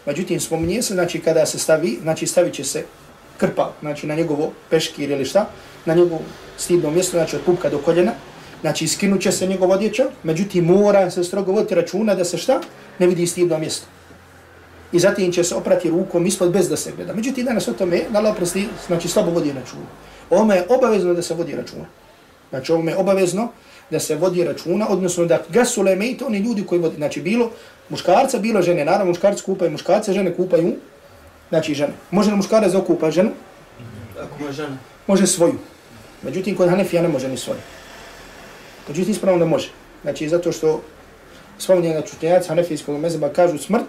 međutim 0.06 0.40
spominje 0.40 0.82
se, 0.82 0.94
znači 0.94 1.20
kada 1.20 1.46
se 1.46 1.60
stavi, 1.60 1.98
znači 2.02 2.28
stavit 2.28 2.54
će 2.54 2.64
se 2.64 2.86
krpa, 3.38 3.74
znači 3.80 4.08
na 4.08 4.16
njegovo 4.16 4.52
peškir 4.70 5.12
ili 5.12 5.26
šta, 5.26 5.50
na 5.86 5.94
njegovo 5.94 6.22
stidno 6.58 6.92
mjesto, 6.92 7.18
znači 7.18 7.36
od 7.36 7.42
pupka 7.46 7.70
do 7.70 7.78
koljena, 7.78 8.12
Znači, 8.62 8.88
skinut 8.88 9.22
će 9.22 9.32
se 9.32 9.48
njegov 9.48 9.72
odjeća, 9.72 10.06
međutim, 10.24 10.66
mora 10.66 11.12
se 11.12 11.24
strogo 11.24 11.52
voditi 11.52 11.76
računa 11.76 12.16
da 12.16 12.26
se 12.26 12.38
šta? 12.38 12.62
Ne 13.00 13.08
vidi 13.08 13.28
stidno 13.28 13.58
mjesto. 13.58 13.88
I 14.92 15.00
zatim 15.00 15.32
će 15.32 15.44
se 15.44 15.56
oprati 15.56 15.90
rukom 15.90 16.26
ispod 16.26 16.52
bez 16.52 16.70
da 16.70 16.78
se 16.78 16.92
gleda. 16.96 17.14
Međutim, 17.14 17.46
danas 17.46 17.68
o 17.68 17.74
tome, 17.74 18.02
da 18.10 18.20
li 18.20 18.30
oprosti, 18.30 18.68
znači, 18.88 19.08
slabo 19.08 19.32
vodi 19.32 19.52
računa. 19.52 19.86
Ovo 20.30 20.54
je 20.54 20.66
obavezno 20.70 21.14
da 21.14 21.22
se 21.22 21.34
vodi 21.34 21.56
računa. 21.56 21.86
Znači, 22.50 22.72
ovo 22.72 22.90
je 22.90 22.98
obavezno 22.98 23.50
da 23.90 24.00
se 24.00 24.16
vodi 24.16 24.44
računa, 24.44 24.88
odnosno 24.90 25.26
da 25.26 25.42
gasule 25.50 25.96
mejte 25.96 26.26
oni 26.26 26.38
ljudi 26.38 26.66
koji 26.66 26.82
vodi. 26.82 26.96
Znači, 26.96 27.22
bilo 27.22 27.52
muškarca, 27.90 28.40
bilo 28.40 28.62
žene. 28.62 28.86
Naravno, 28.86 29.06
muškarci 29.06 29.44
kupaju 29.44 29.72
muškarce, 29.72 30.14
žene 30.14 30.36
kupaju, 30.36 30.76
znači, 31.50 31.74
žene. 31.74 31.94
Može 32.12 32.32
li 32.32 32.38
muškarac 32.38 32.74
okupa 32.74 33.12
ženu? 33.12 33.32
Ako 34.20 34.44
može 34.44 34.54
žena. 34.54 34.78
Može 35.08 35.28
svoju. 35.28 35.56
Međutim, 36.22 36.56
kod 36.56 36.70
Hanefija 36.70 37.02
ne 37.02 37.08
može 37.08 37.28
ni 37.28 37.38
svoju. 37.38 37.60
Međutim, 38.88 39.12
ispravno 39.12 39.40
da 39.40 39.46
može. 39.46 39.70
Znači, 40.02 40.30
zato 40.30 40.52
što 40.52 40.82
spominje 41.58 41.94
na 41.94 42.02
čutnjaci 42.02 42.48
Hanefijskog 42.50 43.00
mezeba 43.00 43.30
kažu 43.30 43.58
smrt, 43.58 43.86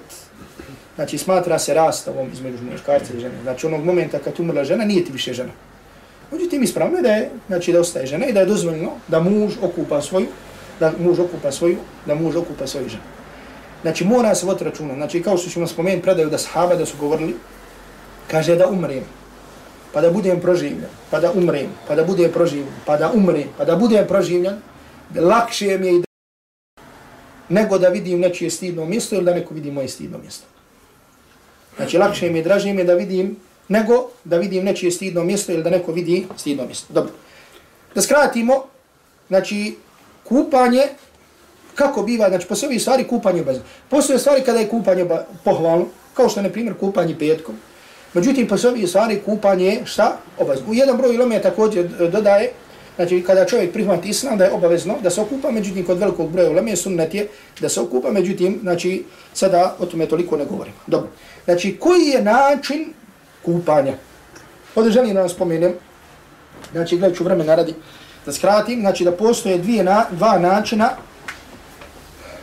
znači 0.98 1.18
smatra 1.18 1.58
se 1.58 1.74
rastavom 1.74 2.28
između 2.32 2.56
muškarca 2.72 3.14
i 3.14 3.20
žene. 3.20 3.34
Znači, 3.42 3.66
onog 3.66 3.84
momenta 3.84 4.18
kad 4.18 4.40
umrla 4.40 4.64
žena, 4.64 4.84
nije 4.84 5.04
ti 5.04 5.12
više 5.12 5.32
žena. 5.32 5.52
Međutim, 6.32 6.62
ispravno 6.62 6.96
je 6.96 7.02
da 7.02 7.12
je, 7.12 7.30
znači, 7.46 7.72
da 7.72 7.80
ostaje 7.80 8.06
žena 8.06 8.26
i 8.26 8.32
da 8.32 8.40
je 8.40 8.46
dozvoljno 8.46 8.90
da 9.08 9.20
muž 9.20 9.54
okupa 9.62 10.02
svoju, 10.02 10.26
da 10.80 10.92
muž 10.98 11.18
okupa 11.18 11.52
svoju, 11.52 11.76
da 12.06 12.14
muž 12.14 12.36
okupa 12.36 12.66
svoju 12.66 12.88
ženu. 12.88 13.02
Znači, 13.82 14.04
mora 14.04 14.34
se 14.34 14.46
vod 14.46 14.62
računa. 14.62 14.94
Znači, 14.94 15.22
kao 15.22 15.38
što 15.38 15.50
ćemo 15.50 15.66
spomenuti, 15.66 16.02
predaju 16.02 16.30
da 16.30 16.38
sahaba 16.38 16.74
da 16.74 16.86
su 16.86 16.98
govorili, 17.00 17.36
kaže 18.30 18.56
da 18.56 18.66
umrem, 18.66 19.06
pa 19.92 20.00
da 20.00 20.10
budem 20.10 20.40
proživljen, 20.40 20.90
pa 21.10 21.20
da 21.20 21.32
umrem, 21.32 21.70
pa 21.88 21.94
da 21.94 22.04
budem 22.04 22.32
proživljen, 22.32 22.74
pa 22.86 22.96
da 22.96 23.12
umrem, 23.14 23.54
pa 23.58 23.64
da 23.64 23.76
budem 23.76 24.06
proživljen, 24.06 24.58
lakše 25.14 25.78
mi 25.78 25.86
je 25.86 25.94
i 25.94 25.98
da 25.98 26.08
nego 27.48 27.78
da 27.78 27.88
vidim 27.88 28.20
nečije 28.20 28.50
stidno 28.50 28.84
mjesto 28.84 29.14
ili 29.14 29.24
da 29.24 29.34
neko 29.34 29.54
vidi 29.54 29.70
moje 29.70 29.88
stidno 29.88 30.18
mjesto. 30.18 30.47
Znači, 31.78 31.98
lakše 31.98 32.30
mi 32.30 32.38
je, 32.38 32.44
draže 32.44 32.72
mi 32.72 32.80
je 32.80 32.84
da 32.84 32.94
vidim 32.94 33.36
nego 33.68 34.10
da 34.24 34.36
vidim 34.36 34.64
nečije 34.64 34.92
stidno 34.92 35.24
mjesto 35.24 35.52
ili 35.52 35.62
da 35.62 35.70
neko 35.70 35.92
vidi 35.92 36.26
stidno 36.36 36.66
mjesto. 36.66 36.92
Dobro. 36.92 37.12
Da 37.94 38.02
skratimo, 38.02 38.64
znači, 39.28 39.76
kupanje, 40.24 40.82
kako 41.74 42.02
biva, 42.02 42.28
znači, 42.28 42.46
po 42.46 42.54
ovih 42.66 42.82
stvari 42.82 43.04
kupanje 43.04 43.40
obavezno. 43.40 43.64
Postoje 43.88 44.18
stvari 44.18 44.42
kada 44.42 44.58
je 44.58 44.68
kupanje 44.68 45.06
pohvalno, 45.44 45.86
kao 46.14 46.28
što 46.28 46.40
je, 46.40 46.44
na 46.44 46.50
primjer, 46.50 46.74
kupanje 46.80 47.18
petkom. 47.18 47.54
Međutim, 48.14 48.48
po 48.48 48.56
ovih 48.68 48.88
stvari 48.88 49.20
kupanje, 49.24 49.80
šta? 49.84 50.16
Obavezno. 50.38 50.70
U 50.70 50.74
jedan 50.74 50.96
broj 50.96 51.14
ilome 51.14 51.42
također 51.42 51.88
dodaje, 52.12 52.52
Znači, 52.98 53.22
kada 53.22 53.46
čovjek 53.46 53.72
prihvati 53.72 54.08
islam, 54.08 54.38
da 54.38 54.44
je 54.44 54.52
obavezno 54.52 54.96
da 55.02 55.10
se 55.10 55.20
okupa, 55.20 55.50
međutim, 55.50 55.84
kod 55.86 55.98
velikog 55.98 56.30
broja 56.30 56.50
uleme 56.50 56.76
sunnet 56.76 57.14
je 57.14 57.28
da 57.60 57.68
se 57.68 57.80
okupa, 57.80 58.10
međutim, 58.10 58.58
znači, 58.62 59.04
sada 59.34 59.76
o 59.78 59.86
tome 59.86 60.06
toliko 60.06 60.36
ne 60.36 60.44
govorimo. 60.44 60.76
Dobro. 60.86 61.10
Znači, 61.44 61.76
koji 61.80 62.06
je 62.06 62.22
način 62.22 62.92
kupanja? 63.44 63.94
Ovdje 64.74 64.92
želim 64.92 65.14
da 65.14 65.20
vam 65.20 65.28
spomenem, 65.28 65.74
znači, 66.72 66.98
gledat 66.98 67.16
ću 67.18 67.24
vremena 67.24 67.54
radi 67.54 67.74
da 68.26 68.32
skratim, 68.32 68.80
znači, 68.80 69.04
da 69.04 69.12
postoje 69.12 69.58
dvije 69.58 69.84
na, 69.84 70.04
dva 70.10 70.38
načina, 70.38 70.90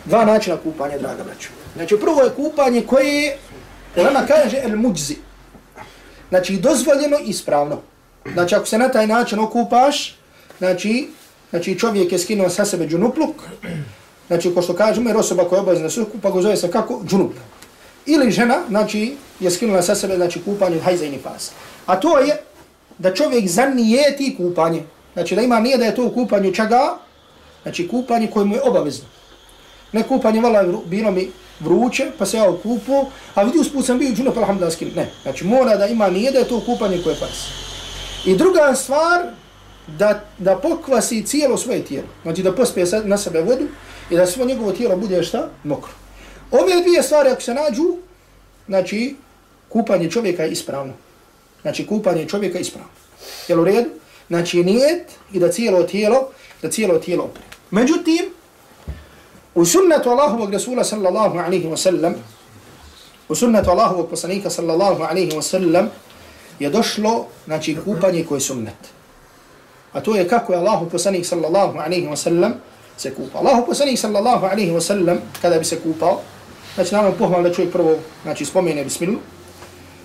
dva 0.06 0.26
načina 0.26 0.58
kupanja, 0.58 0.98
draga 0.98 1.24
braću. 1.24 1.50
Znači, 1.76 1.98
prvo 2.00 2.22
je 2.22 2.30
kupanje 2.30 2.82
koje 2.88 3.24
je, 3.24 3.38
Ulema 3.96 4.26
kaže, 4.28 4.60
el 4.64 4.78
muđzi. 4.78 5.16
Znači, 6.30 6.58
dozvoljeno 6.58 7.18
i 7.20 7.30
ispravno. 7.30 7.82
Znači, 8.34 8.56
ako 8.56 8.66
se 8.66 8.78
na 8.78 8.90
taj 8.90 9.08
način 9.08 9.40
okupaš, 9.40 10.18
znači, 10.58 11.08
znači 11.50 11.80
čovjek 11.80 12.12
je 12.12 12.20
skinuo 12.20 12.50
sa 12.50 12.66
sebe 12.66 12.88
džunupluk, 12.88 13.36
znači 14.28 14.54
ko 14.54 14.62
što 14.62 14.74
kažemo, 14.74 15.10
jer 15.10 15.18
osoba 15.18 15.44
koja 15.44 15.58
je 15.58 15.62
obavezna 15.62 15.90
suku, 15.90 16.18
pa 16.22 16.30
go 16.30 16.42
zove 16.42 16.58
se 16.58 16.72
kako? 16.72 17.02
Džunup. 17.08 17.34
Ili 18.06 18.32
žena, 18.32 18.62
znači, 18.70 19.16
je 19.40 19.52
skinula 19.52 19.82
sa 19.82 19.96
sebe, 19.96 20.16
znači, 20.16 20.42
kupanje 20.44 20.80
hajza 20.80 21.06
i 21.06 21.10
nifasa. 21.10 21.52
A 21.86 22.00
to 22.00 22.20
je 22.20 22.38
da 22.98 23.14
čovjek 23.14 23.48
zanijeti 23.48 24.36
kupanje. 24.38 24.84
Znači, 25.14 25.36
da 25.36 25.42
ima 25.42 25.60
nije 25.60 25.78
da 25.78 25.86
je 25.86 25.96
to 25.96 26.12
kupanje 26.14 26.54
čega? 26.54 26.98
Znači, 27.64 27.88
kupanje 27.88 28.28
koje 28.28 28.46
mu 28.46 28.56
je 28.56 28.62
obavezno. 28.62 29.06
Ne 29.92 30.04
kupanje, 30.04 30.42
vala, 30.42 30.64
bilo 30.86 31.12
mi 31.12 31.30
vruće, 31.60 32.12
pa 32.18 32.26
se 32.26 32.38
ja 32.38 32.50
okupu, 32.50 33.06
a 33.36 33.44
vidi 33.44 33.60
usput 33.60 33.86
sam 33.86 34.00
bio 34.00 34.14
džunup, 34.14 34.38
alhamdulillah, 34.38 34.96
Ne, 34.96 35.10
znači, 35.24 35.46
mora 35.46 35.78
da 35.78 35.88
ima 35.88 36.10
nije 36.10 36.32
da 36.32 36.40
je 36.40 36.48
to 36.48 36.60
kupanje 36.66 37.02
koje 37.04 37.14
je 37.14 37.20
pas. 37.20 37.48
I 38.26 38.36
druga 38.36 38.76
stvar, 38.76 39.24
da, 39.88 40.24
da 40.38 40.56
pokvasi 40.56 41.26
cijelo 41.26 41.58
svoje 41.58 41.86
tijelo. 41.86 42.08
Znači 42.24 42.44
da 42.44 42.56
pospije 42.56 42.86
na 43.04 43.18
sebe 43.18 43.42
vodu 43.42 43.68
i 44.10 44.16
da 44.16 44.26
svo 44.26 44.46
njegovo 44.46 44.72
tijelo 44.72 44.98
bude 44.98 45.24
šta? 45.24 45.50
Mokro. 45.64 45.92
Ove 46.52 46.82
dvije 46.82 47.04
stvari 47.04 47.30
ako 47.30 47.42
se 47.42 47.54
nađu, 47.54 47.98
znači 48.68 49.16
kupanje 49.70 50.12
čovjeka 50.12 50.44
je 50.44 50.52
ispravno. 50.52 50.94
Znači 51.62 51.88
kupanje 51.88 52.28
čovjeka 52.28 52.58
je 52.58 52.62
ispravno. 52.62 52.90
Jel 53.48 53.62
u 53.62 53.64
redu? 53.64 53.90
Znači 54.28 54.64
nijet 54.64 55.12
i 55.34 55.40
da 55.40 55.52
cijelo 55.52 55.84
tijelo, 55.84 56.30
da 56.62 56.70
cijelo 56.70 57.00
tijelo 57.00 57.24
opre. 57.24 57.44
Međutim, 57.72 58.26
u 59.56 59.66
sunnetu 59.66 60.10
Allahovog 60.10 60.54
Rasula 60.54 60.84
sallallahu 60.84 61.38
alaihi 61.38 61.68
wa 61.68 61.78
sallam, 61.78 62.16
u 63.30 63.36
sunnetu 63.36 63.70
Allahovog 63.70 64.10
poslanika 64.10 64.50
sallallahu 64.50 65.04
alaihi 65.04 65.32
wa 65.32 65.42
sallam, 65.42 65.90
je 66.60 66.70
došlo, 66.70 67.26
znači, 67.46 67.78
kupanje 67.86 68.24
koje 68.24 68.38
je 68.38 68.42
sunnet. 68.42 68.95
A 69.96 70.02
to 70.04 70.16
je 70.16 70.28
kako 70.28 70.54
je 70.54 70.60
Allahu 70.60 70.90
poslanik 70.92 71.26
sallallahu 71.26 71.80
alaihi 71.80 72.08
wa 72.08 72.16
sallam 72.16 72.54
se 72.98 73.16
kupao. 73.16 73.42
Allahu 73.42 73.66
poslanik 73.66 74.00
sallallahu 74.00 74.46
alaihi 74.46 74.72
wa 74.72 74.82
sallam 74.82 75.18
kada 75.42 75.60
bi 75.60 75.66
se 75.66 75.80
kupao, 75.80 76.22
znači 76.76 76.94
naravno 76.94 77.18
pohval 77.18 77.44
da 77.44 77.54
čovjek 77.54 77.72
prvo 77.72 77.96
znači, 78.24 78.46
spomene 78.46 78.84
bismilu, 78.84 79.20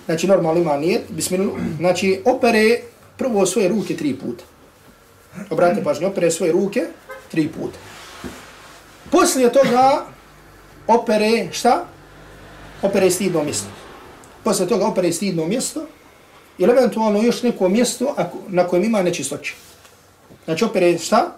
znači 0.05 0.27
normalno 0.27 0.61
ima 0.61 0.77
nijet, 0.77 1.01
bismilu, 1.09 1.51
znači 1.77 2.21
opere 2.25 2.79
prvo 3.17 3.45
svoje 3.45 3.67
ruke 3.67 3.95
tri 3.97 4.15
puta. 4.15 4.43
Obratite 5.49 5.83
pažnje, 5.83 6.07
opere 6.07 6.31
svoje 6.31 6.51
ruke 6.51 6.85
tri 7.31 7.47
puta. 7.47 7.77
Poslije 9.11 9.51
toga 9.51 10.05
opere 10.87 11.47
šta? 11.51 11.85
Opere 12.81 13.11
stidno 13.11 13.43
mjesto. 13.43 13.67
Poslije 14.43 14.67
toga 14.67 14.85
opere 14.87 15.11
stidno 15.11 15.45
mjesto 15.45 15.85
ili 16.57 16.71
eventualno 16.71 17.21
još 17.21 17.43
neko 17.43 17.69
mjesto 17.69 18.13
ako, 18.17 18.37
na 18.47 18.67
kojem 18.67 18.85
ima 18.85 19.03
nečistoće. 19.03 19.55
Znači 20.45 20.65
opere 20.65 20.97
šta? 20.97 21.35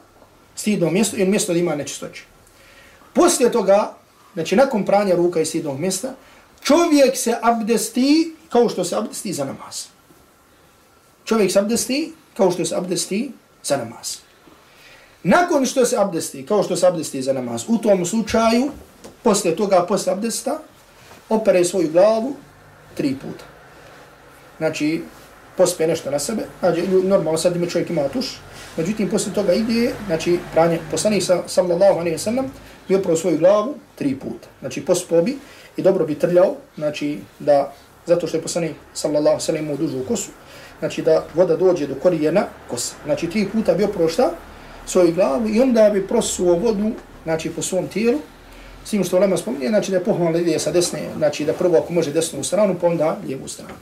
Stidno 0.55 0.89
mjesto 0.91 1.17
ili 1.17 1.29
mjesto 1.29 1.53
da 1.53 1.59
ima 1.59 1.75
nečistoće. 1.75 2.23
Poslije 3.13 3.51
toga, 3.51 3.93
znači 4.33 4.55
nakon 4.55 4.85
pranja 4.85 5.15
ruka 5.15 5.41
i 5.41 5.45
stidnog 5.45 5.79
mjesta, 5.79 6.13
čovjek 6.61 7.17
se 7.17 7.35
abdesti 7.41 8.35
kao 8.49 8.69
što 8.69 8.83
se 8.83 8.95
abdesti 8.95 9.33
za 9.33 9.45
namaz. 9.45 9.85
Čovjek 11.25 11.51
se 11.51 11.59
abdesti 11.59 12.13
kao 12.37 12.51
što 12.51 12.65
se 12.65 12.75
abdesti 12.75 13.31
za 13.63 13.77
namaz. 13.77 14.17
Nakon 15.23 15.65
što 15.65 15.85
se 15.85 15.97
abdesti, 15.97 16.45
kao 16.45 16.63
što 16.63 16.75
se 16.75 16.87
abdesti 16.87 17.21
za 17.21 17.33
namaz, 17.33 17.63
u 17.67 17.77
tom 17.77 18.05
slučaju, 18.05 18.71
poslije 19.23 19.55
toga, 19.55 19.85
poslije 19.87 20.13
abdesta, 20.13 20.59
opere 21.29 21.65
svoju 21.65 21.91
glavu 21.91 22.35
tri 22.97 23.15
puta. 23.15 23.45
Znači, 24.57 25.03
pospe 25.57 25.87
nešto 25.87 26.11
na 26.11 26.19
sebe, 26.19 26.43
znači, 26.59 26.81
normalno 26.87 27.37
sad 27.37 27.55
ima 27.55 27.67
čovjek 27.67 27.89
ima 27.89 28.07
tuš, 28.07 28.39
Međutim, 28.77 29.09
posle 29.09 29.33
toga 29.33 29.53
ide, 29.53 29.93
znači, 30.07 30.39
pranje, 30.53 30.79
poslanik 30.91 31.23
sa, 31.23 31.43
sallallahu 31.47 31.99
alaihi 31.99 32.17
sallam, 32.17 32.45
bi 32.87 32.95
opravo 32.95 33.17
svoju 33.17 33.37
glavu 33.37 33.75
tri 33.95 34.15
puta. 34.15 34.47
Znači, 34.59 34.85
pospobi 34.85 35.37
i 35.77 35.81
dobro 35.81 36.05
bi 36.05 36.15
trljao, 36.15 36.55
znači, 36.75 37.19
da, 37.39 37.73
zato 38.05 38.27
što 38.27 38.37
je 38.37 38.43
poslanik 38.43 38.71
sallallahu 38.93 39.39
sallam 39.39 39.63
imao 39.63 39.77
dužu 39.77 40.03
kosu, 40.07 40.31
znači, 40.79 41.01
da 41.01 41.25
voda 41.33 41.55
dođe 41.55 41.87
do 41.87 41.95
korijena 41.95 42.45
kosa. 42.69 42.95
Znači, 43.05 43.29
tri 43.29 43.47
puta 43.53 43.73
bi 43.73 43.83
opravo 43.83 44.09
šta? 44.09 44.31
Svoju 44.85 45.13
glavu 45.13 45.49
i 45.49 45.61
onda 45.61 45.89
bi 45.93 46.07
prosuo 46.07 46.55
vodu, 46.55 46.91
znači, 47.23 47.49
po 47.49 47.61
svom 47.61 47.87
tijelu, 47.87 48.19
S 48.85 48.89
tim 48.89 49.03
što 49.03 49.19
Lema 49.19 49.37
spominje, 49.37 49.69
znači 49.69 49.91
da 49.91 49.97
je 49.97 50.03
pohvalno 50.03 50.37
ide 50.37 50.59
sa 50.59 50.71
desne, 50.71 50.99
znači 51.17 51.45
da 51.45 51.53
prvo 51.53 51.77
ako 51.77 51.93
može 51.93 52.11
desnu 52.11 52.43
stranu, 52.43 52.75
pa 52.81 52.87
onda 52.87 53.17
lijevu 53.25 53.47
stranu. 53.47 53.73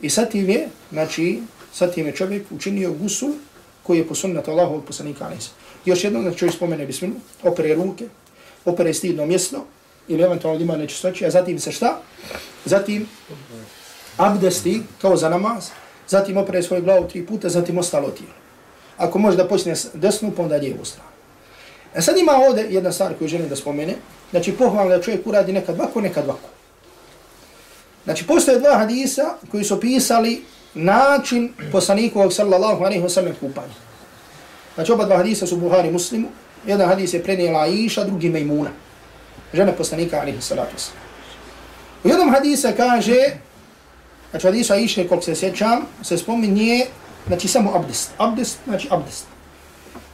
I 0.00 0.10
sa 0.10 0.24
tim 0.24 0.48
je, 0.48 0.68
znači, 0.92 1.42
sa 1.72 1.90
tim 1.90 2.06
je 2.06 2.12
čovjek 2.12 2.46
učinio 2.50 2.92
gusu, 2.92 3.34
koji 3.82 3.98
je 3.98 4.08
po 4.08 4.14
sunnetu 4.14 4.50
Allahovog 4.50 4.84
poslanika 4.84 5.24
alaih 5.24 5.48
Još 5.84 6.04
jednom 6.04 6.24
da 6.24 6.34
čovjek 6.34 6.56
spomene 6.56 6.86
bismilu, 6.86 7.14
opere 7.42 7.74
ruke, 7.74 8.08
opere 8.64 8.94
stidno 8.94 9.26
mjesto, 9.26 9.64
ili 10.08 10.22
eventualno 10.22 10.60
ima 10.60 10.76
nečistoći, 10.76 11.26
a 11.26 11.30
zatim 11.30 11.58
se 11.58 11.72
šta? 11.72 12.00
Zatim 12.64 13.08
abdesti, 14.16 14.82
kao 15.00 15.16
za 15.16 15.28
namaz, 15.28 15.68
zatim 16.08 16.36
opere 16.36 16.62
svoju 16.62 16.82
glavu 16.82 17.08
tri 17.08 17.26
puta, 17.26 17.48
zatim 17.48 17.78
ostalo 17.78 18.10
tijelo. 18.10 18.34
Ako 18.96 19.18
može 19.18 19.36
da 19.36 19.48
počne 19.48 19.74
desnu, 19.94 20.32
pa 20.36 20.42
onda 20.42 20.56
lijevu 20.56 20.84
stranu. 20.84 21.10
E 21.94 22.02
sad 22.02 22.18
ima 22.18 22.32
ovdje 22.32 22.66
jedna 22.70 22.92
stvar 22.92 23.14
koju 23.18 23.28
želim 23.28 23.48
da 23.48 23.56
spomene, 23.56 23.94
znači 24.30 24.52
pohvalno 24.52 24.96
da 24.96 25.02
čovjek 25.02 25.26
uradi 25.26 25.52
nekad 25.52 25.78
vako, 25.78 26.00
nekad 26.00 26.26
vako. 26.26 26.48
Znači 28.04 28.26
postoje 28.26 28.58
dva 28.58 28.78
hadisa 28.78 29.34
koji 29.50 29.64
su 29.64 29.80
pisali 29.80 30.42
način 30.74 31.52
poslanikovog 31.72 32.32
sallallahu 32.32 32.84
alaihi 32.84 33.02
wa 33.02 33.08
sallam 33.08 33.34
kupanja. 33.40 33.74
Znači 34.74 34.92
oba 34.92 35.04
dva 35.04 35.16
hadisa 35.16 35.46
su 35.46 35.56
Buhari 35.56 35.90
muslimu. 35.90 36.28
Jedan 36.66 36.88
hadis 36.88 37.14
je 37.14 37.22
prenijela 37.22 37.60
Aisha, 37.60 38.04
drugi 38.04 38.28
Mejmuna. 38.28 38.70
Žena 39.54 39.72
poslanika, 39.72 40.20
alaihi 40.20 40.40
salatu 40.40 40.76
wasalam. 40.76 41.10
U 42.04 42.08
jednom 42.08 42.30
hadisa 42.30 42.72
kaže, 42.72 43.18
znači 44.30 44.46
hadisa 44.46 44.74
Aisha, 44.74 45.02
koliko 45.08 45.24
se 45.24 45.34
sjećam, 45.34 45.86
se 46.02 46.18
spominje, 46.18 46.86
znači 47.26 47.48
samo 47.48 47.74
abdest. 47.74 48.10
Abdest, 48.18 48.58
znači 48.66 48.88
abdest. 48.90 49.24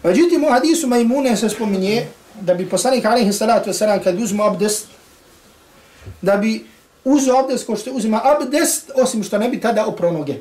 Međutim, 0.02 0.44
u 0.44 0.50
hadisu 0.50 0.86
Mejmune 0.86 1.36
se 1.36 1.48
spominje, 1.48 2.06
da 2.40 2.54
bi 2.54 2.68
poslanik, 2.68 3.04
alaihi 3.04 3.32
salatu 3.32 3.70
wasalam, 3.70 4.04
kad 4.04 4.20
uzmu 4.20 4.42
abdest, 4.42 4.86
da 6.22 6.36
bi 6.36 6.66
uzu 7.06 7.32
abdest 7.32 7.66
ko 7.66 7.76
što 7.76 7.90
uzima 7.92 8.20
abdest, 8.24 8.90
osim 8.94 9.22
što 9.22 9.38
ne 9.38 9.48
bi 9.48 9.60
tada 9.60 9.86
oprao 9.86 10.12
noge. 10.12 10.34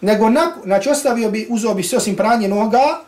Nego, 0.00 0.30
znači, 0.64 0.88
ostavio 0.88 1.30
bi, 1.30 1.46
uzeo 1.50 1.74
bi 1.74 1.82
se 1.82 1.96
osim 1.96 2.16
pranje 2.16 2.48
noga, 2.48 3.00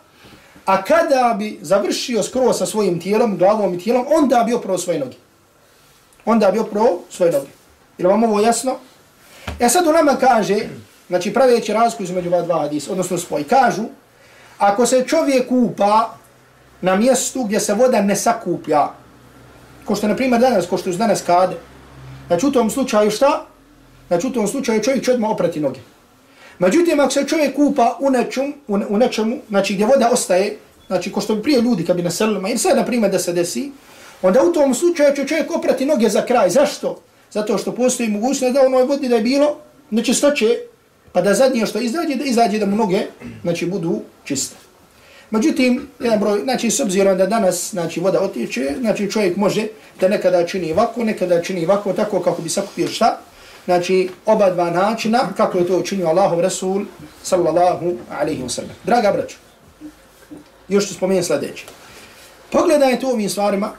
a 0.67 0.83
kada 0.83 1.35
bi 1.39 1.59
završio 1.63 2.23
skoro 2.23 2.53
sa 2.53 2.67
svojim 2.67 3.01
tijelom, 3.01 3.37
glavom 3.37 3.75
i 3.75 3.79
tijelom, 3.79 4.07
onda 4.17 4.45
bi 4.47 4.55
oprao 4.55 4.79
svoje 4.79 4.99
noge. 4.99 5.17
Onda 6.25 6.51
bi 6.51 6.59
oprao 6.59 6.99
svoje 7.11 7.33
noge. 7.33 7.51
Je 7.99 8.07
vam 8.07 8.25
ovo 8.25 8.41
jasno? 8.41 8.77
E, 9.61 9.69
sad 9.69 9.87
u 9.87 9.93
nama 9.93 10.17
kaže, 10.17 10.59
znači 11.09 11.33
praveći 11.33 11.73
razliku 11.73 12.03
između 12.03 12.29
ova 12.29 12.43
dva 12.43 12.61
hadisa, 12.61 12.93
odnosno 12.93 13.19
spoj, 13.19 13.45
kažu, 13.45 13.83
ako 14.59 14.87
se 14.87 15.05
čovjek 15.09 15.49
kupa 15.49 16.15
na 16.81 16.97
mjestu 16.97 17.45
gdje 17.45 17.61
se 17.61 17.75
voda 17.75 18.03
ne 18.03 18.17
sakuplja, 18.17 18.89
ko 19.85 19.95
što 19.95 20.09
na 20.09 20.17
primjer 20.17 20.41
danas, 20.41 20.67
ko 20.67 20.79
što 20.79 20.91
je 20.91 20.97
danas 20.97 21.23
kade, 21.23 21.57
znači 22.33 22.47
u 22.47 22.53
tom 22.53 22.71
slučaju 22.71 23.11
šta? 23.11 23.47
Znači 24.09 24.27
u 24.27 24.31
tom 24.31 24.49
slučaju 24.49 24.83
čovjek 24.83 25.05
će 25.05 25.13
odmah 25.13 25.31
oprati 25.31 25.61
noge. 25.61 25.81
Međutim, 26.59 27.01
ako 27.01 27.11
se 27.11 27.27
čovjek 27.27 27.57
kupa 27.57 27.97
u, 28.01 28.11
nečemu, 28.11 28.53
u, 28.69 28.79
u 28.89 28.99
nečemu, 28.99 29.37
znači 29.49 29.75
gdje 29.75 29.87
voda 29.87 30.09
ostaje, 30.13 30.57
znači 30.87 31.13
ko 31.13 31.21
što 31.21 31.35
bi 31.35 31.43
prije 31.43 31.61
ljudi 31.61 31.85
kad 31.85 31.97
bi 31.97 32.03
naselili, 32.03 32.51
ili 32.51 32.59
sad 32.59 32.77
na 32.77 32.85
primjer 32.85 33.13
da 33.13 33.19
se 33.19 33.33
desi, 33.33 33.71
onda 34.23 34.43
u 34.43 34.53
tom 34.53 34.75
slučaju 34.75 35.17
će 35.17 35.27
čovjek 35.27 35.57
oprati 35.57 35.87
noge 35.87 36.09
za 36.09 36.25
kraj. 36.27 36.51
Zašto? 36.51 37.03
Zato 37.31 37.59
što 37.59 37.75
postoji 37.75 38.09
mogućnost 38.09 38.55
da 38.55 38.63
u 38.63 38.67
onoj 38.67 38.85
vodi 38.85 39.09
da 39.09 39.17
je 39.17 39.23
bilo 39.23 39.57
nečistoće, 39.91 40.57
pa 41.13 41.21
da 41.23 41.35
zadnje 41.35 41.67
što 41.67 41.81
izađe, 41.81 42.15
da 42.15 42.25
izađe 42.25 42.59
da 42.59 42.67
mu 42.67 42.77
noge 42.77 43.07
znači, 43.43 43.67
budu 43.67 44.01
čiste. 44.25 44.57
Međutim, 45.33 45.89
jedan 46.01 46.21
broj, 46.21 46.41
znači 46.43 46.71
s 46.71 46.81
obzirom 46.81 47.19
da 47.19 47.27
danas 47.27 47.71
znači, 47.71 48.01
voda 48.01 48.21
otiče, 48.21 48.75
znači 48.81 49.11
čovjek 49.11 49.37
može 49.37 49.67
da 50.01 50.09
nekada 50.09 50.47
čini 50.47 50.73
ovako, 50.73 51.05
nekada 51.05 51.43
čini 51.43 51.65
ovako, 51.65 51.93
tako 51.93 52.21
kako 52.21 52.43
bi 52.43 52.49
sakupio 52.49 52.89
šta, 52.89 53.19
znači 53.65 54.11
oba 54.27 54.51
dva 54.51 54.71
načina 54.71 55.21
kako 55.37 55.59
je 55.59 55.67
to 55.67 55.79
učinio 55.79 56.07
Allahov 56.07 56.41
Rasul 56.41 56.85
sallallahu 57.23 57.93
alaihi 58.21 58.43
wa 58.43 58.49
sallam. 58.49 58.77
Draga 58.85 59.13
braću, 59.13 59.37
još 60.69 60.89
ću 60.89 60.95
spomenuti 60.95 61.27
sljedeće. 61.27 61.65
Pogledajte 62.51 63.07
ovim 63.07 63.31
stvarima, 63.31 63.71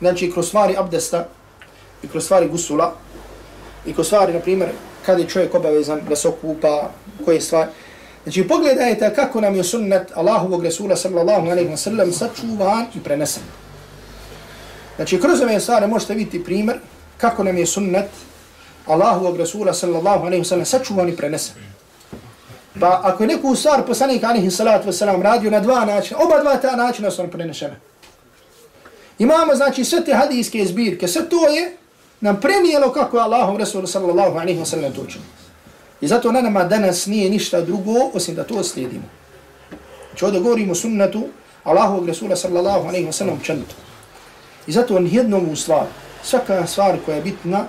znači 0.00 0.32
kroz 0.32 0.48
stvari 0.48 0.76
abdesta 0.78 1.28
i 2.02 2.08
kroz 2.08 2.24
stvari 2.24 2.48
gusula 2.48 2.94
i 3.86 3.94
kroz 3.94 4.06
stvari, 4.06 4.32
na 4.32 4.40
primjer, 4.40 4.70
kada 5.06 5.22
je 5.22 5.28
čovjek 5.28 5.54
obavezan 5.54 6.00
da 6.08 6.16
se 6.16 6.28
okupa, 6.28 6.90
koje 7.24 7.40
stvari. 7.40 7.70
Znači 8.26 8.48
pogledajte 8.48 9.14
kako 9.14 9.40
nam 9.40 9.54
je 9.54 9.64
sunnet 9.64 10.12
Allahovog 10.14 10.64
Resula 10.64 10.96
sallallahu 10.96 11.46
alaihi 11.50 11.70
wa 11.70 11.76
sallam 11.76 12.12
sačuvan 12.12 12.86
i 12.94 13.00
prenesen. 13.00 13.42
Znači 14.96 15.20
kroz 15.20 15.40
ove 15.40 15.60
stvari 15.60 15.86
možete 15.86 16.14
vidjeti 16.14 16.44
primjer 16.44 16.78
kako 17.16 17.44
nam 17.44 17.56
je 17.56 17.66
sunnet 17.66 18.08
Allahovog 18.86 19.36
Resula 19.36 19.74
sallallahu 19.74 20.26
alaihi 20.26 20.42
wa 20.44 20.48
sallam 20.48 20.64
sačuvan 20.64 21.08
i 21.08 21.16
prenesen. 21.16 21.54
Pa 22.80 23.00
ako 23.04 23.22
je 23.22 23.26
neku 23.26 23.54
stvar 23.54 23.86
poslanik 23.86 24.24
alaihi 24.24 24.50
salatu 24.50 24.88
wa 24.88 24.92
sallam 24.92 25.22
radio 25.22 25.50
na 25.50 25.60
dva 25.60 25.84
načina, 25.84 26.20
oba 26.20 26.42
dva 26.42 26.56
ta 26.56 26.76
načina 26.76 27.10
su 27.10 27.22
nam 27.22 27.30
prenešene. 27.30 27.80
Imamo 29.18 29.54
znači 29.54 29.84
sve 29.84 30.04
te 30.04 30.14
hadijske 30.14 30.64
zbirke, 30.64 31.08
sve 31.08 31.28
to 31.28 31.48
je 31.48 31.76
nam 32.20 32.40
prenijelo 32.40 32.92
kako 32.92 33.16
je 33.16 33.22
Allahov 33.22 33.56
Resul 33.56 33.86
sallallahu 33.86 34.38
alaihi 34.38 34.60
wa 34.60 34.64
sallam 34.64 34.92
to 34.92 35.00
učinio. 35.00 35.45
I 36.00 36.06
zato 36.08 36.32
na 36.32 36.40
nama 36.40 36.64
danas 36.64 37.06
nije 37.06 37.30
ništa 37.30 37.60
drugo 37.60 38.10
osim 38.14 38.34
da 38.34 38.44
to 38.44 38.64
slijedimo. 38.64 39.04
Znači 40.10 40.24
ovdje 40.24 40.40
govorimo 40.40 40.74
sunnetu 40.74 41.22
Allahovog 41.64 42.08
Rasula 42.08 42.36
sallallahu 42.36 42.88
alaihi 42.88 43.06
wa 43.06 43.12
sallam 43.12 43.38
učinito. 43.40 43.74
I 44.66 44.72
zato 44.72 45.00
nijednom 45.00 45.48
u 45.48 45.56
stvar, 45.56 45.86
svaka 46.22 46.66
stvar 46.66 46.96
koja 47.04 47.16
je 47.16 47.22
bitna, 47.22 47.64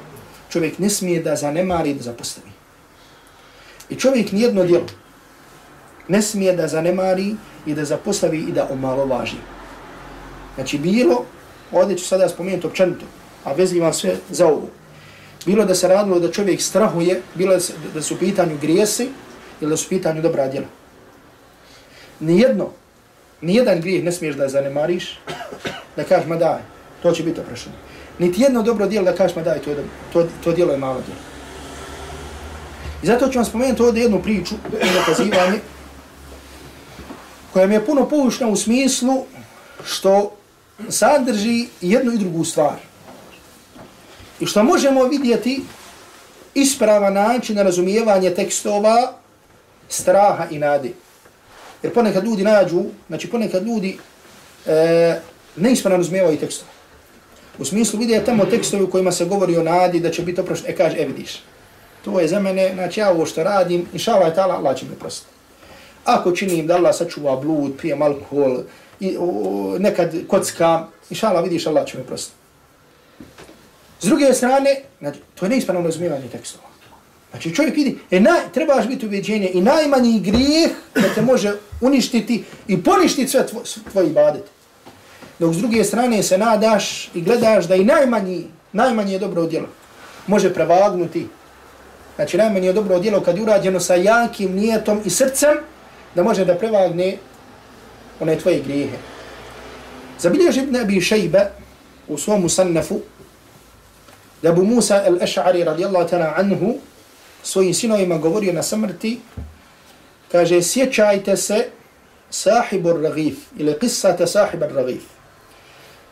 čovjek 0.49 0.80
ne 0.80 0.89
smije 0.89 1.23
da 1.23 1.36
zanemari 1.36 1.93
da 1.93 2.03
zapostavi. 2.03 2.51
I 3.89 3.95
čovjek 3.95 4.32
nijedno 4.32 4.63
djelo 4.63 4.86
ne 6.07 6.21
smije 6.21 6.53
da 6.55 6.67
zanemari 6.67 7.36
i 7.65 7.73
da 7.73 7.86
zapostavi 7.86 8.39
i 8.39 8.51
da 8.51 8.67
omalovaži. 8.71 9.38
Znači 10.55 10.78
bilo, 10.78 11.25
ovdje 11.71 11.97
ću 11.97 12.05
sada 12.05 12.30
spomenuti 12.30 12.67
općenito, 12.67 13.05
a 13.43 13.53
vezivam 13.53 13.93
sve 13.93 14.15
za 14.30 14.47
ovo. 14.47 14.67
Bilo 15.45 15.65
da 15.65 15.75
se 15.75 15.88
radilo 15.88 16.19
da 16.19 16.31
čovjek 16.31 16.61
strahuje, 16.61 17.21
bilo 17.35 17.53
da, 17.53 17.59
se, 17.59 17.73
da 17.93 18.01
su 18.01 18.15
u 18.15 18.17
pitanju 18.17 18.57
grijesi 18.61 19.09
ili 19.61 19.69
da 19.69 19.77
su 19.77 19.85
u 19.85 19.89
pitanju 19.89 20.21
dobra 20.21 20.47
djela. 20.47 20.67
Nijedno, 22.19 22.69
nijedan 23.41 23.81
grijeh 23.81 24.03
ne 24.03 24.11
smiješ 24.11 24.35
da 24.35 24.49
zanemariš, 24.49 25.19
da 25.95 26.03
kažeš 26.03 26.27
ma 26.27 26.35
daj, 26.35 26.59
to 27.01 27.11
će 27.11 27.23
biti 27.23 27.39
oprašeno 27.39 27.75
niti 28.19 28.41
jedno 28.41 28.63
dobro 28.63 28.88
djelo 28.88 29.05
da 29.05 29.17
kažeš 29.17 29.35
ma 29.35 29.41
daj, 29.41 29.59
to, 29.59 29.69
je, 29.69 29.77
to, 30.13 30.27
to 30.43 30.51
djelo 30.51 30.71
je 30.71 30.77
malo 30.77 31.01
djelo. 31.05 31.19
I 33.03 33.05
zato 33.05 33.27
ću 33.27 33.39
vam 33.39 33.45
spomenuti 33.45 33.81
ovdje 33.81 34.01
jednu 34.01 34.23
priču, 34.23 34.55
jedno 34.71 35.01
kazivanje, 35.05 35.59
koja 37.53 37.67
mi 37.67 37.73
je 37.73 37.85
puno 37.85 38.09
poučna 38.09 38.47
u 38.47 38.55
smislu 38.55 39.25
što 39.85 40.31
sadrži 40.89 41.67
jednu 41.81 42.13
i 42.13 42.17
drugu 42.17 42.43
stvar. 42.43 42.75
I 44.39 44.45
što 44.45 44.63
možemo 44.63 45.03
vidjeti 45.03 45.61
isprava 46.53 47.09
način 47.09 47.55
na 47.55 47.63
razumijevanje 47.63 48.29
tekstova 48.29 49.13
straha 49.89 50.45
i 50.51 50.59
nade. 50.59 50.91
Jer 51.83 51.93
ponekad 51.93 52.23
ljudi 52.23 52.43
nađu, 52.43 52.83
znači 53.07 53.29
ponekad 53.29 53.67
ljudi 53.67 53.97
e, 54.65 55.19
neispravno 55.55 55.97
razumijevaju 55.97 56.38
tekstova. 56.38 56.71
U 57.59 57.65
smislu 57.65 57.99
vidje 57.99 58.25
tamo 58.25 58.45
tekstovi 58.45 58.83
u 58.83 58.89
kojima 58.89 59.11
se 59.11 59.25
govori 59.25 59.57
o 59.57 59.63
nadi 59.63 59.99
da 59.99 60.11
će 60.11 60.21
biti 60.21 60.41
oprošteno. 60.41 60.73
E 60.73 60.77
kaže, 60.77 60.97
e 60.97 61.05
vidiš, 61.05 61.43
to 62.05 62.19
je 62.19 62.27
za 62.27 62.39
mene, 62.39 62.71
znači 62.73 62.99
ja 62.99 63.11
ovo 63.11 63.25
što 63.25 63.43
radim, 63.43 63.88
inša 63.93 64.13
Allah 64.13 64.38
je 64.38 64.41
Allah 64.41 64.77
će 64.77 64.85
mi 64.85 64.91
oprostiti. 64.91 65.33
Ako 66.05 66.31
činim 66.31 66.67
da 66.67 66.75
Allah 66.75 66.95
sačuva 66.95 67.35
blud, 67.35 67.71
pijem 67.81 68.01
alkohol, 68.01 68.57
i, 68.99 69.17
o, 69.19 69.75
nekad 69.79 70.13
kocka, 70.27 70.88
inša 71.09 71.27
Allah 71.27 71.43
vidiš, 71.43 71.67
Allah 71.67 71.88
će 71.88 71.97
mi 71.97 72.03
oprostiti. 72.03 72.36
S 74.00 74.06
druge 74.06 74.34
strane, 74.34 74.82
znači, 75.00 75.20
to 75.36 75.45
je 75.45 75.50
neispravno 75.50 75.82
razumijevanje 75.82 76.28
tekstova. 76.32 76.68
Znači 77.32 77.56
čovjek 77.56 77.76
vidi, 77.76 77.98
e, 78.12 78.20
naj, 78.20 78.39
trebaš 78.54 78.88
biti 78.88 79.06
uveđenje 79.06 79.52
i 79.54 79.62
najmanji 79.62 80.20
grijeh 80.20 80.72
da 80.95 81.14
te 81.16 81.22
može 81.22 81.54
uništiti 81.82 82.43
i 82.68 82.84
poništiti 82.84 83.28
sve 83.28 83.48
tvoj, 83.48 83.64
tvoj 83.91 84.06
ibadet 84.06 84.43
dok 85.39 85.54
s 85.54 85.58
druge 85.58 85.84
strane 85.84 86.24
se 86.24 86.38
nadaš 86.38 87.10
i 87.14 87.22
gledaš 87.22 87.68
da 87.68 87.76
i 87.76 87.84
najmanji, 87.84 88.48
najmanje 88.74 89.20
dobro 89.20 89.45
djelo 89.45 89.68
može 90.28 90.54
prevagnuti. 90.54 91.28
Znači 92.16 92.38
najmanje 92.38 92.74
dobro 92.74 93.00
djelo 93.00 93.22
kad 93.22 93.38
je 93.38 93.43
urađeno 93.43 93.80
sa 93.80 93.95
jakim 93.95 94.56
nijetom 94.56 95.02
i 95.06 95.10
srcem, 95.10 95.58
da 96.16 96.24
može 96.24 96.45
da 96.45 96.56
prevagne 96.56 97.18
one 98.20 98.36
tvoje 98.39 98.60
grijehe. 98.60 98.98
Zabilježi 100.20 100.60
ibn 100.60 100.76
Abi 100.76 100.95
Shayba 100.95 101.45
u 102.08 102.18
svom 102.18 102.41
musannafu 102.41 103.00
da 104.41 104.51
bu 104.51 104.65
Musa 104.65 105.03
al-Ash'ari 105.07 105.63
radijallahu 105.63 106.09
ta'ala 106.09 106.33
anhu 106.38 106.75
svojim 107.43 107.73
sinovima 107.73 108.17
govorio 108.17 108.53
na 108.53 108.63
smrti, 108.63 109.19
kaže, 110.31 110.61
sjećajte 110.61 111.38
se 111.38 111.67
sahibu 112.29 112.93
ragif, 112.93 113.38
ili 113.57 113.73
qissata 113.73 114.27
sahibu 114.27 114.65
ragif 114.75 115.17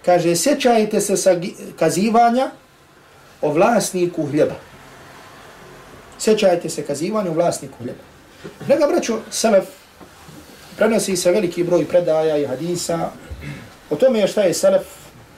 kaže, 0.06 0.36
sjećajte 0.36 1.02
se 1.02 1.18
sa 1.18 1.36
kazivanja 1.80 2.52
o 3.42 3.50
vlasniku 3.50 4.26
hljeba. 4.26 4.56
Sjećajte 6.20 6.70
se 6.70 6.84
kazivanja 6.86 7.32
o 7.32 7.34
vlasniku 7.34 7.78
hljeba. 7.84 8.04
Lega 8.70 8.88
braćo, 8.88 9.20
Selef 9.32 9.66
prenosi 10.78 11.16
se 11.18 11.32
veliki 11.32 11.64
broj 11.64 11.86
predaja 11.86 12.38
i 12.38 12.46
hadisa 12.46 13.10
o 13.90 13.96
tome 13.96 14.20
je 14.20 14.28
šta 14.28 14.42
je 14.42 14.54
Selef, 14.54 14.86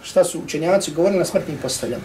šta 0.04 0.24
su 0.24 0.40
učenjaci 0.40 0.92
govorili 0.92 1.20
na 1.20 1.26
smrtnim 1.26 1.58
posteljama. 1.58 2.04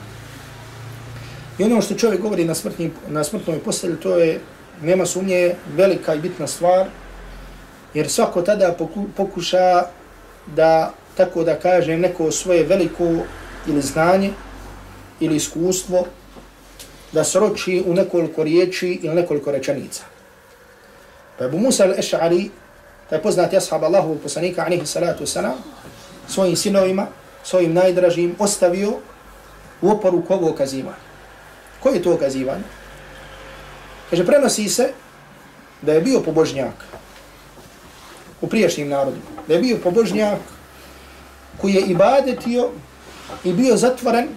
I 1.63 1.65
ono 1.65 1.83
što 1.83 1.95
čovjek 1.95 2.21
govori 2.21 2.45
na, 2.45 2.55
smrtni, 2.55 2.91
na 3.09 3.25
smrtnoj 3.25 3.59
postelji, 3.59 3.97
to 3.97 4.17
je, 4.17 4.41
nema 4.83 5.07
sumnje, 5.07 5.55
velika 5.77 6.15
i 6.15 6.19
bitna 6.19 6.47
stvar, 6.47 6.87
jer 7.95 8.11
svako 8.11 8.43
tada 8.43 8.75
pokuša 9.17 9.85
da 10.57 10.93
tako 11.17 11.45
da 11.45 11.55
kažem, 11.55 12.01
neko 12.01 12.31
svoje 12.31 12.65
veliko 12.65 13.05
ili 13.69 13.83
znanje 13.83 14.31
ili 15.21 15.37
iskustvo 15.37 16.07
da 17.13 17.25
sroči 17.25 17.85
u 17.87 17.95
nekoliko 17.95 18.43
riječi 18.43 18.99
ili 19.03 19.15
nekoliko 19.15 19.53
rečenica. 19.53 20.03
Pa 21.39 21.45
Abu 21.45 21.59
Musa 21.59 21.87
al-Eš'ari 21.87 22.49
taj 23.11 23.23
poznati 23.23 23.57
ashab 23.57 23.85
Allahovog 23.85 24.19
poslanika, 24.23 24.65
alihi 24.65 24.87
salatu 24.87 25.25
wasalam, 25.25 25.63
svojim 26.29 26.57
sinovima, 26.57 27.07
svojim 27.45 27.73
najdražim, 27.73 28.35
ostavio 28.39 28.93
u 29.83 29.91
oporu 29.91 30.25
kovo 30.25 30.53
kazivanje. 30.53 31.12
Koje 31.83 31.95
je 31.95 32.03
to 32.03 32.15
okazivanje? 32.15 32.65
Kaže, 34.11 34.27
prenosi 34.27 34.69
se 34.69 34.93
da 35.83 35.93
je 35.93 36.01
bio 36.01 36.21
pobožnjak 36.21 36.85
u 38.41 38.47
prijašnjim 38.47 38.89
narodima. 38.89 39.25
Da 39.49 39.55
je 39.55 39.61
bio 39.61 39.79
pobožnjak 39.83 40.39
koji 41.61 41.75
je 41.75 41.81
ibadetio 41.81 42.71
i 43.45 43.53
bio 43.53 43.77
zatvoren, 43.77 44.29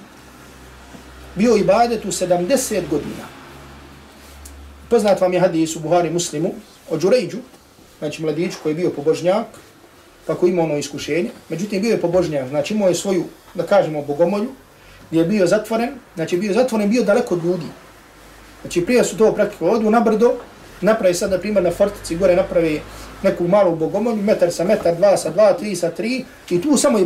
bio 1.36 1.56
ibadet 1.56 2.06
u 2.06 2.12
70 2.12 2.82
godina. 2.90 3.28
Poznat 4.90 5.22
vam 5.22 5.34
je 5.34 5.40
hadis 5.40 5.76
u 5.76 5.80
Buhari 5.80 6.10
muslimu 6.10 6.54
o 6.90 6.98
Đurejđu, 6.98 7.38
znači 8.00 8.22
mladić 8.22 8.54
koji 8.64 8.72
je 8.72 8.76
bio 8.76 8.90
pobožnjak, 8.90 9.48
pa 10.26 10.34
kako 10.34 10.48
imao 10.48 10.66
ono 10.66 10.78
iskušenje. 10.78 11.30
Međutim, 11.50 11.82
bio 11.82 11.92
je 11.92 12.02
pobožnjak, 12.02 12.50
znači 12.50 12.74
imao 12.74 12.90
je 12.90 12.96
svoju, 12.96 13.24
da 13.54 13.64
kažemo, 13.64 14.02
bogomolju, 14.02 14.52
gdje 15.10 15.20
je 15.20 15.26
bio 15.26 15.48
zatvoren, 15.48 15.90
znači 16.16 16.38
bio 16.38 16.54
zatvoren, 16.54 16.90
bio 16.90 17.04
daleko 17.04 17.36
od 17.36 17.44
ljudi. 17.44 17.66
Znači 18.62 18.86
prije 18.86 19.04
su 19.04 19.18
to 19.18 19.34
praktiko 19.34 19.66
odu 19.66 19.90
na 19.90 20.00
brdo, 20.00 20.34
napravi 20.82 21.14
sad, 21.14 21.32
na 21.32 21.38
primjer, 21.38 21.64
na 21.64 21.72
fortici, 21.72 22.16
gore 22.16 22.36
napravi 22.36 22.82
neku 23.24 23.48
malu 23.48 23.76
bogomolju, 23.76 24.22
metar 24.22 24.52
sa 24.52 24.64
metar, 24.64 24.96
dva 24.96 25.18
sa 25.18 25.30
dva, 25.30 25.54
tri 25.54 25.76
sa 25.76 25.90
tri, 25.90 26.26
i 26.50 26.62
tu 26.62 26.78
samo 26.78 27.00
i. 27.00 27.06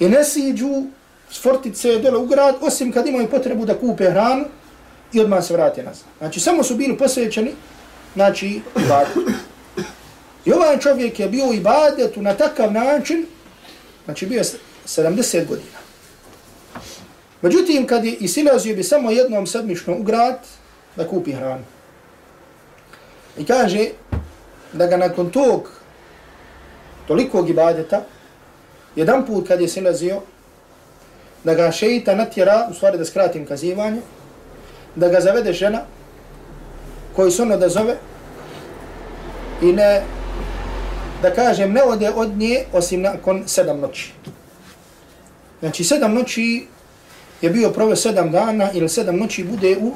I 0.00 0.08
ne 0.08 0.24
siđu 0.24 0.84
s 1.30 1.42
fortice 1.42 1.98
dole 1.98 2.18
u 2.18 2.26
grad, 2.26 2.54
osim 2.60 2.92
kad 2.92 3.06
imaju 3.06 3.30
potrebu 3.30 3.66
da 3.66 3.78
kupe 3.78 4.10
hranu 4.10 4.44
i 5.12 5.20
odmah 5.20 5.44
se 5.44 5.54
vrate 5.54 5.82
nazad. 5.82 6.04
Znači, 6.18 6.40
samo 6.40 6.62
su 6.62 6.74
bili 6.74 6.98
posvećeni, 6.98 7.52
znači, 8.14 8.60
ibadetu. 8.76 9.20
I 10.44 10.52
ovaj 10.52 10.78
čovjek 10.78 11.20
je 11.20 11.28
bio 11.28 11.46
u 11.46 11.54
ibadetu 11.54 12.22
na 12.22 12.34
takav 12.34 12.72
način, 12.72 13.26
znači 14.04 14.26
bio 14.26 14.42
70 14.86 15.46
godina. 15.46 15.80
Međutim, 17.42 17.86
kad 17.86 18.04
je 18.04 18.12
isilazio 18.12 18.76
bi 18.76 18.82
samo 18.82 19.10
jednom 19.10 19.46
sedmično 19.46 19.96
u 19.96 20.02
grad 20.02 20.38
da 20.96 21.08
kupi 21.08 21.32
hranu. 21.32 21.64
I 23.38 23.44
kaže 23.44 23.88
da 24.72 24.86
ga 24.86 24.96
nakon 24.96 25.30
tog 25.30 25.70
tolikog 27.08 27.50
ibadeta, 27.50 28.02
jedan 28.96 29.26
put 29.26 29.48
kad 29.48 29.60
je 29.60 29.68
silazio, 29.68 30.20
da 31.44 31.54
ga 31.54 31.72
šeita 31.72 32.14
natjera, 32.14 32.68
u 32.70 32.74
stvari 32.74 32.98
da 32.98 33.04
skratim 33.04 33.46
kazivanje, 33.46 34.00
da 34.96 35.08
ga 35.08 35.20
zavede 35.20 35.52
žena 35.52 35.80
koju 37.16 37.30
su 37.30 37.42
ono 37.42 37.56
da 37.56 37.68
zove 37.68 37.96
i 39.62 39.72
ne, 39.72 40.02
da 41.22 41.34
kažem, 41.34 41.72
ne 41.72 41.82
ode 41.82 42.10
od 42.10 42.36
nje 42.36 42.64
osim 42.72 43.02
nakon 43.02 43.42
sedam 43.46 43.80
noći. 43.80 44.12
Znači 45.60 45.84
sedam 45.84 46.14
noći 46.14 46.66
je 47.40 47.50
bio 47.50 47.70
prove 47.70 47.96
sedam 47.96 48.30
dana 48.30 48.70
ili 48.72 48.88
sedam 48.88 49.16
noći 49.16 49.44
bude 49.44 49.76
u 49.80 49.92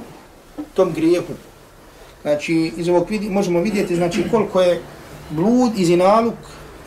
tom 0.75 0.93
grijehu. 0.93 1.33
Znači, 2.23 2.73
iz 2.77 2.89
ovog 2.89 3.11
vidi, 3.11 3.31
možemo 3.31 3.61
vidjeti 3.61 3.97
znači, 3.97 4.25
koliko 4.31 4.61
je 4.61 4.81
blud 5.31 5.79
i 5.79 5.85
zinaluk 5.85 6.35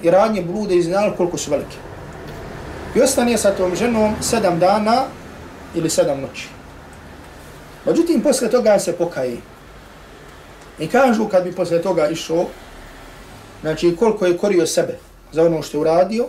i 0.04 0.12
radnje 0.12 0.42
blude 0.42 0.76
i 0.76 0.82
zinaluk 0.82 1.18
koliko 1.18 1.38
su 1.38 1.52
velike. 1.52 1.78
I 2.96 3.02
ostane 3.02 3.38
sa 3.38 3.52
tom 3.52 3.76
ženom 3.76 4.16
sedam 4.22 4.60
dana 4.60 5.04
ili 5.76 5.90
sedam 5.90 6.22
noći. 6.22 6.48
Međutim, 7.86 8.22
posle 8.22 8.50
toga 8.50 8.80
se 8.80 8.94
pokaje. 8.94 9.38
I 10.80 10.88
kažu 10.88 11.28
kad 11.28 11.44
bi 11.44 11.52
posle 11.52 11.82
toga 11.82 12.10
išao, 12.10 12.46
znači 13.62 13.96
koliko 14.00 14.26
je 14.26 14.38
korio 14.38 14.68
sebe 14.68 14.98
za 15.32 15.46
ono 15.46 15.62
što 15.62 15.78
je 15.78 15.82
uradio, 15.82 16.28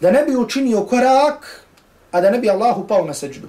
da 0.00 0.10
ne 0.10 0.24
bi 0.24 0.36
učinio 0.36 0.84
korak 0.84 1.64
a 2.12 2.20
da 2.20 2.30
ne 2.30 2.38
bi 2.38 2.50
Allahu 2.50 2.86
pao 2.86 3.04
na 3.04 3.14
seđdu. 3.14 3.48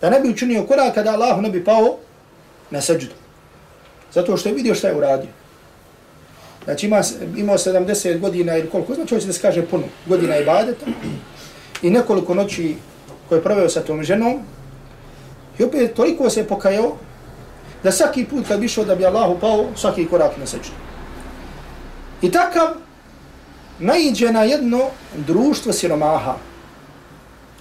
Da 0.00 0.10
ne 0.10 0.20
bi 0.20 0.30
učinio 0.30 0.66
korak 0.66 0.94
kada 0.94 1.12
Allahu 1.12 1.42
ne 1.42 1.50
bi 1.50 1.64
pao 1.64 1.96
na 2.70 2.80
seđdu. 2.80 3.14
Zato 4.12 4.36
što 4.36 4.48
je 4.48 4.54
vidio 4.54 4.74
šta 4.74 4.88
je 4.88 4.96
uradio. 4.96 5.30
Znači 6.64 6.86
ima, 6.86 7.02
imao 7.36 7.58
70 7.58 8.20
godina 8.20 8.56
ili 8.56 8.70
koliko, 8.70 8.94
znači 8.94 9.14
hoće 9.14 9.26
da 9.26 9.32
se 9.32 9.42
kaže 9.42 9.66
puno 9.66 9.84
godina 10.06 10.36
ibadeta 10.36 10.86
i 11.82 11.90
nekoliko 11.90 12.34
noći 12.34 12.76
koje 13.28 13.38
je 13.38 13.42
proveo 13.42 13.68
sa 13.68 13.80
tom 13.80 14.02
ženom 14.02 14.40
i 15.58 15.64
opet 15.64 15.94
toliko 15.94 16.30
se 16.30 16.46
pokajao 16.48 16.96
da 17.82 17.92
svaki 17.92 18.24
put 18.24 18.48
kad 18.48 18.60
bi 18.60 18.66
išao 18.66 18.84
da 18.84 18.94
bi 18.94 19.06
Allahu 19.06 19.38
pao, 19.40 19.66
svaki 19.76 20.06
korak 20.06 20.36
na 20.38 20.46
seđu. 20.46 20.70
I 22.22 22.30
takav 22.30 22.68
naiđe 23.78 24.32
na 24.32 24.42
jedno 24.42 24.80
društvo 25.16 25.72
siromaha, 25.72 26.34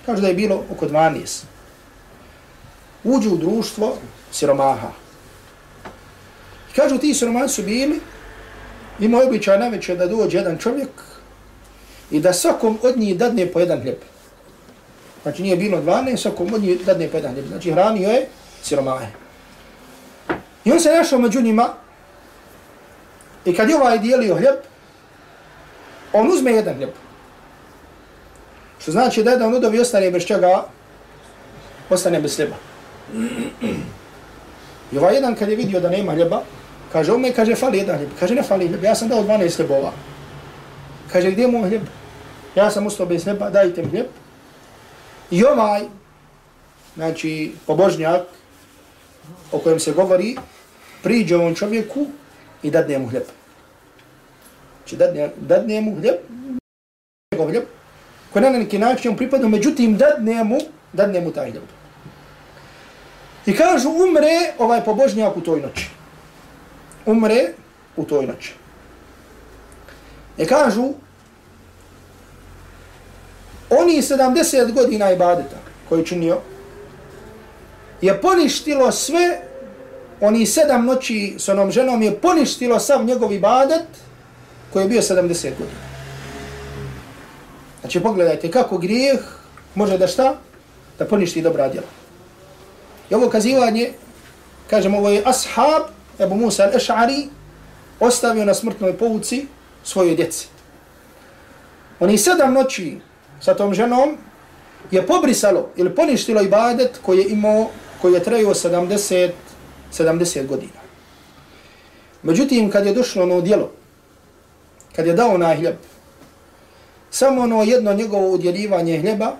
Kažu 0.05 0.21
da 0.21 0.27
je 0.27 0.33
bilo 0.33 0.63
oko 0.71 0.85
12. 0.85 1.43
Uđu 3.03 3.29
u 3.29 3.37
društvo 3.37 3.97
siromaha. 4.31 4.89
I 6.71 6.75
kažu 6.75 6.97
ti 6.97 7.13
siromaha 7.13 7.47
su 7.47 7.63
bili, 7.63 7.99
ima 8.99 9.21
običaj 9.27 9.59
najveće 9.59 9.95
da 9.95 10.07
dođe 10.07 10.37
jedan 10.37 10.57
čovjek 10.57 10.89
i 12.11 12.19
da 12.19 12.33
svakom 12.33 12.79
od 12.81 12.97
njih 12.97 13.17
dadne 13.17 13.47
po 13.51 13.59
jedan 13.59 13.81
hljeb. 13.81 13.97
Znači 15.23 15.43
nije 15.43 15.57
bilo 15.57 15.81
12, 15.81 16.17
svakom 16.17 16.53
od 16.53 16.61
njih 16.61 16.85
dadne 16.85 17.07
po 17.07 17.17
jedan 17.17 17.33
hljeb. 17.33 17.47
Znači 17.47 17.71
hranio 17.71 18.09
je 18.09 18.27
siromahe. 18.63 19.07
I 20.65 20.71
on 20.71 20.79
se 20.79 20.91
našao 20.91 21.19
među 21.19 21.41
njima 21.41 21.69
i 23.45 23.55
kad 23.55 23.69
je 23.69 23.75
ovaj 23.75 23.99
dijelio 23.99 24.35
hljeb, 24.35 24.55
on 26.13 26.31
uzme 26.31 26.51
jedan 26.51 26.75
hljeb. 26.75 26.89
Što 28.83 28.91
znači 28.91 29.23
da 29.23 29.31
jedan 29.31 29.53
udovi 29.53 29.79
ostane 29.79 30.11
bez 30.11 30.25
čega, 30.25 30.65
ostane 31.89 32.19
bez 32.21 32.35
hljeba. 32.35 32.55
I 34.91 34.97
ovaj 34.97 35.15
jedan 35.15 35.35
kad 35.35 35.49
je 35.49 35.55
vidio 35.55 35.79
da 35.79 35.89
nema 35.89 36.11
hljeba, 36.11 36.41
kaže, 36.91 37.13
ome, 37.13 37.31
kaže, 37.31 37.55
fali 37.55 37.77
jedan 37.77 37.97
hljeb. 37.97 38.09
Kaže, 38.19 38.35
ne 38.35 38.43
fali 38.43 38.67
hljeb, 38.67 38.83
ja 38.83 38.95
sam 38.95 39.07
dao 39.07 39.23
12 39.23 39.55
hljebova. 39.57 39.91
Kaže, 41.11 41.31
gdje 41.31 41.47
mu 41.47 41.61
hljeb? 41.63 41.81
Ja 42.55 42.71
sam 42.71 42.87
ustao 42.87 43.05
bez 43.05 43.23
hljeba, 43.23 43.49
dajte 43.49 43.83
mi 43.83 43.89
hljeb. 43.89 44.05
I 45.31 45.43
ovaj, 45.45 45.81
znači, 46.95 47.53
pobožnjak, 47.67 48.21
o 49.51 49.59
kojem 49.59 49.79
se 49.79 49.91
govori, 49.91 50.35
priđe 51.03 51.35
ovom 51.35 51.55
čovjeku 51.55 52.07
i 52.63 52.71
dadne 52.71 52.99
mu 52.99 53.07
hljeb. 53.07 53.31
Znači, 54.77 54.95
dadne, 54.95 55.29
dadne 55.37 55.81
mu 55.81 55.95
hljeb, 55.95 56.15
njegov 57.31 57.49
hljeb, 57.49 57.63
koji 58.33 58.43
na 58.43 58.49
neki 58.49 58.79
način 58.79 59.17
pripada, 59.17 59.47
međutim 59.47 59.97
dadne 59.97 60.43
mu, 60.43 60.57
dadne 60.93 61.21
mu 61.21 61.31
taj 61.31 61.49
ljud. 61.51 61.69
I 63.45 63.55
kažu, 63.55 63.89
umre 63.89 64.53
ovaj 64.59 64.83
pobožnjak 64.83 65.37
u 65.37 65.41
toj 65.41 65.61
noći. 65.61 65.89
Umre 67.05 67.53
u 67.95 68.03
toj 68.03 68.27
noći. 68.27 68.53
I 70.37 70.45
kažu, 70.45 70.93
oni 73.69 74.01
70 74.01 74.71
godina 74.73 75.11
ibadeta 75.11 75.57
koji 75.89 76.05
činio, 76.05 76.37
je 78.01 78.21
poništilo 78.21 78.91
sve, 78.91 79.41
oni 80.21 80.45
sedam 80.45 80.85
noći 80.85 81.35
s 81.37 81.49
onom 81.49 81.71
ženom 81.71 82.01
je 82.01 82.19
poništilo 82.19 82.79
sav 82.79 83.05
njegov 83.05 83.33
ibadet 83.33 83.87
koji 84.73 84.83
je 84.83 84.89
bio 84.89 85.01
70 85.01 85.49
godina. 85.57 85.92
Znači 87.83 87.99
pogledajte 87.99 88.51
kako 88.51 88.77
grijeh 88.77 89.19
može 89.75 89.97
da 89.97 90.07
šta? 90.07 90.35
Da 90.99 91.05
poništi 91.05 91.41
dobra 91.41 91.69
djela. 91.69 91.87
I 93.09 93.15
ovo 93.15 93.29
kazivanje, 93.29 93.91
kažemo 94.69 94.97
ovo 94.97 95.09
je 95.09 95.23
ashab, 95.25 95.83
Ebu 96.19 96.35
Musa 96.35 96.63
al-Eš'ari, 96.63 97.27
ostavio 97.99 98.45
na 98.45 98.53
smrtnoj 98.53 98.97
povuci 98.97 99.45
svoje 99.83 100.15
djece. 100.15 100.45
Oni 101.99 102.17
sedam 102.17 102.53
noći 102.53 102.99
sa 103.41 103.53
tom 103.53 103.73
ženom 103.73 104.17
je 104.91 105.07
pobrisalo 105.07 105.69
ili 105.75 105.95
poništilo 105.95 106.41
ibadet 106.41 106.99
koji 107.01 107.17
je 107.17 107.29
imao, 107.29 107.69
koji 108.01 108.13
je 108.13 108.23
trajio 108.23 108.49
70, 108.49 109.31
70 109.93 110.47
godina. 110.47 110.79
Međutim, 112.23 112.71
kad 112.71 112.85
je 112.85 112.93
došlo 112.93 113.23
ono 113.23 113.41
djelo, 113.41 113.71
kad 114.95 115.07
je 115.07 115.13
dao 115.13 115.37
na 115.37 115.55
hljeb, 115.55 115.75
Samo 117.13 117.41
ono 117.41 117.63
jedno 117.63 117.93
njegovo 117.93 118.29
udjeljivanje 118.29 118.99
hljeba 118.99 119.31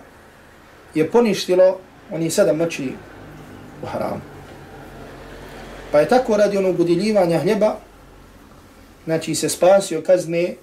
je 0.94 1.12
poništilo 1.12 1.78
oni 2.12 2.30
sedam 2.30 2.58
noći 2.58 2.92
u 3.84 3.86
haramu. 3.86 4.22
Pa 5.92 6.00
je 6.00 6.08
tako 6.08 6.38
radi 6.38 6.58
onog 6.58 6.80
udjeljivanja 6.80 7.40
hljeba, 7.40 7.76
znači 9.06 9.36
se 9.36 9.50
spasio 9.50 10.02
kazne 10.02 10.56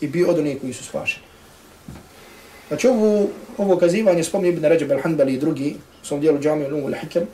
i 0.00 0.08
bio 0.08 0.28
od 0.28 0.38
onih 0.38 0.60
koji 0.60 0.72
su 0.72 0.84
spašeni. 0.84 1.24
Znači 2.68 2.88
ovo, 2.88 3.26
ovo 3.58 3.76
kazivanje 3.76 4.24
spomni 4.24 4.48
Ibn 4.48 4.64
Rajab 4.64 4.90
al-Hanbali 4.90 5.34
i 5.34 5.38
drugi 5.38 5.74
u 6.02 6.06
svom 6.06 6.20
dijelu 6.20 6.38
Džamiju 6.38 6.70
Lungu 6.70 6.88
al-Hikam 6.88 7.24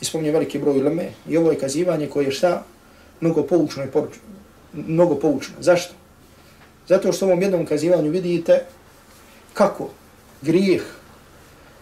i 0.00 0.04
spomni 0.04 0.30
veliki 0.30 0.58
broj 0.58 0.82
leme 0.82 1.08
i 1.28 1.36
ovo 1.36 1.50
je 1.50 1.58
kazivanje 1.58 2.06
koje 2.06 2.24
je 2.24 2.32
šta 2.32 2.64
mnogo 3.20 3.42
poučno 3.42 3.84
i 3.84 3.86
poručno, 3.86 4.22
mnogo 4.72 5.14
poučno. 5.14 5.54
Zašto? 5.60 5.94
Zato 6.88 7.12
što 7.12 7.26
u 7.26 7.28
ovom 7.28 7.42
jednom 7.42 7.66
kazivanju 7.66 8.10
vidite 8.10 8.64
kako 9.54 9.88
grijeh 10.42 10.82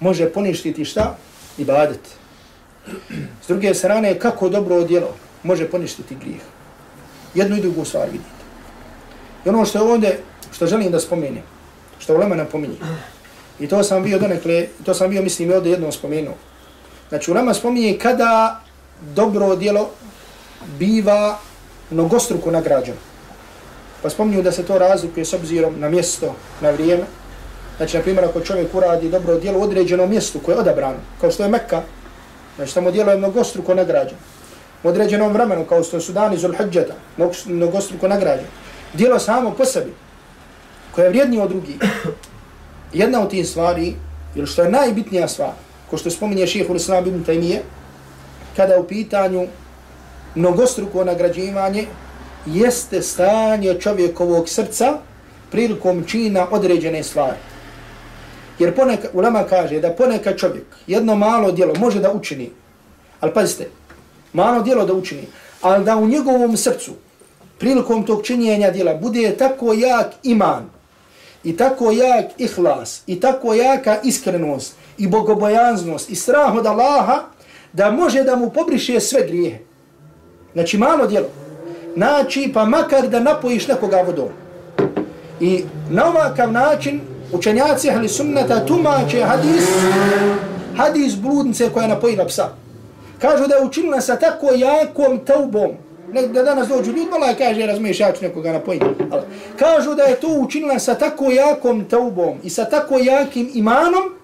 može 0.00 0.32
poništiti 0.32 0.84
šta? 0.84 1.16
Ibadet. 1.58 2.00
S 3.42 3.48
druge 3.48 3.74
strane, 3.74 4.18
kako 4.18 4.48
dobro 4.48 4.84
djelo 4.84 5.14
može 5.42 5.70
poništiti 5.70 6.14
grijeh. 6.14 6.42
Jednu 7.34 7.56
i 7.56 7.60
drugu 7.60 7.84
stvar 7.84 8.06
vidite. 8.06 8.44
I 9.44 9.48
ono 9.48 9.64
što 9.64 9.78
je 9.78 9.92
ovdje, 9.92 10.20
što 10.52 10.66
želim 10.66 10.92
da 10.92 11.00
spomenem, 11.00 11.42
što 11.98 12.14
u 12.14 12.18
Lema 12.18 12.34
napominje, 12.34 12.76
i 13.60 13.68
to 13.68 13.82
sam 13.82 14.02
bio 14.02 14.18
donekle, 14.18 14.66
to 14.84 14.94
sam 14.94 15.10
bio, 15.10 15.22
mislim, 15.22 15.52
ovdje 15.52 15.72
jednom 15.72 15.92
spomenuo. 15.92 16.34
Znači, 17.08 17.30
u 17.30 17.34
Lema 17.34 17.54
spominje 17.54 17.98
kada 17.98 18.60
dobro 19.14 19.56
djelo 19.56 19.90
biva 20.78 21.38
mnogostruko 21.90 22.50
nagrađeno. 22.50 23.13
Pa 24.04 24.10
spominju 24.10 24.42
da 24.42 24.52
se 24.52 24.62
to 24.62 24.78
razlikuje 24.78 25.24
s 25.24 25.32
obzirom 25.32 25.80
na 25.80 25.88
mjesto, 25.88 26.34
na 26.60 26.70
vrijeme. 26.70 27.04
Znači, 27.76 27.96
na 27.96 28.02
primjer, 28.02 28.24
ako 28.24 28.40
čovjek 28.40 28.74
uradi 28.74 29.08
dobro 29.08 29.38
djelo 29.38 29.58
u 29.58 29.62
određenom 29.62 30.10
mjestu 30.10 30.38
koje 30.38 30.54
je 30.54 30.58
odabrano, 30.58 30.98
kao 31.20 31.30
što 31.30 31.42
je 31.42 31.48
Mekka, 31.48 31.82
znači 32.56 32.74
tamo 32.74 32.90
djelo 32.90 33.10
je 33.10 33.18
mnogostruko 33.18 33.74
nagrađeno. 33.74 34.20
U 34.82 34.88
određenom 34.88 35.32
vremenu, 35.32 35.64
kao 35.64 35.82
što 35.82 36.00
su 36.00 36.12
dani 36.12 36.36
Zulhidžeta, 36.36 36.94
mnogostruko 37.46 38.08
nagrađeno. 38.08 38.48
Djelo 38.94 39.18
samo 39.18 39.50
po 39.50 39.64
sebi, 39.64 39.92
koje 40.94 41.04
je 41.04 41.08
vrijednije 41.08 41.42
od 41.42 41.48
drugih. 41.48 41.76
Jedna 42.92 43.22
od 43.22 43.30
tih 43.30 43.48
stvari, 43.48 43.94
ili 44.34 44.46
što 44.46 44.62
je 44.62 44.70
najbitnija 44.70 45.28
stvar, 45.28 45.52
ko 45.90 45.96
što 45.96 46.10
spominje 46.10 46.46
šehe 46.46 46.74
Islam 46.74 47.06
ibn 47.06 47.24
Taymiye, 47.24 47.60
kada 48.56 48.74
je 48.74 48.80
u 48.80 48.86
pitanju 48.86 49.46
mnogostruko 50.34 51.04
nagrađivanje, 51.04 51.86
jeste 52.46 53.02
stanje 53.02 53.74
čovjekovog 53.80 54.48
srca 54.48 54.98
prilikom 55.50 56.04
čina 56.06 56.46
određene 56.50 57.02
stvari. 57.02 57.36
Jer 58.58 58.74
poneka, 58.74 59.08
ulama 59.12 59.44
kaže 59.44 59.80
da 59.80 59.90
poneka 59.90 60.36
čovjek 60.36 60.66
jedno 60.86 61.16
malo 61.16 61.52
djelo 61.52 61.74
može 61.74 62.00
da 62.00 62.12
učini, 62.12 62.50
ali 63.20 63.34
pazite, 63.34 63.68
malo 64.32 64.62
djelo 64.62 64.86
da 64.86 64.94
učini, 64.94 65.26
ali 65.60 65.84
da 65.84 65.96
u 65.96 66.08
njegovom 66.08 66.56
srcu 66.56 66.92
prilikom 67.58 68.06
tog 68.06 68.22
činjenja 68.22 68.70
djela 68.70 68.94
bude 68.94 69.36
tako 69.36 69.72
jak 69.72 70.12
iman 70.22 70.70
i 71.44 71.56
tako 71.56 71.90
jak 71.90 72.24
ihlas 72.38 73.02
i 73.06 73.20
tako 73.20 73.54
jaka 73.54 74.00
iskrenost 74.04 74.74
i 74.98 75.06
bogobojanznost 75.06 76.10
i 76.10 76.14
strah 76.14 76.54
od 76.54 76.66
Allaha 76.66 77.22
da 77.72 77.90
može 77.90 78.22
da 78.22 78.36
mu 78.36 78.50
pobriše 78.50 79.00
sve 79.00 79.26
grijehe. 79.26 79.58
Znači 80.52 80.78
malo 80.78 81.06
djelo 81.06 81.43
naći 81.96 82.50
pa 82.54 82.64
makar 82.64 83.08
da 83.08 83.20
napojiš 83.20 83.68
nekoga 83.68 84.02
vodom. 84.06 84.28
I 85.40 85.64
na 85.90 86.06
ovakav 86.08 86.52
način 86.52 87.00
učenjaci 87.32 87.90
ahli 87.90 88.08
sunnata 88.08 88.66
tumače 88.66 89.20
hadis, 89.20 89.68
hadis 90.76 91.14
bludnice 91.16 91.70
koja 91.70 91.82
je 91.82 91.88
napojila 91.88 92.24
psa. 92.24 92.48
Kažu 93.18 93.46
da 93.46 93.54
je 93.54 93.66
učinila 93.66 94.00
sa 94.00 94.16
tako 94.16 94.46
jakom 94.54 95.18
taubom. 95.18 95.70
Ne, 96.12 96.26
da 96.26 96.42
danas 96.42 96.68
dođu 96.68 96.90
ljudi, 96.90 97.10
mala 97.10 97.34
kaže, 97.38 97.66
razumiješ, 97.66 98.00
ja 98.00 98.12
ću 98.12 98.24
nekoga 98.24 98.52
napojiti. 98.52 98.84
Kažu 99.58 99.94
da 99.94 100.02
je 100.02 100.20
to 100.20 100.28
učinila 100.28 100.78
sa 100.78 100.94
tako 100.94 101.30
jakom 101.30 101.84
taubom 101.84 102.38
i 102.42 102.50
sa 102.50 102.64
tako 102.64 102.98
jakim 102.98 103.50
imanom, 103.54 104.14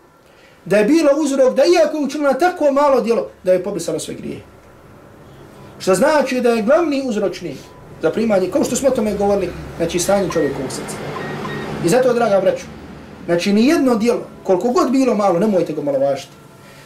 da 0.64 0.77
je 0.77 0.85
bilo 0.85 1.11
uzrok 1.23 1.55
da 1.55 1.62
iako 1.64 1.97
je 1.97 2.05
učinila 2.05 2.35
tako 2.35 2.73
malo 2.73 3.01
djelo, 3.01 3.29
da 3.45 3.53
je 3.53 3.62
pobrisala 3.62 3.99
sve 3.99 4.14
grije. 4.14 4.41
Što 5.81 5.95
znači 5.95 6.41
da 6.41 6.51
je 6.51 6.62
glavni 6.62 7.03
uzročnik 7.07 7.57
za 8.03 8.11
primanje, 8.11 8.51
kao 8.51 8.64
što 8.64 8.76
smo 8.76 8.89
o 8.89 8.93
tome 8.93 9.14
govorili, 9.14 9.53
znači 9.76 9.99
stanje 9.99 10.28
čovjekovog 10.33 10.70
srca. 10.70 10.97
I 11.85 11.89
zato, 11.89 12.14
draga 12.14 12.41
braću, 12.41 12.64
znači 13.26 13.53
ni 13.53 13.66
jedno 13.66 13.97
djelo, 13.97 14.26
koliko 14.43 14.68
god 14.68 14.91
bilo 14.91 15.14
malo, 15.14 15.39
nemojte 15.39 15.72
ga 15.72 15.83
malovažiti. 15.83 16.33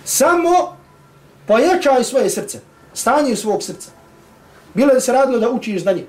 Samo 0.04 0.76
pojačaj 1.46 2.04
svoje 2.04 2.30
srce, 2.30 2.58
stanje 2.94 3.36
svog 3.36 3.62
srca. 3.62 3.90
Bilo 4.74 4.94
da 4.94 5.00
se 5.00 5.12
radilo 5.12 5.38
da 5.38 5.50
učiš 5.50 5.82
znanje, 5.82 6.04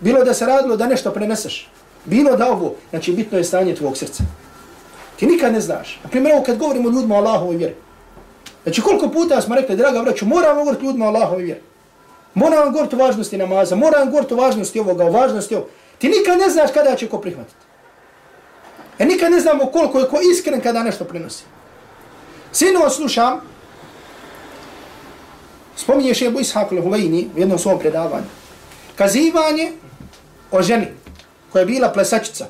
bilo 0.00 0.24
da 0.24 0.34
se 0.34 0.46
radilo 0.46 0.76
da 0.76 0.86
nešto 0.86 1.10
preneseš, 1.10 1.70
bilo 2.04 2.36
da 2.36 2.50
ovo, 2.50 2.74
znači 2.90 3.12
bitno 3.12 3.38
je 3.38 3.44
stanje 3.44 3.74
tvog 3.74 3.96
srca. 3.96 4.22
Ti 5.16 5.26
nikad 5.26 5.52
ne 5.52 5.60
znaš. 5.60 6.00
Na 6.04 6.10
primjer, 6.10 6.44
kad 6.46 6.58
govorimo 6.58 6.90
ljudima 6.90 7.14
o 7.14 7.18
Allahovoj 7.18 7.56
vjeri. 7.56 7.74
Znači, 8.62 8.82
koliko 8.82 9.08
puta 9.08 9.40
smo 9.40 9.54
rekli, 9.54 9.76
draga 9.76 10.02
braću, 10.02 10.26
moramo 10.26 10.60
govoriti 10.60 10.84
ljudima 10.84 11.04
o 11.04 11.08
Allahovoj 11.08 11.42
vjeri. 11.42 11.60
Moramo 12.36 12.70
govoriti 12.70 12.96
o 12.96 12.98
važnosti 12.98 13.38
namaza, 13.38 13.76
moramo 13.76 14.10
govoriti 14.10 14.34
o 14.34 14.36
važnosti 14.36 14.80
ovoga, 14.80 15.04
o 15.04 15.10
važnosti 15.10 15.54
ovoga. 15.54 15.70
Ti 15.98 16.08
nikad 16.08 16.38
ne 16.38 16.50
znaš 16.50 16.70
kada 16.74 16.96
će 16.96 17.08
ko 17.08 17.18
prihvatiti. 17.18 17.64
E 18.98 19.04
nikad 19.04 19.32
ne 19.32 19.40
znamo 19.40 19.66
koliko 19.66 19.98
je 19.98 20.08
ko 20.08 20.20
iskren 20.32 20.60
kada 20.60 20.82
nešto 20.82 21.04
prenosi. 21.04 21.44
Sinovo 22.52 22.90
slušam, 22.90 23.40
spominješ 25.76 26.22
je 26.22 26.30
Ishaq 26.30 26.68
al-Huvayni 26.70 27.26
u 27.36 27.40
jednom 27.40 27.58
svom 27.58 27.78
predavanju. 27.78 28.28
Kazivanje 28.96 29.72
o 30.50 30.62
ženi 30.62 30.86
koja 31.52 31.60
je 31.60 31.66
bila 31.66 31.88
plesačica, 31.88 32.46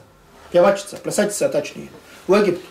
pjevačica, 0.51 0.97
plesačica 1.03 1.51
tačnije 1.51 1.89
u 2.29 2.37
Egiptu, 2.37 2.67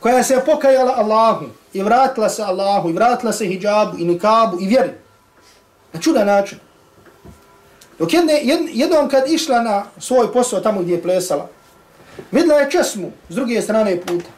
koja 0.00 0.22
se 0.22 0.42
pokajala 0.46 0.94
Allahu 0.96 1.44
i 1.72 1.82
vratila 1.82 2.28
se 2.28 2.42
Allahu 2.42 2.90
i 2.90 2.92
vratila 2.92 3.32
se 3.32 3.46
hijabu 3.46 3.98
i 3.98 4.04
nikabu 4.04 4.60
i 4.60 4.66
vjeri. 4.66 5.02
Na 5.92 6.00
čudan 6.00 6.26
način. 6.26 6.58
Dok 7.98 8.12
jedne, 8.12 8.40
jed, 8.42 8.60
jednom 8.72 9.08
kad 9.08 9.30
išla 9.30 9.62
na 9.62 9.84
svoj 9.98 10.32
posao 10.32 10.60
tamo 10.60 10.80
gdje 10.82 10.94
je 10.94 11.02
plesala, 11.02 11.48
vidla 12.30 12.54
je 12.54 12.70
česmu 12.70 13.12
s 13.28 13.34
druge 13.34 13.62
strane 13.62 14.00
puta. 14.00 14.30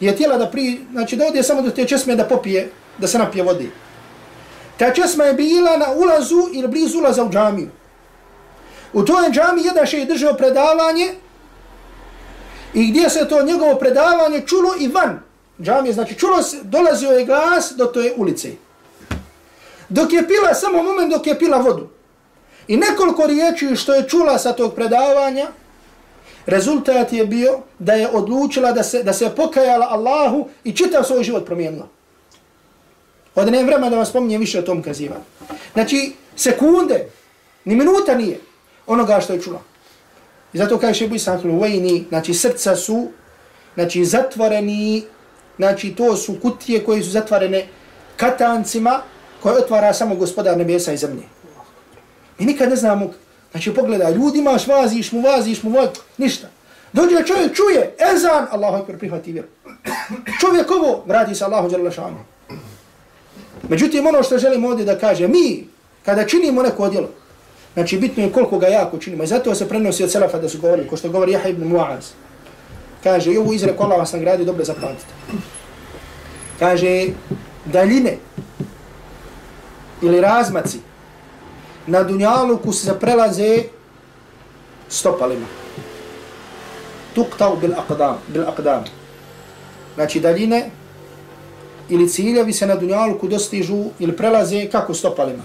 I 0.00 0.06
je 0.06 0.16
tijela 0.16 0.38
da 0.38 0.50
pri, 0.50 0.80
znači 0.92 1.16
da 1.16 1.26
odje 1.26 1.42
samo 1.42 1.62
do 1.62 1.70
te 1.70 1.84
česme 1.84 2.16
da 2.16 2.24
popije, 2.24 2.70
da 2.98 3.08
se 3.08 3.18
napije 3.18 3.44
vode. 3.44 3.66
Ta 4.76 4.92
česma 4.94 5.24
je 5.24 5.34
bila 5.34 5.76
na 5.76 5.92
ulazu 5.92 6.48
ili 6.52 6.68
blizu 6.68 6.98
ulaza 6.98 7.24
u 7.24 7.30
džamiju. 7.30 7.68
U 8.92 9.02
toj 9.04 9.30
džami 9.30 9.62
jedan 9.64 9.86
še 9.86 9.98
je 9.98 10.04
držao 10.04 10.34
predavanje 10.34 11.14
I 12.74 12.90
gdje 12.90 13.10
se 13.10 13.28
to 13.28 13.42
njegovo 13.42 13.74
predavanje 13.74 14.42
čulo 14.46 14.74
i 14.80 14.88
van 14.88 15.18
džamije, 15.62 15.92
znači 15.92 16.14
čulo 16.14 16.42
se, 16.42 16.56
dolazio 16.62 17.10
je 17.10 17.24
glas 17.24 17.72
do 17.76 17.86
toj 17.86 18.12
ulice. 18.16 18.50
Dok 19.90 20.12
je 20.12 20.28
pila, 20.28 20.54
samo 20.54 20.82
moment 20.82 21.12
dok 21.12 21.26
je 21.26 21.38
pila 21.38 21.58
vodu. 21.58 21.88
I 22.68 22.76
nekoliko 22.76 23.26
riječi 23.26 23.76
što 23.76 23.94
je 23.94 24.08
čula 24.08 24.38
sa 24.38 24.52
tog 24.52 24.74
predavanja, 24.74 25.46
rezultat 26.46 27.12
je 27.12 27.26
bio 27.26 27.58
da 27.78 27.92
je 27.92 28.08
odlučila 28.08 28.72
da 28.72 28.82
se, 28.82 29.02
da 29.02 29.12
se 29.12 29.30
pokajala 29.36 29.86
Allahu 29.90 30.48
i 30.64 30.72
čitav 30.72 31.04
svoj 31.04 31.22
život 31.22 31.46
promijenila. 31.46 31.88
Od 33.34 33.52
ne 33.52 33.64
vremena 33.64 33.90
da 33.90 33.96
vam 33.96 34.06
spominjem 34.06 34.40
više 34.40 34.58
o 34.58 34.62
tom 34.62 34.82
kazivanju. 34.82 35.24
Znači, 35.72 36.12
sekunde, 36.36 37.08
ni 37.64 37.76
minuta 37.76 38.14
nije 38.14 38.40
onoga 38.86 39.20
što 39.20 39.32
je 39.32 39.42
čula. 39.42 39.60
I 40.52 40.58
zato 40.58 40.78
kaže 40.78 40.98
Šebu 40.98 41.14
Isaklu 41.14 41.58
Vajni, 41.58 42.04
znači 42.08 42.34
srca 42.34 42.76
su 42.76 43.08
znači, 43.74 44.04
zatvoreni, 44.04 45.04
znači 45.56 45.94
to 45.94 46.16
su 46.16 46.36
kutije 46.42 46.84
koje 46.84 47.02
su 47.02 47.10
zatvorene 47.10 47.66
katancima 48.16 49.02
koje 49.42 49.58
otvara 49.58 49.94
samo 49.94 50.14
gospodar 50.14 50.58
nebesa 50.58 50.92
i 50.92 50.96
zemlje. 50.96 51.22
Mi 52.38 52.46
nikad 52.46 52.70
ne 52.70 52.76
znamo, 52.76 53.10
znači 53.50 53.74
pogledaj, 53.74 54.12
ljudi 54.12 54.38
imaš, 54.38 54.66
vaziš 54.66 55.12
mu, 55.12 55.20
vaziš 55.20 55.62
mu, 55.62 55.70
vaziš, 55.70 55.98
ništa. 56.18 56.48
Dođe 56.92 57.26
čovjek, 57.26 57.56
čuje, 57.56 57.94
ezan, 58.14 58.46
Allahu 58.50 58.76
akbar, 58.76 58.98
prihvati 58.98 59.32
vjeru. 59.32 59.48
Čovjek 60.40 60.70
ovo, 60.70 61.04
vrati 61.06 61.34
se 61.34 61.44
Allahu 61.44 61.68
djela 61.68 61.90
šanu. 61.90 62.18
Međutim, 63.68 64.06
ono 64.06 64.22
što 64.22 64.38
želim 64.38 64.64
ovdje 64.64 64.84
da 64.84 64.98
kaže, 64.98 65.28
mi, 65.28 65.66
kada 66.04 66.26
činimo 66.26 66.62
neko 66.62 66.88
djelo, 66.88 67.08
Znači, 67.74 67.98
bitno 67.98 68.22
je 68.22 68.32
koliko 68.32 68.58
ga 68.58 68.66
jako 68.66 68.98
činimo. 68.98 69.24
I 69.24 69.26
zato 69.26 69.54
se 69.54 69.68
prenosi 69.68 70.04
od 70.04 70.10
Selafa 70.10 70.38
da 70.38 70.48
su 70.48 70.58
govorili, 70.60 70.88
ko 70.88 70.96
što 70.96 71.08
govori 71.08 71.32
Jaha 71.32 71.48
ibn 71.48 71.68
Muaz. 71.68 72.10
Kaže, 73.02 73.32
i 73.32 73.38
ovu 73.38 73.52
izreku 73.52 73.82
Allah 73.82 73.98
vas 73.98 74.12
nagradi, 74.12 74.44
dobro 74.44 74.64
zapamtite. 74.64 75.12
Kaže, 76.58 77.06
daljine 77.64 78.16
ili 80.02 80.20
razmaci 80.20 80.78
na 81.86 82.02
dunjaluku 82.02 82.72
se 82.72 82.98
prelaze 83.00 83.62
stopalima. 84.88 85.46
Tuktau 87.14 87.56
bil 87.56 87.74
aqdam, 87.74 88.18
bil 88.28 88.42
aqdam. 88.42 88.84
Znači, 89.94 90.20
daljine 90.20 90.70
ili 91.88 92.08
ciljevi 92.08 92.52
se 92.52 92.66
na 92.66 92.76
dunjaluku 92.76 93.28
dostižu 93.28 93.84
ili 93.98 94.16
prelaze 94.16 94.68
kako 94.70 94.94
stopalima. 94.94 95.42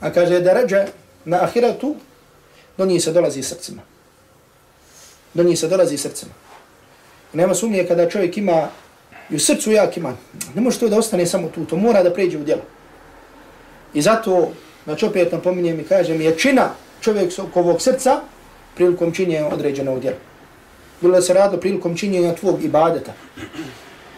A 0.00 0.10
kaže, 0.10 0.40
da 0.40 0.52
ređe 0.52 0.86
na 1.24 1.42
ahiretu, 1.42 1.96
do 2.78 2.86
njih 2.86 3.02
se 3.02 3.12
dolazi 3.12 3.42
srcima. 3.42 3.82
Do 5.34 5.42
njih 5.42 5.58
se 5.58 5.68
dolazi 5.68 5.96
srcima. 5.96 6.32
I 7.34 7.36
nema 7.36 7.54
sumnije 7.54 7.86
kada 7.88 8.08
čovjek 8.08 8.36
ima, 8.36 8.68
i 9.30 9.36
u 9.36 9.38
srcu 9.38 9.72
jak 9.72 9.96
ima, 9.96 10.16
ne 10.54 10.60
može 10.60 10.78
to 10.78 10.88
da 10.88 10.98
ostane 10.98 11.26
samo 11.26 11.48
tu, 11.48 11.64
to 11.64 11.76
mora 11.76 12.02
da 12.02 12.14
pređe 12.14 12.38
u 12.38 12.44
djelo. 12.44 12.62
I 13.94 14.02
zato, 14.02 14.48
znači 14.84 15.06
opet 15.06 15.32
napominjem 15.32 15.80
i 15.80 15.84
kažem, 15.84 16.20
je 16.20 16.38
čina 16.38 16.70
čovjek 17.00 17.32
srca 17.78 18.20
prilikom 18.74 19.12
činjenja 19.12 19.48
određenog 19.48 20.00
djela. 20.00 20.16
Bilo 21.00 21.14
da 21.14 21.22
se 21.22 21.34
radilo 21.34 21.60
prilikom 21.60 21.96
činjenja 21.96 22.34
tvog 22.34 22.64
ibadeta, 22.64 23.12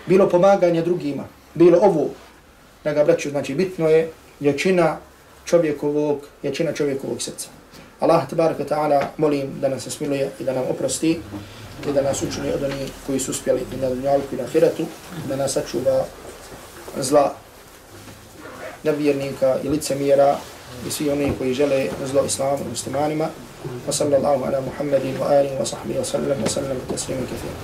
bilo 0.07 0.29
pomaganja 0.29 0.83
drugima, 0.83 1.25
bilo 1.55 1.79
ovo, 1.83 2.11
da 2.85 2.93
ga 2.93 3.05
braću, 3.05 3.31
znači 3.31 3.55
bitno 3.55 3.89
je 3.89 4.11
jačina 4.41 4.97
čovjekovog, 5.45 6.19
jačina 6.43 6.73
čovjekovog 6.73 7.23
srca. 7.23 7.49
Allah 8.01 8.29
tabaraka 8.29 8.65
ta'ala 8.65 9.03
molim 9.17 9.61
da 9.61 9.69
nas 9.69 9.89
smiluje 9.89 10.31
i 10.41 10.45
da 10.45 10.53
nam 10.53 10.65
oprosti 10.71 11.21
i 11.89 11.93
da 11.93 12.03
nas 12.03 12.23
učini 12.23 12.53
od 12.55 12.63
onih 12.63 12.91
koji 13.07 13.21
su 13.21 13.31
uspjeli 13.31 13.61
i 13.75 13.77
na 13.77 13.89
dunjalku 13.89 14.35
i 14.35 14.37
na 14.37 14.47
hiratu, 14.47 14.85
da 15.29 15.37
nas 15.37 15.53
sačuva 15.53 16.05
zla 16.97 17.35
nevjernika 18.85 19.57
i 19.65 19.69
licemjera 19.69 20.37
i 20.87 20.91
svi 20.91 21.11
oni 21.11 21.33
koji 21.39 21.55
žele 21.55 21.89
zlo 22.07 22.25
islamu 22.25 22.65
muslimanima. 22.71 23.29
Wa 23.89 23.93
sallallahu 23.93 24.45
ala 24.45 24.61
Muhammedin 24.61 25.21
wa 25.21 25.27
alihi 25.29 25.55
wa 25.61 25.67
sahbihi 25.67 25.99
wa 25.99 26.05
sallam 26.05 26.43
wa 26.43 26.49
sallam 26.49 26.77
taslimu 26.91 27.21
kathira. 27.21 27.59